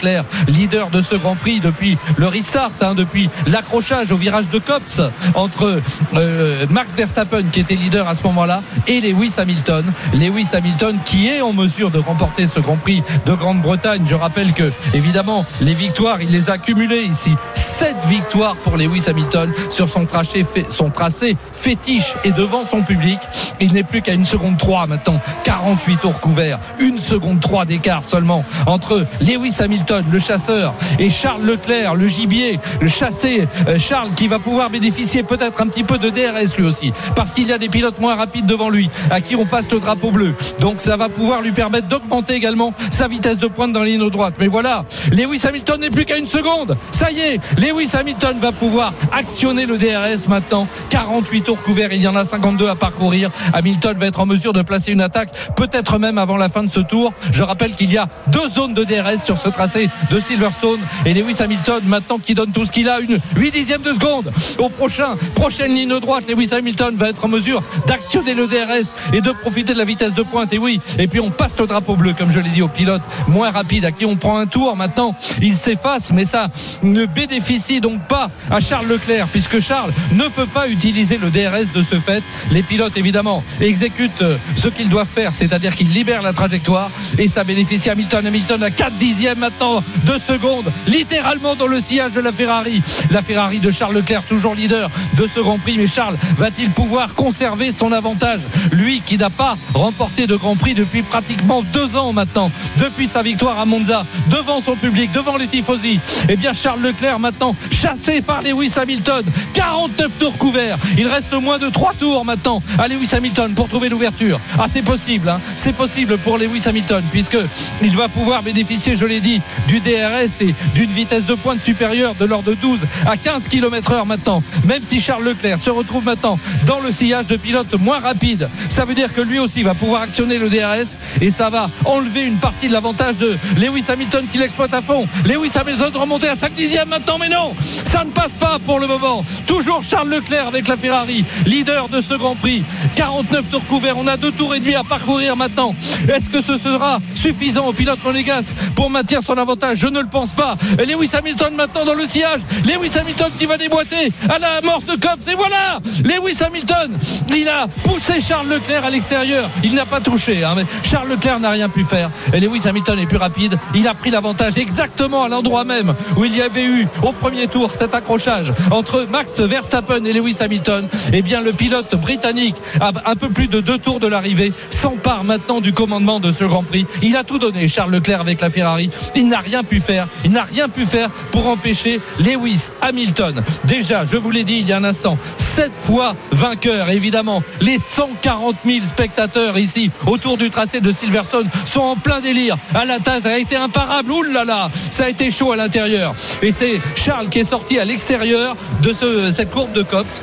leader 0.48 0.90
de 0.90 1.02
ce 1.02 1.16
Grand 1.16 1.36
Prix 1.36 1.60
depuis 1.60 1.98
le 2.18 2.28
restart, 2.28 2.72
hein, 2.82 2.94
depuis 2.94 3.30
l'accrochage 3.48 4.12
au 4.12 4.18
virage 4.18 4.50
de 4.50 4.60
Cops 4.60 5.02
entre 5.36 5.82
euh, 6.16 6.66
Max 6.70 6.94
Verstappen, 6.94 7.44
qui 7.52 7.60
était 7.60 7.76
leader 7.76 8.08
à 8.08 8.16
ce 8.16 8.24
moment-là, 8.24 8.62
et 8.88 9.02
Lewis 9.02 9.34
Hamilton. 9.38 9.86
Lewis 10.14 10.50
Hamilton 10.54 10.98
qui 11.06 11.28
est 11.28 11.42
en 11.42 11.54
mesure 11.54 11.92
de 11.92 12.00
remporter 12.00 12.48
ce 12.48 12.60
Grand 12.60 12.78
Prix 12.78 13.04
de 13.26 13.34
Grande-Bretagne. 13.34 14.04
Je 14.06 14.16
rappelle 14.16 14.54
que, 14.54 14.72
évidemment, 14.94 15.46
les 15.62 15.74
victoires, 15.74 16.22
il 16.22 16.32
les 16.32 16.50
a 16.50 16.58
cumulées 16.58 17.04
ici. 17.04 17.32
7 17.56 17.96
victoires 18.08 18.56
pour 18.58 18.78
Lewis 18.78 19.06
Hamilton 19.08 19.52
sur 19.70 19.90
son 19.90 20.06
tracé, 20.06 20.46
son 20.70 20.90
tracé 20.90 21.38
fétiche 21.54 22.14
et 22.24 22.32
devant 22.32 22.66
son 22.66 22.82
public. 22.82 23.20
Il 23.60 23.74
n'est 23.74 23.84
plus 23.84 24.02
qu'à 24.02 24.14
une 24.14 24.26
seconde 24.26 24.58
3 24.58 24.88
maintenant. 24.88 25.20
48 25.44 25.98
tours 25.98 26.20
couverts. 26.20 26.60
Une 26.80 27.00
seconde 27.00 27.40
3 27.40 27.66
d'écart 27.66 28.04
seulement 28.04 28.44
entre 28.66 29.06
Lewis 29.22 29.56
Hamilton, 29.60 29.87
le 30.12 30.20
chasseur, 30.20 30.74
et 31.00 31.10
Charles 31.10 31.44
Leclerc, 31.44 31.96
le 31.96 32.08
gibier, 32.08 32.60
le 32.82 32.88
chassé. 32.88 33.48
Euh, 33.68 33.80
Charles 33.80 34.10
qui 34.16 34.28
va 34.28 34.40
pouvoir 34.40 34.70
bénéficier 34.70 35.24
peut-être 35.24 35.62
un 35.62 35.68
petit 35.68 35.84
peu 35.84 35.98
de 35.98 36.10
DRS 36.10 36.56
lui 36.58 36.66
aussi. 36.66 36.94
Parce 37.16 37.34
qu'il 37.34 37.48
y 37.48 37.54
a 37.54 37.58
des 37.58 37.70
pilotes 37.70 38.00
moins 38.00 38.16
rapides 38.16 38.46
devant 38.46 38.70
lui 38.70 38.90
à 39.12 39.22
qui 39.22 39.36
on 39.36 39.46
passe 39.46 39.72
le 39.72 39.80
drapeau 39.80 40.12
bleu. 40.12 40.34
Donc 40.60 40.78
ça 40.82 40.98
va 40.98 41.10
pouvoir 41.10 41.42
lui 41.42 41.52
permettre 41.52 41.88
d'augmenter 41.88 42.34
également 42.34 42.74
sa 42.92 43.08
vitesse 43.08 43.38
de 43.38 43.48
pointe 43.48 43.74
dans 43.74 43.80
la 43.80 43.86
ligne 43.86 44.10
droite. 44.10 44.36
Mais 44.40 44.48
voilà, 44.48 44.86
Lewis 45.12 45.42
Hamilton 45.46 45.82
n'est 45.82 45.90
plus 45.90 46.06
qu'à 46.06 46.18
une 46.18 46.28
seconde. 46.28 46.78
Ça 46.92 47.12
y 47.12 47.20
est, 47.20 47.40
Lewis 47.58 47.92
Hamilton 47.94 48.38
va 48.40 48.52
pouvoir 48.52 48.94
actionner 49.12 49.66
le 49.66 49.78
DRS 49.78 50.28
maintenant. 50.28 50.68
48 50.90 51.42
tours 51.42 51.62
couverts, 51.62 51.94
il 51.94 52.02
y 52.02 52.08
en 52.08 52.16
a 52.16 52.26
52 52.26 52.68
à 52.68 52.76
parcourir. 52.76 53.30
Hamilton 53.54 53.98
va 53.98 54.08
être 54.08 54.20
en 54.20 54.26
mesure 54.26 54.54
de 54.54 54.62
placer 54.62 54.92
une 54.92 55.02
attaque, 55.02 55.30
peut-être 55.56 55.98
même 55.98 56.18
avant 56.18 56.38
la 56.38 56.50
fin 56.50 56.64
de 56.64 56.70
ce 56.70 56.80
tour. 56.80 57.14
Je 57.32 57.44
rappelle 57.44 57.76
qu'il 57.76 57.92
y 57.92 57.98
a 57.98 58.08
deux 58.28 58.48
zones 58.48 58.74
de 58.74 58.84
DRS 58.84 59.24
sur 59.24 59.38
ce 59.38 59.50
tracé 59.50 59.77
de 60.12 60.20
Silverstone 60.20 60.80
et 61.06 61.14
Lewis 61.14 61.38
Hamilton 61.40 61.82
maintenant 61.86 62.20
qui 62.20 62.34
donne 62.34 62.52
tout 62.52 62.66
ce 62.66 62.72
qu'il 62.72 62.90
a, 62.90 63.00
une 63.00 63.20
8 63.36 63.52
dixième 63.52 63.82
de 63.82 63.94
seconde 63.94 64.32
au 64.58 64.70
prochain 64.70 65.16
prochaine 65.36 65.76
ligne 65.76 66.00
droite. 66.00 66.26
Lewis 66.28 66.54
Hamilton 66.54 66.96
va 66.96 67.10
être 67.10 67.24
en 67.24 67.28
mesure 67.28 67.62
d'actionner 67.88 68.34
le 68.34 68.48
DRS 68.48 68.96
et 69.14 69.22
de 69.22 69.32
profiter 69.32 69.74
de 69.74 69.78
la 69.78 69.86
vitesse 69.86 70.14
de 70.14 70.24
pointe. 70.24 70.52
Et 70.54 70.58
oui, 70.58 70.80
et 70.98 71.08
puis 71.08 71.20
on 71.20 71.30
passe 71.30 71.58
le 71.60 71.68
drapeau 71.68 71.96
bleu, 71.96 72.14
comme 72.18 72.32
je 72.32 72.40
l'ai 72.40 72.50
dit, 72.50 72.62
au 72.62 72.68
pilote 72.68 73.02
moins 73.28 73.52
rapide 73.52 73.86
à 73.86 73.92
qui 73.92 74.06
on 74.06 74.16
prend 74.16 74.38
un 74.38 74.46
tour. 74.46 74.76
Maintenant, 74.76 75.16
il 75.42 75.56
s'efface, 75.56 76.12
mais 76.12 76.26
ça 76.26 76.50
ne 76.84 77.06
bénéficie 77.06 77.82
donc 77.82 78.02
pas 78.08 78.30
à 78.50 78.60
Charles 78.60 78.88
Leclerc, 78.88 79.28
puisque 79.28 79.60
Charles 79.60 79.92
ne 80.14 80.28
peut 80.28 80.46
pas 80.46 80.70
utiliser 80.70 81.18
le 81.18 81.30
DRS 81.30 81.72
de 81.74 81.84
ce 81.84 82.00
fait. 82.00 82.24
Les 82.52 82.64
pilotes, 82.64 82.98
évidemment, 82.98 83.44
exécutent 83.62 84.22
euh, 84.22 84.38
ce 84.56 84.68
qu'ils 84.68 84.90
doivent 84.90 85.08
faire, 85.08 85.36
c'est-à-dire 85.36 85.76
qu'ils 85.76 85.92
libèrent 85.92 86.22
la 86.22 86.34
trajectoire 86.34 86.90
et 87.18 87.28
ça 87.28 87.44
bénéficie 87.44 87.90
à 87.90 87.94
Hamilton. 87.94 88.26
Hamilton 88.26 88.64
à 88.64 88.70
4 88.70 88.94
dixièmes 88.94 89.40
maintenant, 89.40 89.57
2 89.60 90.18
secondes, 90.18 90.72
littéralement 90.88 91.56
dans 91.56 91.68
le 91.68 91.80
sillage 91.80 92.12
de 92.12 92.20
la 92.20 92.32
Ferrari. 92.32 92.82
La 93.12 93.22
Ferrari 93.22 93.60
de 93.60 93.72
Charles 93.72 93.96
Leclerc, 93.96 94.24
toujours 94.24 94.56
leader 94.56 94.90
de 95.18 95.28
ce 95.28 95.40
Grand 95.40 95.58
Prix. 95.58 95.78
Mais 95.78 95.88
Charles 95.88 96.16
va-t-il 96.38 96.70
pouvoir 96.70 97.14
conserver 97.16 97.72
son 97.72 97.92
avantage? 97.92 98.40
Lui 98.72 99.02
qui 99.02 99.18
n'a 99.18 99.30
pas 99.30 99.58
remporté 99.74 100.28
de 100.28 100.36
Grand 100.36 100.56
Prix 100.56 100.74
depuis 100.74 101.02
pratiquement 101.02 101.64
deux 101.74 101.96
ans 101.96 102.14
maintenant, 102.14 102.52
depuis 102.78 103.08
sa 103.08 103.24
victoire 103.24 103.60
à 103.60 103.66
Monza, 103.66 104.06
devant 104.30 104.62
son 104.62 104.76
public, 104.76 105.12
devant 105.12 105.38
les 105.38 105.48
tifosi. 105.48 106.00
Eh 106.30 106.36
bien, 106.36 106.54
Charles 106.54 106.82
Leclerc 106.82 107.20
maintenant 107.20 107.56
chassé 107.72 108.22
par 108.22 108.42
Lewis 108.42 108.74
Hamilton. 108.78 109.24
49 109.54 110.12
tours 110.20 110.38
couverts. 110.38 110.78
Il 110.98 111.08
reste 111.08 111.34
moins 111.34 111.58
de 111.58 111.70
3 111.70 111.94
tours 111.94 112.26
maintenant 112.26 112.62
à 112.78 112.88
Lewis 112.88 113.10
Hamilton 113.14 113.54
pour 113.54 113.68
trouver 113.68 113.90
l'ouverture. 113.90 114.40
Ah, 114.60 114.66
c'est 114.72 114.82
possible, 114.82 115.30
hein. 115.30 115.40
c'est 115.56 115.74
possible 115.74 116.18
pour 116.20 116.38
Lewis 116.38 116.64
Hamilton, 116.66 117.04
puisque 117.12 117.38
il 117.82 117.96
va 117.96 118.08
pouvoir 118.08 118.44
bénéficier, 118.44 118.96
je 118.96 119.06
l'ai 119.06 119.20
dit, 119.20 119.42
du 119.68 119.80
DRS 119.80 120.42
et 120.42 120.54
d'une 120.76 120.92
vitesse 120.92 121.26
de 121.26 121.36
pointe 121.36 121.62
supérieure 121.62 122.16
de 122.20 122.26
l'ordre 122.26 122.52
de 122.52 122.56
12 122.56 122.80
à 123.06 123.18
15 123.18 123.48
km 123.48 123.92
heure 123.92 124.06
maintenant. 124.06 124.44
Même 124.66 124.84
si 124.84 125.00
Charles 125.00 125.24
Leclerc 125.24 125.60
se 125.60 125.70
retrouve 125.70 126.06
maintenant 126.06 126.40
dans 126.66 126.80
le 126.80 126.92
sillage 126.92 127.28
de 127.28 127.38
pilotes 127.38 127.74
moins 127.80 128.00
rapides, 128.00 128.50
ça 128.70 128.86
veut 128.86 128.94
dire 128.94 129.14
que 129.14 129.22
lui 129.22 129.40
aussi 129.40 129.64
va 129.64 129.74
pouvoir 129.74 130.04
actionner 130.04 130.38
le 130.38 130.50
DRS 130.50 130.98
et 131.22 131.32
ça 131.32 131.50
va 131.50 131.70
enlever 131.86 132.22
une 132.22 132.38
partie 132.38 132.68
de 132.68 132.74
l'avantage 132.74 133.18
de 133.18 133.36
Lewis 133.58 133.86
Hamilton 133.90 134.26
qui 134.32 134.38
l'exploite 134.38 134.74
à 134.74 134.82
fond. 134.82 135.08
Lewis 135.26 135.52
Hamilton 135.56 135.92
remonté 135.96 136.28
à 136.28 136.36
5 136.36 136.54
dixièmes 136.54 136.90
maintenant, 136.90 137.18
mais 137.20 137.30
non, 137.30 137.54
ça 137.86 138.04
ne 138.04 138.10
passe 138.12 138.34
pas 138.34 138.58
pour 138.66 138.80
le 138.80 138.88
moment. 138.88 139.24
Toujours 139.46 139.84
Charles 139.84 140.10
Leclerc 140.10 140.48
avec 140.48 140.68
la 140.68 140.78
Ferrari, 140.78 141.24
leader 141.46 141.90
de 141.90 142.02
ce 142.02 142.14
Grand 142.14 142.36
Prix. 142.36 142.64
49 142.96 143.50
tours 143.50 143.66
couverts, 143.66 143.98
on 143.98 144.08
a 144.08 144.18
deux 144.18 144.32
tours 144.32 144.56
et 144.56 144.60
demi 144.60 144.76
à 144.76 144.84
parcourir 144.84 145.36
maintenant. 145.36 145.76
Est-ce 146.14 146.30
que 146.30 146.42
ce 146.42 146.58
sera 146.58 147.00
suffisant 147.16 147.68
au 147.68 147.74
pilote 147.74 148.00
monégasque 148.04 148.54
pour 148.76 148.90
maintenir 148.90 149.22
son 149.22 149.37
avantage 149.38 149.78
Je 149.78 149.88
ne 149.88 150.00
le 150.00 150.08
pense 150.08 150.32
pas. 150.32 150.56
Lewis 150.78 151.12
Hamilton 151.14 151.56
maintenant 151.56 151.86
dans 151.86 151.94
le 151.94 152.06
sillage. 152.06 152.42
Lewis 152.66 152.98
Hamilton 152.98 153.32
qui 153.38 153.46
va 153.46 153.58
déboîter 153.58 154.12
à 154.30 154.40
la 154.40 154.54
amorce 154.56 154.86
de 154.86 154.94
Cops. 154.94 155.28
Et 155.28 155.36
voilà 155.36 155.80
Lewis 156.04 156.42
Hamilton, 156.44 156.98
il 157.36 157.48
a 157.48 157.68
poussé 157.84 158.20
Charles 158.22 158.48
Leclerc 158.50 158.86
à 158.86 158.90
l'extérieur. 158.90 159.50
Il 159.64 159.76
n'a 159.76 159.86
pas 159.86 160.00
touché. 160.00 160.44
Hein, 160.44 160.56
Charles 160.84 161.10
Leclerc 161.10 161.40
n'a 161.40 161.52
rien 161.52 161.70
pu 161.70 161.84
faire. 161.84 162.10
Et 162.34 162.40
Lewis 162.40 162.68
Hamilton 162.68 163.00
est 163.00 163.06
plus 163.06 163.18
rapide. 163.18 163.58
Il 163.76 163.88
a 163.88 163.94
pris 163.94 164.10
l'avantage 164.10 164.58
exactement 164.58 165.24
à 165.24 165.30
l'endroit 165.30 165.64
même 165.64 165.94
où 166.16 166.26
il 166.26 166.36
y 166.36 166.42
avait 166.42 166.66
eu 166.66 166.88
au 167.04 167.12
premier 167.12 167.48
tour 167.48 167.74
cet 167.74 167.94
accrochage 167.94 168.54
entre 168.72 169.06
Max 169.10 169.40
Verstappen 169.40 170.04
et 170.06 170.14
Lewis 170.14 170.38
Hamilton. 170.40 170.88
Eh 171.14 171.22
bien, 171.22 171.42
le 171.42 171.54
pilote 171.54 171.96
britannique, 171.96 172.56
à 172.80 172.92
un 173.06 173.16
peu 173.16 173.30
plus 173.30 173.48
de 173.48 173.60
deux 173.60 173.78
tours 173.78 174.00
de 174.00 174.08
l'arrivée, 174.08 174.52
s'empare 174.70 175.24
maintenant 175.24 175.62
du 175.62 175.74
commandement 175.74 176.20
de 176.20 176.32
ce 176.32 176.44
Grand 176.44 176.64
Prix. 176.64 176.86
Il 177.02 177.16
a 177.16 177.24
tout 177.24 177.40
donné, 177.40 177.68
Charles 177.68 177.92
Leclerc 177.92 178.22
avec 178.22 178.42
la 178.42 178.50
Ferrari. 178.50 178.90
Il 179.16 179.27
n'a 179.28 179.40
rien 179.40 179.64
pu 179.64 179.80
faire. 179.80 180.08
Il 180.26 180.32
n'a 180.32 180.44
rien 180.44 180.70
pu 180.70 180.86
faire 180.86 181.10
pour 181.32 181.48
empêcher 181.48 182.00
Lewis 182.20 182.70
Hamilton. 182.82 183.44
Déjà, 183.66 184.06
je 184.06 184.18
vous 184.18 184.32
l'ai 184.32 184.44
dit 184.44 184.58
il 184.60 184.68
y 184.68 184.74
a 184.74 184.78
un 184.78 184.84
instant, 184.84 185.18
sept 185.38 185.72
fois 185.82 186.16
vainqueur, 186.32 186.90
évidemment. 186.90 187.44
Les 187.62 187.78
140 187.78 188.56
000 188.66 188.86
spectateurs 188.86 189.58
ici 189.58 189.92
autour 190.06 190.38
du 190.38 190.50
tracé 190.50 190.82
de 190.82 190.92
Silverstone 190.92 191.48
sont 191.66 191.82
en 191.82 191.96
plein 191.96 192.20
délire. 192.20 192.58
À 192.76 192.86
la 192.86 192.98
a 193.26 193.38
été 193.38 193.56
imparable. 193.56 194.12
Ouh 194.12 194.24
là 194.24 194.44
là, 194.44 194.70
ça 194.92 195.06
a 195.06 195.10
été 195.10 195.32
chaud 195.32 195.52
à 195.52 195.56
l'intérieur. 195.56 196.14
Et 196.42 196.52
c'est 196.52 196.80
Charles 196.96 197.30
qui 197.30 197.40
est 197.40 197.44
sorti 197.44 197.80
à 197.80 197.86
l'extérieur 197.86 198.56
de 198.82 198.94
ce, 198.94 199.32
cette 199.32 199.52
courbe 199.52 199.72
de 199.72 199.84
Cops 199.84 200.22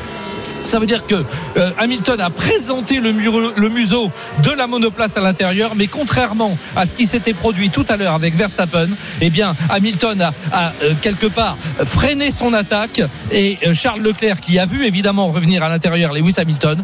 ça 0.64 0.78
veut 0.78 0.86
dire 0.86 1.06
que 1.06 1.14
euh, 1.56 1.70
Hamilton 1.78 2.20
a 2.20 2.30
présenté 2.30 2.98
le, 2.98 3.12
museau 3.12 4.10
de 4.42 4.50
la 4.50 4.66
monoplace 4.66 5.16
à 5.16 5.20
l'intérieur, 5.20 5.72
mais 5.76 5.86
contrairement 5.86 6.56
à 6.74 6.86
ce 6.86 6.94
qui 6.94 7.06
s'était 7.06 7.34
produit 7.34 7.70
tout 7.70 7.84
à 7.88 7.96
l'heure 7.96 8.14
avec 8.14 8.34
Verstappen, 8.34 8.88
eh 9.20 9.30
bien 9.30 9.54
Hamilton 9.70 10.20
a, 10.20 10.32
a 10.52 10.72
euh, 10.82 10.94
quelque 11.00 11.26
part 11.26 11.56
freiné 11.84 12.32
son 12.32 12.52
attaque 12.52 13.02
et 13.30 13.58
euh, 13.66 13.74
Charles 13.74 14.00
Leclerc, 14.00 14.40
qui 14.40 14.58
a 14.58 14.66
vu 14.66 14.84
évidemment 14.84 15.28
revenir 15.28 15.62
à 15.62 15.68
l'intérieur 15.68 16.12
Lewis 16.12 16.34
Hamilton, 16.36 16.82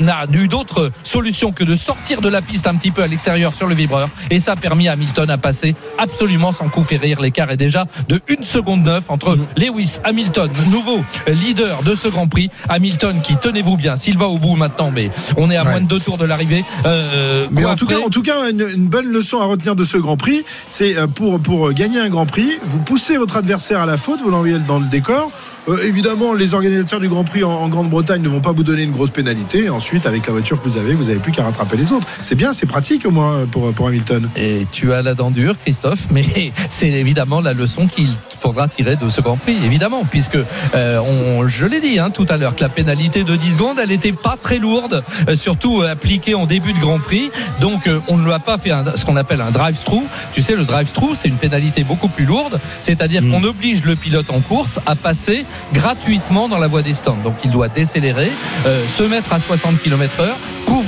n'a 0.00 0.26
eu 0.32 0.48
d'autre 0.48 0.90
solution 1.02 1.52
que 1.52 1.64
de 1.64 1.76
sortir 1.76 2.20
de 2.20 2.28
la 2.28 2.42
piste 2.42 2.66
un 2.66 2.74
petit 2.74 2.90
peu 2.90 3.02
à 3.02 3.06
l'extérieur 3.06 3.54
sur 3.54 3.66
le 3.66 3.74
vibreur, 3.74 4.08
et 4.30 4.40
ça 4.40 4.52
a 4.52 4.56
permis 4.56 4.88
à 4.88 4.92
Hamilton 4.92 5.30
à 5.30 5.38
passer 5.38 5.74
absolument 5.98 6.52
sans 6.52 6.68
coup 6.68 6.84
férir. 6.84 7.20
L'écart 7.20 7.50
est 7.50 7.56
déjà 7.56 7.86
de 8.08 8.20
1 8.28 8.42
seconde 8.42 8.84
9 8.84 9.04
entre 9.10 9.38
Lewis 9.56 9.98
Hamilton, 10.04 10.50
nouveau 10.70 11.04
leader 11.26 11.82
de 11.82 11.94
ce 11.94 12.08
Grand 12.08 12.28
Prix, 12.28 12.50
Hamilton 12.68 13.17
qui, 13.22 13.36
tenez-vous 13.36 13.76
bien, 13.76 13.96
s'il 13.96 14.18
va 14.18 14.28
au 14.28 14.38
bout 14.38 14.56
maintenant, 14.56 14.90
mais 14.90 15.10
on 15.36 15.50
est 15.50 15.56
à 15.56 15.64
moins 15.64 15.80
de 15.80 15.86
deux 15.86 16.00
tours 16.00 16.18
de 16.18 16.24
l'arrivée. 16.24 16.64
Euh, 16.86 17.46
mais 17.50 17.64
en 17.64 17.76
tout, 17.76 17.86
cas, 17.86 17.98
en 17.98 18.10
tout 18.10 18.22
cas, 18.22 18.50
une, 18.50 18.86
bonne 18.86 19.06
leçon 19.06 19.40
à 19.40 19.44
retenir 19.44 19.76
de 19.76 19.84
ce 19.84 19.96
Grand 19.96 20.16
Prix, 20.16 20.44
c'est 20.66 20.96
euh, 20.96 21.06
pour, 21.06 21.40
pour 21.40 21.72
gagner 21.72 22.00
un 22.00 22.08
Grand 22.08 22.26
Prix, 22.26 22.58
vous 22.64 22.78
poussez 22.78 23.16
votre 23.16 23.36
adversaire 23.36 23.80
à 23.80 23.86
la 23.86 23.96
faute, 23.96 24.20
vous 24.22 24.30
l'envoyez 24.30 24.58
dans 24.66 24.78
le 24.78 24.86
décor. 24.86 25.30
Euh, 25.68 25.76
évidemment, 25.84 26.32
les 26.32 26.54
organisateurs 26.54 27.00
du 27.00 27.08
Grand 27.08 27.24
Prix 27.24 27.44
en, 27.44 27.68
Grande-Bretagne 27.68 28.22
ne 28.22 28.28
vont 28.28 28.40
pas 28.40 28.52
vous 28.52 28.62
donner 28.62 28.82
une 28.82 28.92
grosse 28.92 29.10
pénalité. 29.10 29.68
Ensuite, 29.68 30.06
avec 30.06 30.26
la 30.26 30.32
voiture 30.32 30.60
que 30.62 30.68
vous 30.68 30.78
avez, 30.78 30.94
vous 30.94 31.04
n'avez 31.04 31.18
plus 31.18 31.32
qu'à 31.32 31.44
rattraper 31.44 31.76
les 31.76 31.92
autres. 31.92 32.06
C'est 32.22 32.34
bien, 32.36 32.52
c'est 32.52 32.66
pratique 32.66 33.04
au 33.06 33.10
moins 33.10 33.46
pour, 33.50 33.72
pour 33.72 33.88
Hamilton. 33.88 34.28
Et 34.36 34.66
tu 34.72 34.92
as 34.92 35.02
la 35.02 35.14
dent 35.14 35.30
dure, 35.30 35.54
Christophe, 35.62 36.06
mais 36.10 36.24
c'est 36.70 36.88
évidemment 36.88 37.40
la 37.40 37.52
leçon 37.52 37.86
qu'il 37.86 38.08
faudra 38.40 38.68
tirer 38.68 38.96
de 38.96 39.08
ce 39.08 39.20
Grand 39.20 39.36
Prix, 39.36 39.56
évidemment, 39.64 40.04
puisque 40.10 40.38
on, 40.74 41.46
je 41.48 41.66
l'ai 41.66 41.80
dit 41.80 41.98
hein, 41.98 42.10
tout 42.10 42.26
à 42.28 42.36
l'heure, 42.36 42.54
que 42.56 42.62
la 42.62 42.68
pénalité 42.68 43.24
de 43.24 43.36
10 43.36 43.52
secondes. 43.54 43.78
Elle 43.82 43.88
n'était 43.90 44.12
pas 44.12 44.36
très 44.40 44.58
lourde, 44.58 45.02
euh, 45.28 45.36
surtout 45.36 45.82
euh, 45.82 45.90
appliquée 45.92 46.34
en 46.34 46.46
début 46.46 46.72
de 46.72 46.78
Grand 46.78 46.98
Prix. 46.98 47.30
Donc 47.60 47.86
euh, 47.86 47.98
on 48.08 48.16
ne 48.16 48.24
lui 48.24 48.32
a 48.32 48.38
pas 48.38 48.58
fait 48.58 48.70
un- 48.70 48.84
ce 48.96 49.04
qu'on 49.04 49.16
appelle 49.16 49.40
un 49.40 49.50
drive-through. 49.50 50.04
Tu 50.34 50.42
sais, 50.42 50.54
le 50.56 50.64
drive-through, 50.64 51.14
c'est 51.14 51.28
une 51.28 51.36
pénalité 51.36 51.84
beaucoup 51.84 52.08
plus 52.08 52.24
lourde. 52.24 52.58
C'est-à-dire 52.80 53.22
Mm. 53.22 53.30
qu'on 53.32 53.44
oblige 53.44 53.84
le 53.84 53.96
pilote 53.96 54.30
en 54.30 54.40
course 54.40 54.78
à 54.86 54.94
passer 54.94 55.44
gratuitement 55.72 56.48
dans 56.48 56.58
la 56.58 56.66
voie 56.66 56.82
des 56.82 56.94
stands. 56.94 57.16
Donc 57.24 57.34
il 57.44 57.50
doit 57.50 57.68
décélérer, 57.68 58.30
euh, 58.66 58.86
se 58.86 59.02
mettre 59.02 59.32
à 59.32 59.40
60 59.40 59.80
km 59.82 60.22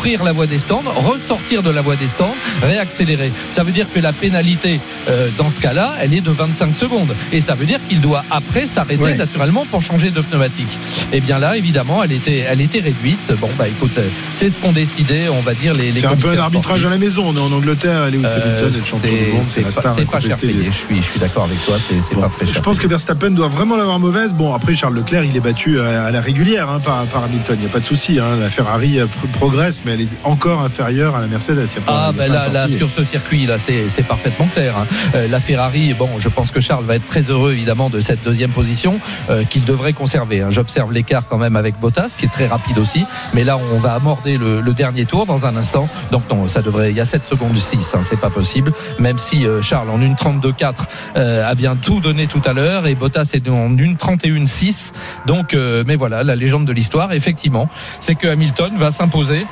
heure, 0.00 0.18
couvrir 0.18 0.24
la 0.24 0.32
voie 0.32 0.46
des 0.46 0.58
stands, 0.58 0.82
ressortir 0.96 1.62
de 1.62 1.70
la 1.70 1.82
voie 1.82 1.96
des 1.96 2.06
stands, 2.06 2.34
réaccélérer. 2.62 3.32
Ça 3.50 3.62
veut 3.64 3.72
dire 3.72 3.86
que 3.92 4.00
la 4.00 4.12
pénalité, 4.12 4.80
euh, 5.08 5.28
dans 5.36 5.50
ce 5.50 5.60
cas-là, 5.60 5.94
elle 6.00 6.14
est 6.14 6.20
de 6.20 6.30
25 6.30 6.74
secondes. 6.74 7.14
Et 7.32 7.40
ça 7.40 7.54
veut 7.54 7.66
dire 7.66 7.78
qu'il 7.88 8.00
doit 8.00 8.24
après 8.30 8.66
s'arrêter 8.66 9.00
Ouais. 9.02 9.16
naturellement 9.16 9.64
pour 9.70 9.82
changer 9.82 10.10
de 10.10 10.20
pneumatique. 10.20 10.78
Et 11.12 11.20
bien 11.20 11.38
là, 11.38 11.56
évidemment, 11.56 12.02
elle 12.04 12.12
était, 12.12 12.38
elle 12.48 12.60
était 12.60 12.80
réduite. 12.80 13.32
Bon, 13.40 13.48
bah 13.58 13.68
écoute, 13.68 13.96
euh, 13.98 14.08
c'est 14.32 14.50
ce 14.50 14.58
qu'ont 14.58 14.72
décidé, 14.72 15.28
on 15.30 15.40
va 15.40 15.54
dire, 15.54 15.72
les, 15.74 15.90
les 15.92 16.00
C'est 16.00 16.06
un 16.06 16.16
peu 16.16 16.28
un 16.30 16.38
arbitrage 16.38 16.80
sportifs. 16.80 16.86
à 16.86 16.90
la 16.90 16.98
maison. 16.98 17.24
On 17.28 17.36
est 17.36 17.40
en 17.40 17.52
Angleterre, 17.52 18.10
Lewis 18.10 18.24
Euh, 18.26 18.42
Hamilton 18.42 18.72
est 18.74 18.76
le 18.78 18.84
champion 18.84 19.10
du 19.10 19.16
c'est 19.16 19.32
monde, 19.32 19.42
c'est 19.42 19.60
c'est 19.70 19.76
la 19.76 20.06
pas, 20.06 20.20
cher 20.20 20.36
payé. 20.38 20.54
Je 20.66 20.70
suis, 20.70 20.96
je 21.02 21.08
suis 21.10 21.20
d'accord 21.20 21.44
avec 21.44 21.64
toi. 21.64 21.76
C'est 21.78 22.14
Bon, 22.14 22.22
pas 22.22 22.28
très 22.28 22.46
cher. 22.46 22.54
je 22.54 22.60
pense 22.60 22.78
que. 22.78 22.86
Verstappen 22.90 23.30
doit 23.30 23.46
vraiment 23.48 23.76
l'avoir 23.76 23.98
mauvaise. 24.00 24.32
Bon, 24.34 24.52
après, 24.52 24.74
Charles 24.74 24.94
Leclerc, 24.96 25.24
il 25.24 25.36
est 25.36 25.40
battu 25.40 25.78
à 25.80 26.10
la 26.10 26.20
régulière 26.20 26.68
hein, 26.68 26.80
par, 26.84 27.04
par 27.04 27.24
Hamilton. 27.24 27.56
Il 27.58 27.60
n'y 27.60 27.66
a 27.66 27.72
pas 27.72 27.78
de 27.80 27.84
souci. 27.86 28.18
hein. 28.18 28.36
La 28.40 28.50
Ferrari 28.50 28.98
euh, 28.98 29.06
pro- 29.06 29.28
progresse, 29.28 29.82
mais 29.86 29.89
elle 29.90 30.00
est 30.02 30.08
encore 30.24 30.62
inférieure 30.62 31.16
à 31.16 31.20
la 31.20 31.26
Mercedes. 31.26 31.66
Ah 31.86 32.10
ben 32.16 32.32
là, 32.32 32.48
là 32.48 32.68
sur 32.68 32.88
ce 32.90 33.04
circuit 33.04 33.46
là 33.46 33.56
c'est 33.58 34.02
parfaitement 34.06 34.46
clair. 34.54 34.74
hein. 34.78 34.86
Euh, 35.14 35.28
la 35.28 35.40
Ferrari, 35.40 35.94
bon, 35.94 36.08
je 36.18 36.28
pense 36.28 36.50
que 36.50 36.60
Charles 36.60 36.84
va 36.84 36.96
être 36.96 37.06
très 37.06 37.22
heureux 37.22 37.52
évidemment 37.52 37.90
de 37.90 38.00
cette 38.00 38.22
deuxième 38.24 38.50
position 38.50 38.98
euh, 39.30 39.44
qu'il 39.44 39.64
devrait 39.64 39.92
conserver. 39.92 40.40
hein. 40.42 40.50
J'observe 40.50 40.92
l'écart 40.92 41.24
quand 41.28 41.38
même 41.38 41.56
avec 41.56 41.78
Bottas 41.80 42.14
qui 42.16 42.26
est 42.26 42.30
très 42.32 42.46
rapide 42.46 42.78
aussi, 42.78 43.04
mais 43.34 43.44
là 43.44 43.58
on 43.74 43.78
va 43.78 43.94
aborder 43.94 44.38
le, 44.38 44.60
le 44.60 44.72
dernier 44.72 45.04
tour 45.06 45.26
dans 45.26 45.46
un 45.46 45.56
instant. 45.56 45.88
Donc 46.12 46.22
non, 46.30 46.48
ça 46.48 46.62
devrait. 46.62 46.90
Il 46.90 46.96
y 46.96 47.00
a 47.00 47.04
7 47.04 47.22
secondes 47.24 47.56
6, 47.56 47.94
hein, 47.94 48.00
c'est 48.02 48.20
pas 48.20 48.30
possible. 48.30 48.72
Même 48.98 49.18
si 49.18 49.46
euh, 49.46 49.62
Charles 49.62 49.90
en 49.90 50.00
une 50.00 50.16
32 50.16 50.52
4 50.52 50.86
euh, 51.16 51.50
a 51.50 51.54
bien 51.54 51.76
tout 51.76 52.00
donné 52.00 52.26
tout 52.26 52.42
à 52.44 52.52
l'heure 52.52 52.86
et 52.86 52.94
Bottas 52.94 53.30
est 53.34 53.48
en 53.48 53.76
une 53.76 53.96
31 53.96 54.46
6. 54.46 54.92
Donc, 55.26 55.54
mais 55.86 55.96
voilà, 55.96 56.22
la 56.24 56.36
légende 56.36 56.64
de 56.64 56.72
l'histoire, 56.72 57.12
effectivement, 57.12 57.68
c'est 58.00 58.14
que 58.14 58.26
Hamilton 58.28 58.72
va 58.78 58.90
s'imposer 58.90 59.46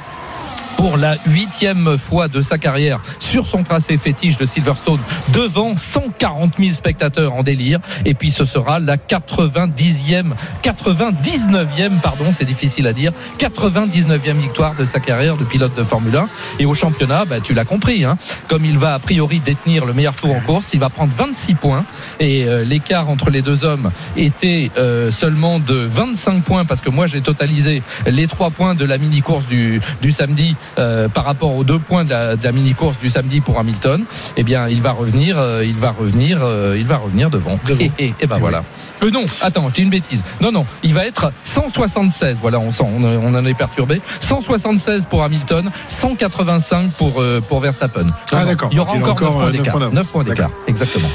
pour 0.79 0.97
la 0.97 1.17
huitième 1.27 1.99
fois 1.99 2.29
de 2.29 2.41
sa 2.41 2.57
carrière 2.57 3.01
sur 3.19 3.49
son 3.49 3.65
tracé 3.65 3.99
fétiche 3.99 4.39
de 4.39 4.47
Silverstone 4.47 5.01
devant 5.35 5.77
140 5.77 6.55
000 6.57 6.71
spectateurs 6.71 7.35
en 7.35 7.43
délire. 7.43 7.81
Et 8.05 8.15
puis 8.15 8.31
ce 8.31 8.45
sera 8.45 8.79
la 8.79 8.97
90e, 8.97 10.35
99e, 10.63 12.01
pardon, 12.01 12.27
c'est 12.33 12.45
difficile 12.45 12.87
à 12.87 12.93
dire, 12.93 13.13
99e 13.41 14.35
victoire 14.35 14.77
de 14.77 14.85
sa 14.85 15.01
carrière 15.01 15.37
de 15.37 15.45
pilote 15.45 15.75
de 15.77 15.83
Formule 15.83 16.15
1. 16.15 16.29
Et 16.61 16.65
au 16.65 16.75
championnat, 16.75 17.25
bah, 17.25 17.41
tu 17.43 17.55
l'as 17.55 17.65
compris, 17.65 18.05
hein, 18.05 18.17
comme 18.47 18.65
il 18.65 18.79
va 18.79 18.95
a 18.95 18.99
priori 19.01 19.41
détenir 19.41 19.85
le 19.85 19.93
meilleur 19.93 20.15
tour 20.15 20.33
en 20.33 20.41
course, 20.41 20.75
il 20.75 20.81
va 20.81 20.91
prendre 20.91 21.13
26 21.13 21.55
points. 21.55 21.85
Et 22.21 22.45
euh, 22.45 22.63
l'écart 22.63 23.09
entre 23.09 23.31
les 23.31 23.43
deux 23.43 23.65
hommes 23.65 23.91
était 24.17 24.71
euh, 24.79 25.11
seulement 25.11 25.59
de 25.59 25.75
25 25.75 26.45
points 26.45 26.65
parce 26.65 26.83
que 26.83 26.91
moi 26.91 27.07
j'ai 27.07 27.21
totalisé 27.21 27.83
les 28.07 28.29
trois 28.29 28.51
points 28.51 28.77
de 28.77 28.85
la 28.85 28.97
mini-course 28.97 29.47
du, 29.47 29.81
du 30.01 30.13
samedi 30.13 30.55
euh, 30.79 31.09
par 31.09 31.25
rapport 31.25 31.55
aux 31.55 31.65
deux 31.65 31.79
points 31.79 32.05
de 32.05 32.11
la, 32.11 32.53
mini-course 32.53 32.99
du 32.99 33.11
samedi 33.11 33.41
pour 33.41 33.59
Hamilton. 33.59 34.05
Eh 34.37 34.43
bien, 34.43 34.69
il 34.69 34.83
va 34.83 34.93
revenir, 34.93 35.37
euh, 35.39 35.65
il 35.65 35.77
va 35.77 35.91
revenir, 35.91 36.39
euh, 36.43 36.77
il 36.79 36.87
va 36.87 36.97
revenir 36.97 37.31
devant. 37.31 37.59
Devant. 37.67 37.81
Et, 37.81 37.93
et, 37.99 38.15
et 38.21 38.27
ben 38.27 38.39
voilà. 38.39 38.63
Euh, 39.03 39.11
non, 39.11 39.25
attends, 39.43 39.71
j'ai 39.75 39.83
une 39.83 39.91
bêtise. 39.91 40.25
Non, 40.41 40.51
non, 40.51 40.67
il 40.83 40.95
va 40.95 41.07
être 41.07 41.33
176. 41.45 42.39
Voilà, 42.41 42.59
on, 42.59 42.73
sent, 42.73 42.85
on, 42.85 43.05
on 43.05 43.35
en 43.35 43.45
est 43.45 43.55
perturbé. 43.55 44.01
176 44.21 45.07
pour 45.07 45.23
Hamilton, 45.23 45.71
185 45.89 46.91
pour, 46.93 47.23
pour 47.49 47.61
Verstappen. 47.61 48.07
Ah, 48.33 48.45
d'accord. 48.45 48.69
Il 48.73 48.77
y 48.77 48.81
aura 48.81 48.97
il 48.97 49.03
encore, 49.03 49.13
encore, 49.13 49.31
9 49.31 49.35
euh, 49.37 49.41
points 49.41 49.51
d'écart. 49.51 49.73
points 49.73 49.81
d'avance. 49.81 49.95
9 49.95 50.13
points 50.13 50.25
d'écart, 50.25 50.51
exactement. 50.67 51.09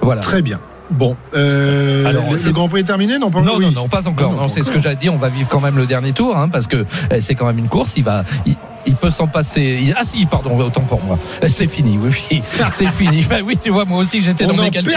Voilà. 0.00 0.20
Très 0.20 0.42
bien. 0.42 0.60
Bon, 0.90 1.16
euh, 1.34 2.06
Alors, 2.06 2.24
le, 2.32 2.52
Grand 2.52 2.68
Prix 2.68 2.80
est 2.80 2.84
terminé 2.84 3.18
Non, 3.18 3.30
pas 3.30 3.42
Non, 3.42 3.56
oui. 3.58 3.66
non, 3.66 3.82
non, 3.82 3.88
pas 3.88 4.08
encore. 4.08 4.32
Non, 4.32 4.38
pas 4.38 4.48
c'est 4.48 4.60
ce 4.62 4.66
que 4.66 4.70
encore. 4.70 4.82
j'allais 4.82 4.96
dire. 4.96 5.12
On 5.12 5.18
va 5.18 5.28
vivre 5.28 5.48
quand 5.48 5.60
même 5.60 5.76
le 5.76 5.86
dernier 5.86 6.12
tour, 6.12 6.36
hein, 6.36 6.48
parce 6.48 6.66
que 6.66 6.86
eh, 7.10 7.20
c'est 7.20 7.34
quand 7.34 7.46
même 7.46 7.58
une 7.58 7.68
course. 7.68 7.94
Il 7.96 8.04
va, 8.04 8.24
il, 8.46 8.56
il 8.88 8.94
peut 8.94 9.10
s'en 9.10 9.26
passer. 9.28 9.92
Ah 9.96 10.04
si, 10.04 10.26
pardon, 10.26 10.58
autant 10.58 10.80
pour 10.82 11.02
moi. 11.04 11.18
Eh, 11.42 11.48
C'est 11.48 11.66
fini, 11.68 11.98
oui, 12.02 12.10
oui, 12.30 12.42
c'est 12.72 12.88
fini. 12.88 13.22
Bah 13.28 13.36
oui, 13.44 13.56
tu 13.56 13.70
vois, 13.70 13.84
moi 13.84 13.98
aussi 13.98 14.20
j'étais 14.22 14.44
dans 14.46 14.54
mes 14.64 14.70
calculs. 14.70 14.92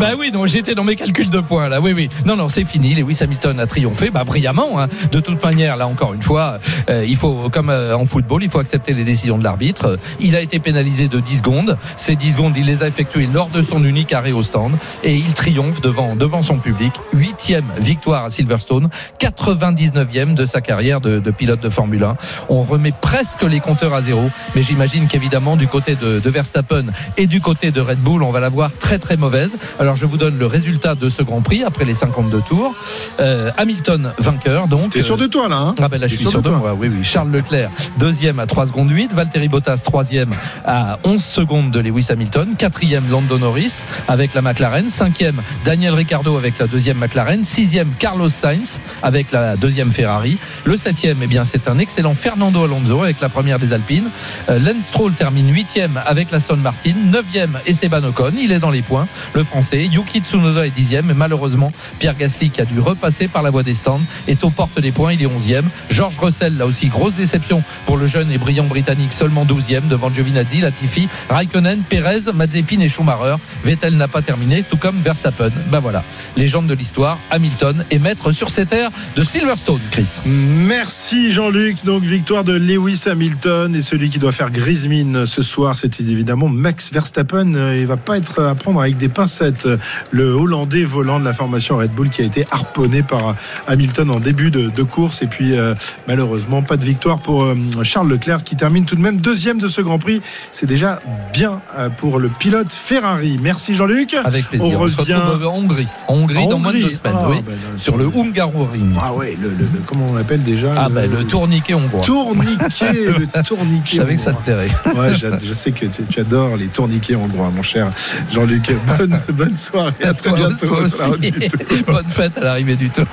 Bah 0.00 0.10
oui, 0.18 0.30
donc 0.30 0.46
j'étais 0.46 0.74
dans 0.74 0.84
mes 0.84 0.96
calculs 0.96 1.28
de 1.30 1.40
points 1.40 1.68
là. 1.68 1.80
Oui, 1.80 1.92
oui. 1.92 2.08
Non, 2.24 2.36
non, 2.36 2.48
c'est 2.48 2.64
fini. 2.64 2.94
Lewis 2.94 3.18
Hamilton 3.20 3.58
a 3.60 3.66
triomphé, 3.66 4.10
bah 4.10 4.24
brillamment. 4.24 4.80
hein. 4.80 4.88
De 5.12 5.20
toute 5.20 5.42
manière, 5.42 5.76
là 5.76 5.86
encore 5.86 6.14
une 6.14 6.22
fois, 6.22 6.58
euh, 6.88 7.04
il 7.06 7.16
faut, 7.16 7.48
comme 7.50 7.70
euh, 7.70 7.96
en 7.96 8.04
football, 8.06 8.42
il 8.44 8.50
faut 8.50 8.58
accepter 8.60 8.92
les 8.92 9.04
décisions 9.04 9.38
de 9.38 9.44
l'arbitre. 9.44 9.98
Il 10.20 10.36
a 10.36 10.40
été 10.40 10.58
pénalisé 10.58 11.08
de 11.08 11.20
10 11.20 11.38
secondes. 11.38 11.76
Ces 11.96 12.16
10 12.16 12.32
secondes, 12.32 12.54
il 12.56 12.66
les 12.66 12.82
a 12.82 12.88
effectuées 12.88 13.28
lors 13.32 13.48
de 13.48 13.62
son 13.62 13.84
unique 13.84 14.12
arrêt 14.12 14.32
au 14.32 14.42
stand 14.42 14.72
et 15.02 15.14
il 15.16 15.32
triomphe 15.34 15.80
devant 15.80 16.14
devant 16.16 16.42
son 16.42 16.58
public. 16.58 16.92
Huitième 17.12 17.64
victoire 17.78 18.24
à 18.24 18.30
Silverstone, 18.30 18.88
99e 19.20 20.34
de 20.34 20.46
sa 20.46 20.60
carrière 20.60 21.00
de, 21.00 21.18
de 21.18 21.30
pilote 21.30 21.60
de 21.60 21.68
Formule 21.68 22.04
1. 22.04 22.16
On 22.48 22.62
remet 22.62 22.92
presque 23.00 23.23
les 23.48 23.60
compteurs 23.60 23.94
à 23.94 24.02
zéro, 24.02 24.30
mais 24.54 24.62
j'imagine 24.62 25.06
qu'évidemment 25.06 25.56
du 25.56 25.66
côté 25.66 25.96
de, 25.96 26.20
de 26.20 26.30
Verstappen 26.30 26.86
et 27.16 27.26
du 27.26 27.40
côté 27.40 27.70
de 27.70 27.80
Red 27.80 27.98
Bull, 27.98 28.22
on 28.22 28.30
va 28.30 28.40
la 28.40 28.48
voir 28.48 28.70
très 28.78 28.98
très 28.98 29.16
mauvaise. 29.16 29.56
Alors 29.78 29.96
je 29.96 30.06
vous 30.06 30.16
donne 30.16 30.38
le 30.38 30.46
résultat 30.46 30.94
de 30.94 31.08
ce 31.08 31.22
Grand 31.22 31.40
Prix 31.40 31.62
après 31.64 31.84
les 31.84 31.94
52 31.94 32.40
tours. 32.42 32.74
Euh, 33.20 33.50
Hamilton 33.56 34.12
vainqueur 34.18 34.68
donc. 34.68 34.92
T'es 34.92 35.02
sûr 35.02 35.16
de 35.16 35.26
toi, 35.26 35.48
là 35.48 35.56
hein 35.56 35.74
Ah 35.80 35.88
ben 35.88 36.00
là 36.00 36.06
je 36.06 36.16
suis 36.16 36.26
sûr 36.26 36.42
de 36.42 36.50
moi, 36.50 36.74
oui 36.78 36.88
oui. 36.90 37.04
Charles 37.04 37.30
Leclerc, 37.30 37.70
deuxième 37.98 38.38
à 38.40 38.46
3 38.46 38.66
secondes 38.66 38.90
8, 38.90 39.12
Valtteri 39.12 39.48
Bottas 39.48 39.78
troisième 39.78 40.34
à 40.64 40.98
11 41.04 41.22
secondes 41.22 41.70
de 41.70 41.80
Lewis 41.80 42.06
Hamilton, 42.10 42.54
quatrième 42.56 43.04
Lando 43.10 43.38
Norris 43.38 43.82
avec 44.08 44.34
la 44.34 44.42
McLaren, 44.42 44.88
cinquième 44.88 45.40
Daniel 45.64 45.94
Ricciardo 45.94 46.36
avec 46.36 46.58
la 46.58 46.66
deuxième 46.66 46.98
McLaren, 46.98 47.44
sixième 47.44 47.88
Carlos 47.98 48.28
Sainz 48.28 48.80
avec 49.02 49.32
la 49.32 49.56
deuxième 49.56 49.92
Ferrari, 49.92 50.38
le 50.64 50.76
septième 50.76 51.18
eh 51.22 51.26
bien 51.26 51.44
c'est 51.44 51.68
un 51.68 51.78
excellent 51.78 52.14
Fernando 52.14 52.64
Alonso 52.64 53.03
avec 53.04 53.20
la 53.20 53.28
première 53.28 53.58
des 53.58 53.72
Alpines, 53.72 54.08
Euh, 54.48 54.58
Lance 54.58 54.86
Stroll 54.86 55.12
termine 55.12 55.52
huitième 55.52 56.00
avec 56.06 56.30
l'Aston 56.30 56.56
Martin, 56.56 56.92
neuvième 57.06 57.58
Esteban 57.66 58.02
Ocon, 58.04 58.32
il 58.38 58.52
est 58.52 58.58
dans 58.58 58.70
les 58.70 58.82
points, 58.82 59.06
le 59.34 59.44
français, 59.44 59.84
Yuki 59.84 60.20
Tsunoda 60.20 60.66
est 60.66 60.70
dixième, 60.70 61.06
mais 61.06 61.14
malheureusement 61.14 61.72
Pierre 61.98 62.16
Gasly 62.16 62.50
qui 62.50 62.60
a 62.60 62.64
dû 62.64 62.80
repasser 62.80 63.28
par 63.28 63.42
la 63.42 63.50
voie 63.50 63.62
des 63.62 63.74
stands 63.74 64.00
est 64.28 64.42
aux 64.44 64.50
portes 64.50 64.80
des 64.80 64.92
points, 64.92 65.12
il 65.12 65.22
est 65.22 65.26
onzième. 65.26 65.68
George 65.90 66.18
Russell, 66.18 66.56
là 66.56 66.66
aussi, 66.66 66.88
grosse 66.88 67.14
déception 67.14 67.62
pour 67.86 67.96
le 67.96 68.06
jeune 68.06 68.30
et 68.32 68.38
brillant 68.38 68.64
britannique, 68.64 69.12
seulement 69.12 69.44
douzième 69.44 69.86
devant 69.88 70.10
Giovinazzi, 70.12 70.60
Latifi, 70.60 71.08
Raikkonen, 71.28 71.80
Perez, 71.88 72.32
Mazepin 72.34 72.80
et 72.80 72.88
Schumacher. 72.88 73.36
Vettel 73.64 73.96
n'a 73.96 74.08
pas 74.08 74.22
terminé, 74.22 74.64
tout 74.68 74.76
comme 74.76 74.96
Verstappen. 75.00 75.50
Ben 75.70 75.80
voilà, 75.80 76.02
légende 76.36 76.66
de 76.66 76.74
l'histoire, 76.74 77.18
Hamilton 77.30 77.84
est 77.90 77.98
maître 77.98 78.32
sur 78.32 78.50
cette 78.50 78.70
terre 78.70 78.90
de 79.16 79.22
Silverstone, 79.22 79.80
Chris. 79.90 80.20
Merci 80.26 81.32
Jean-Luc. 81.32 81.76
Donc 81.84 82.02
victoire 82.02 82.44
de 82.44 82.54
Lewis 82.54 82.93
Hamilton 83.06 83.74
et 83.74 83.82
celui 83.82 84.08
qui 84.10 84.18
doit 84.18 84.32
faire 84.32 84.50
grise 84.50 84.86
mine 84.88 85.26
ce 85.26 85.42
soir, 85.42 85.74
c'était 85.76 86.02
évidemment 86.04 86.48
Max 86.48 86.92
Verstappen. 86.92 87.54
Euh, 87.54 87.76
Il 87.78 87.86
va 87.86 87.96
pas 87.96 88.16
être 88.16 88.42
à 88.42 88.54
prendre 88.54 88.80
avec 88.80 88.96
des 88.96 89.08
pincettes. 89.08 89.68
Le 90.10 90.30
Hollandais 90.32 90.84
volant 90.84 91.18
de 91.20 91.24
la 91.24 91.32
formation 91.32 91.76
Red 91.76 91.90
Bull 91.92 92.08
qui 92.10 92.22
a 92.22 92.24
été 92.24 92.46
harponné 92.50 93.02
par 93.02 93.28
euh, 93.28 93.32
Hamilton 93.66 94.10
en 94.10 94.20
début 94.20 94.50
de, 94.50 94.70
de 94.70 94.82
course 94.82 95.22
et 95.22 95.26
puis 95.26 95.56
euh, 95.56 95.74
malheureusement 96.08 96.62
pas 96.62 96.76
de 96.76 96.84
victoire 96.84 97.18
pour 97.18 97.42
euh, 97.44 97.54
Charles 97.82 98.08
Leclerc 98.08 98.44
qui 98.44 98.56
termine 98.56 98.84
tout 98.84 98.94
de 98.96 99.00
même 99.02 99.20
deuxième 99.20 99.58
de 99.58 99.68
ce 99.68 99.80
Grand 99.80 99.98
Prix. 99.98 100.22
C'est 100.52 100.66
déjà 100.66 101.00
bien 101.32 101.60
euh, 101.78 101.88
pour 101.90 102.18
le 102.18 102.28
pilote 102.28 102.72
Ferrari. 102.72 103.38
Merci 103.42 103.74
Jean-Luc. 103.74 104.14
Avec 104.24 104.46
plaisir. 104.46 104.66
On 104.68 104.74
On, 104.74 104.78
revient 104.80 105.14
en 105.14 105.46
Hongrie. 105.56 105.88
En 106.08 106.14
Hongrie 106.14 106.38
en 106.38 106.48
dans 106.50 106.58
moins 106.58 106.72
de 106.72 106.76
deux 106.78 106.84
Hongrie. 106.84 106.96
semaines, 106.96 107.16
Ah, 107.18 107.28
oui. 107.30 107.36
dans- 107.42 107.80
Sur 107.82 107.96
le 107.96 108.06
Hungaroring. 108.06 108.94
Ah 109.00 109.12
ouais, 109.14 109.36
le, 109.40 109.48
le- 109.48 109.54
le- 109.56 109.80
comment 109.86 110.08
on 110.10 110.14
l'appelle 110.14 110.42
déjà 110.42 110.72
Ah 110.76 110.88
ben 110.88 111.10
le 111.10 111.24
tourniquet 111.24 111.74
hongrois. 111.74 112.02
Tourniquet, 112.02 112.83
le 112.92 113.42
tourniquet. 113.42 113.90
Je 113.92 113.96
savais 113.96 114.14
que 114.16 114.20
ça 114.20 114.32
te 114.32 114.42
plairait. 114.42 114.68
Ouais, 114.96 115.12
je 115.14 115.52
sais 115.52 115.72
que 115.72 115.86
tu, 115.86 116.02
tu 116.10 116.20
adores 116.20 116.56
les 116.56 116.66
tourniquets 116.66 117.14
hongrois, 117.16 117.50
mon 117.54 117.62
cher 117.62 117.88
Jean-Luc. 118.32 118.70
Bonne, 118.98 119.18
bonne 119.34 119.56
soirée, 119.56 119.92
à 120.02 120.14
très 120.14 120.30
Toi- 120.30 120.38
bientôt 120.38 120.66
toi 120.66 120.88
sur 120.88 120.98
la 120.98 121.06
route 121.06 121.18
aussi. 121.20 121.30
du 121.32 121.48
Tour. 121.48 121.60
Bonne 121.94 122.08
fête 122.08 122.38
à 122.38 122.40
l'arrivée 122.44 122.76
du 122.76 122.90
tour. 122.90 123.04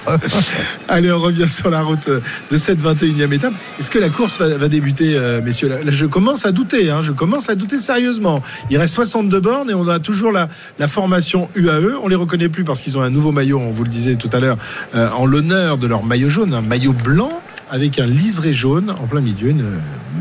Allez, 0.88 1.12
on 1.12 1.20
revient 1.20 1.48
sur 1.48 1.70
la 1.70 1.82
route 1.82 2.10
de 2.10 2.58
cette 2.58 2.80
21e 2.82 3.32
étape. 3.34 3.54
Est-ce 3.80 3.92
que 3.92 4.00
la 4.00 4.10
course 4.10 4.40
va, 4.40 4.48
va 4.58 4.68
débuter, 4.68 5.16
euh, 5.16 5.42
messieurs? 5.42 5.68
Là, 5.70 5.78
là, 5.84 5.92
je 5.92 6.06
commence 6.06 6.46
à 6.46 6.52
douter, 6.52 6.90
hein, 6.90 7.02
je 7.02 7.12
commence 7.12 7.50
à 7.50 7.56
douter 7.56 7.78
sérieusement. 7.78 8.42
Il 8.70 8.78
reste 8.78 8.96
62 8.96 9.40
bornes 9.40 9.70
et 9.70 9.74
on 9.74 9.88
a 9.88 10.00
toujours 10.00 10.32
la, 10.32 10.48
la 10.80 10.88
formation 10.88 11.50
UAE. 11.56 11.98
On 12.04 12.08
les 12.08 12.16
reconnaît 12.16 12.50
plus 12.50 12.64
parce 12.64 12.82
qu'ils 12.82 12.98
ont 12.98 13.02
un 13.02 13.10
nouveau 13.10 13.32
maillot, 13.32 13.60
on 13.60 13.72
vous 13.72 13.84
le 13.84 13.90
disait 13.90 14.16
tout 14.16 14.30
à 14.34 14.40
l'heure, 14.40 14.58
euh, 14.96 15.10
en 15.12 15.26
l'honneur 15.26 15.78
de 15.78 15.88
leur 15.88 16.04
maillot 16.04 16.30
jaune, 16.30 16.54
un 16.54 16.62
maillot 16.62 16.94
blanc 16.94 17.42
avec 17.72 18.00
un 18.00 18.06
liseré 18.06 18.52
jaune 18.52 18.90
en 18.90 19.08
plein 19.08 19.22
milieu, 19.22 19.56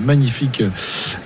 magnifique 0.05 0.62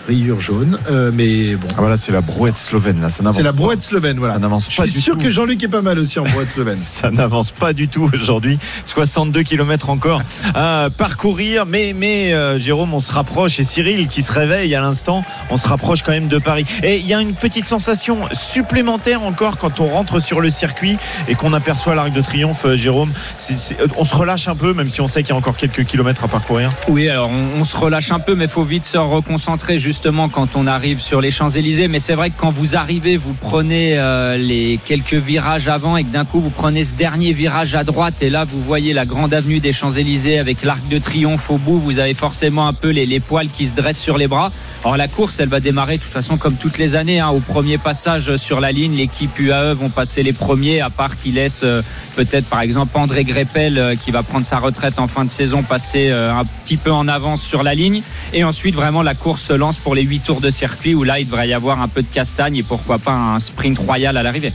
rayure 0.06 0.40
jaune. 0.40 0.78
Euh, 0.90 1.10
mais 1.12 1.54
bon. 1.56 1.66
Ah, 1.72 1.76
voilà, 1.78 1.96
c'est 1.96 2.12
la 2.12 2.20
brouette 2.20 2.58
slovène. 2.58 3.00
Là, 3.00 3.08
ça 3.08 3.22
n'avance 3.22 3.36
C'est 3.36 3.42
la 3.42 3.52
pas. 3.52 3.56
brouette 3.56 3.82
slovène, 3.82 4.18
voilà. 4.18 4.34
Ça 4.34 4.40
n'avance 4.40 4.68
Je 4.70 4.76
pas 4.76 4.84
suis 4.84 4.92
du 4.94 5.00
sûr 5.00 5.14
tout. 5.16 5.22
que 5.22 5.30
Jean-Luc 5.30 5.62
est 5.62 5.68
pas 5.68 5.82
mal 5.82 5.98
aussi 5.98 6.18
en 6.18 6.24
brouette 6.24 6.50
slovène. 6.50 6.78
Ça 6.82 7.10
n'avance 7.10 7.50
pas 7.50 7.72
du 7.72 7.88
tout 7.88 8.10
aujourd'hui. 8.12 8.58
62 8.84 9.42
km 9.42 9.90
encore 9.90 10.22
à 10.54 10.88
parcourir. 10.96 11.64
Mais, 11.66 11.94
mais 11.96 12.32
euh, 12.32 12.58
Jérôme, 12.58 12.92
on 12.94 13.00
se 13.00 13.12
rapproche. 13.12 13.58
Et 13.60 13.64
Cyril 13.64 14.08
qui 14.08 14.22
se 14.22 14.32
réveille 14.32 14.74
à 14.74 14.80
l'instant, 14.80 15.24
on 15.50 15.56
se 15.56 15.66
rapproche 15.66 16.02
quand 16.02 16.12
même 16.12 16.28
de 16.28 16.38
Paris. 16.38 16.64
Et 16.82 16.98
il 16.98 17.06
y 17.06 17.14
a 17.14 17.20
une 17.20 17.34
petite 17.34 17.64
sensation 17.66 18.18
supplémentaire 18.32 19.22
encore 19.22 19.58
quand 19.58 19.80
on 19.80 19.86
rentre 19.86 20.20
sur 20.20 20.40
le 20.40 20.50
circuit 20.50 20.98
et 21.28 21.34
qu'on 21.34 21.52
aperçoit 21.52 21.94
l'Arc 21.94 22.12
de 22.12 22.20
Triomphe, 22.20 22.64
euh, 22.66 22.76
Jérôme. 22.76 23.12
Euh, 23.50 23.86
on 23.96 24.04
se 24.04 24.14
relâche 24.14 24.48
un 24.48 24.56
peu, 24.56 24.72
même 24.74 24.88
si 24.88 25.00
on 25.00 25.06
sait 25.06 25.22
qu'il 25.22 25.30
y 25.30 25.32
a 25.32 25.36
encore 25.36 25.56
quelques 25.56 25.84
kilomètres 25.84 26.24
à 26.24 26.28
parcourir. 26.28 26.70
Oui, 26.88 27.08
alors 27.08 27.30
on, 27.30 27.60
on 27.60 27.64
se 27.64 27.76
relâche 27.76 28.10
un 28.12 28.18
peu, 28.18 28.34
mais 28.34 28.44
il 28.44 28.50
faut 28.54 28.62
vite 28.62 28.84
se 28.84 28.98
reconcentrer 28.98 29.78
justement 29.78 30.28
quand 30.28 30.54
on 30.54 30.68
arrive 30.68 31.00
sur 31.00 31.20
les 31.20 31.32
Champs-Élysées. 31.32 31.88
Mais 31.88 31.98
c'est 31.98 32.14
vrai 32.14 32.30
que 32.30 32.38
quand 32.38 32.52
vous 32.52 32.76
arrivez, 32.76 33.16
vous 33.16 33.32
prenez 33.32 33.98
euh, 33.98 34.36
les 34.36 34.78
quelques 34.84 35.14
virages 35.14 35.66
avant 35.66 35.96
et 35.96 36.04
que 36.04 36.12
d'un 36.12 36.24
coup 36.24 36.38
vous 36.38 36.50
prenez 36.50 36.84
ce 36.84 36.92
dernier 36.92 37.32
virage 37.32 37.74
à 37.74 37.82
droite 37.82 38.22
et 38.22 38.30
là 38.30 38.44
vous 38.44 38.62
voyez 38.62 38.92
la 38.92 39.06
grande 39.06 39.34
avenue 39.34 39.58
des 39.58 39.72
Champs-Élysées 39.72 40.38
avec 40.38 40.62
l'Arc 40.62 40.86
de 40.88 40.98
Triomphe 40.98 41.50
au 41.50 41.58
bout. 41.58 41.80
Vous 41.80 41.98
avez 41.98 42.14
forcément 42.14 42.68
un 42.68 42.72
peu 42.74 42.90
les, 42.90 43.06
les 43.06 43.18
poils 43.18 43.48
qui 43.48 43.66
se 43.66 43.74
dressent 43.74 43.98
sur 43.98 44.18
les 44.18 44.28
bras. 44.28 44.52
Alors 44.84 44.96
la 44.96 45.08
course, 45.08 45.40
elle 45.40 45.48
va 45.48 45.58
démarrer 45.58 45.96
de 45.96 46.02
toute 46.02 46.12
façon 46.12 46.36
comme 46.36 46.54
toutes 46.54 46.78
les 46.78 46.94
années. 46.94 47.18
hein. 47.18 47.30
Au 47.30 47.40
premier 47.40 47.76
passage 47.76 48.36
sur 48.36 48.60
la 48.60 48.70
ligne, 48.70 48.94
l'équipe 48.94 49.36
UAE 49.36 49.74
vont 49.74 49.88
passer 49.90 50.22
les 50.22 50.32
premiers, 50.32 50.80
à 50.80 50.90
part 50.90 51.16
qu'ils 51.16 51.34
laissent 51.34 51.62
euh, 51.64 51.82
peut-être 52.14 52.46
par 52.46 52.60
exemple 52.60 52.96
André 52.96 53.24
Greppel 53.24 53.78
euh, 53.78 53.96
qui 53.96 54.12
va 54.12 54.22
prendre 54.22 54.44
sa 54.46 54.58
retraite 54.60 55.00
en 55.00 55.08
fin 55.08 55.24
de 55.24 55.30
saison 55.30 55.64
passer 55.64 56.12
un 56.12 56.44
petit 56.62 56.76
peu 56.76 56.92
en 56.92 57.08
avance 57.08 57.42
sur 57.42 57.64
la 57.64 57.74
ligne. 57.74 58.02
Et 58.32 58.43
ensuite 58.44 58.74
vraiment 58.74 59.02
la 59.02 59.14
course 59.14 59.42
se 59.42 59.52
lance 59.52 59.78
pour 59.78 59.94
les 59.94 60.02
huit 60.02 60.20
tours 60.20 60.40
de 60.40 60.50
circuit 60.50 60.94
où 60.94 61.02
là 61.02 61.18
il 61.20 61.26
devrait 61.26 61.48
y 61.48 61.54
avoir 61.54 61.80
un 61.80 61.88
peu 61.88 62.02
de 62.02 62.08
castagne 62.12 62.56
et 62.56 62.62
pourquoi 62.62 62.98
pas 62.98 63.12
un 63.12 63.38
sprint 63.38 63.78
royal 63.78 64.16
à 64.16 64.22
l'arrivée. 64.22 64.52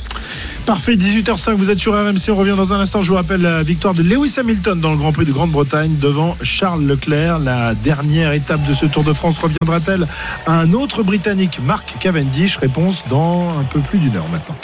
Parfait, 0.66 0.96
18h05, 0.96 1.54
vous 1.54 1.72
êtes 1.72 1.80
sur 1.80 1.94
RMC, 1.94 2.30
on 2.30 2.36
revient 2.36 2.54
dans 2.56 2.74
un 2.74 2.80
instant. 2.80 3.02
Je 3.02 3.10
vous 3.10 3.16
rappelle 3.16 3.42
la 3.42 3.64
victoire 3.64 3.94
de 3.96 4.04
Lewis 4.04 4.36
Hamilton 4.38 4.80
dans 4.80 4.92
le 4.92 4.98
Grand 4.98 5.12
Prix 5.12 5.26
de 5.26 5.32
Grande-Bretagne 5.32 5.96
devant 6.00 6.38
Charles 6.44 6.86
Leclerc. 6.86 7.40
La 7.40 7.74
dernière 7.74 8.34
étape 8.34 8.64
de 8.68 8.74
ce 8.74 8.86
Tour 8.86 9.04
de 9.04 9.14
France 9.14 9.38
reviendra-t-elle 9.40 10.06
à 10.46 10.54
un 10.54 10.74
autre 10.74 11.02
Britannique, 11.02 11.60
Mark 11.66 11.96
Cavendish? 12.00 12.58
Réponse 12.58 13.04
dans 13.10 13.50
un 13.60 13.64
peu 13.64 13.80
plus 13.80 13.98
d'une 13.98 14.16
heure 14.16 14.30
maintenant. 14.32 14.56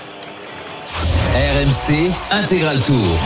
RMC 1.33 2.11
Intégral 2.31 2.79
Tour. 2.81 3.17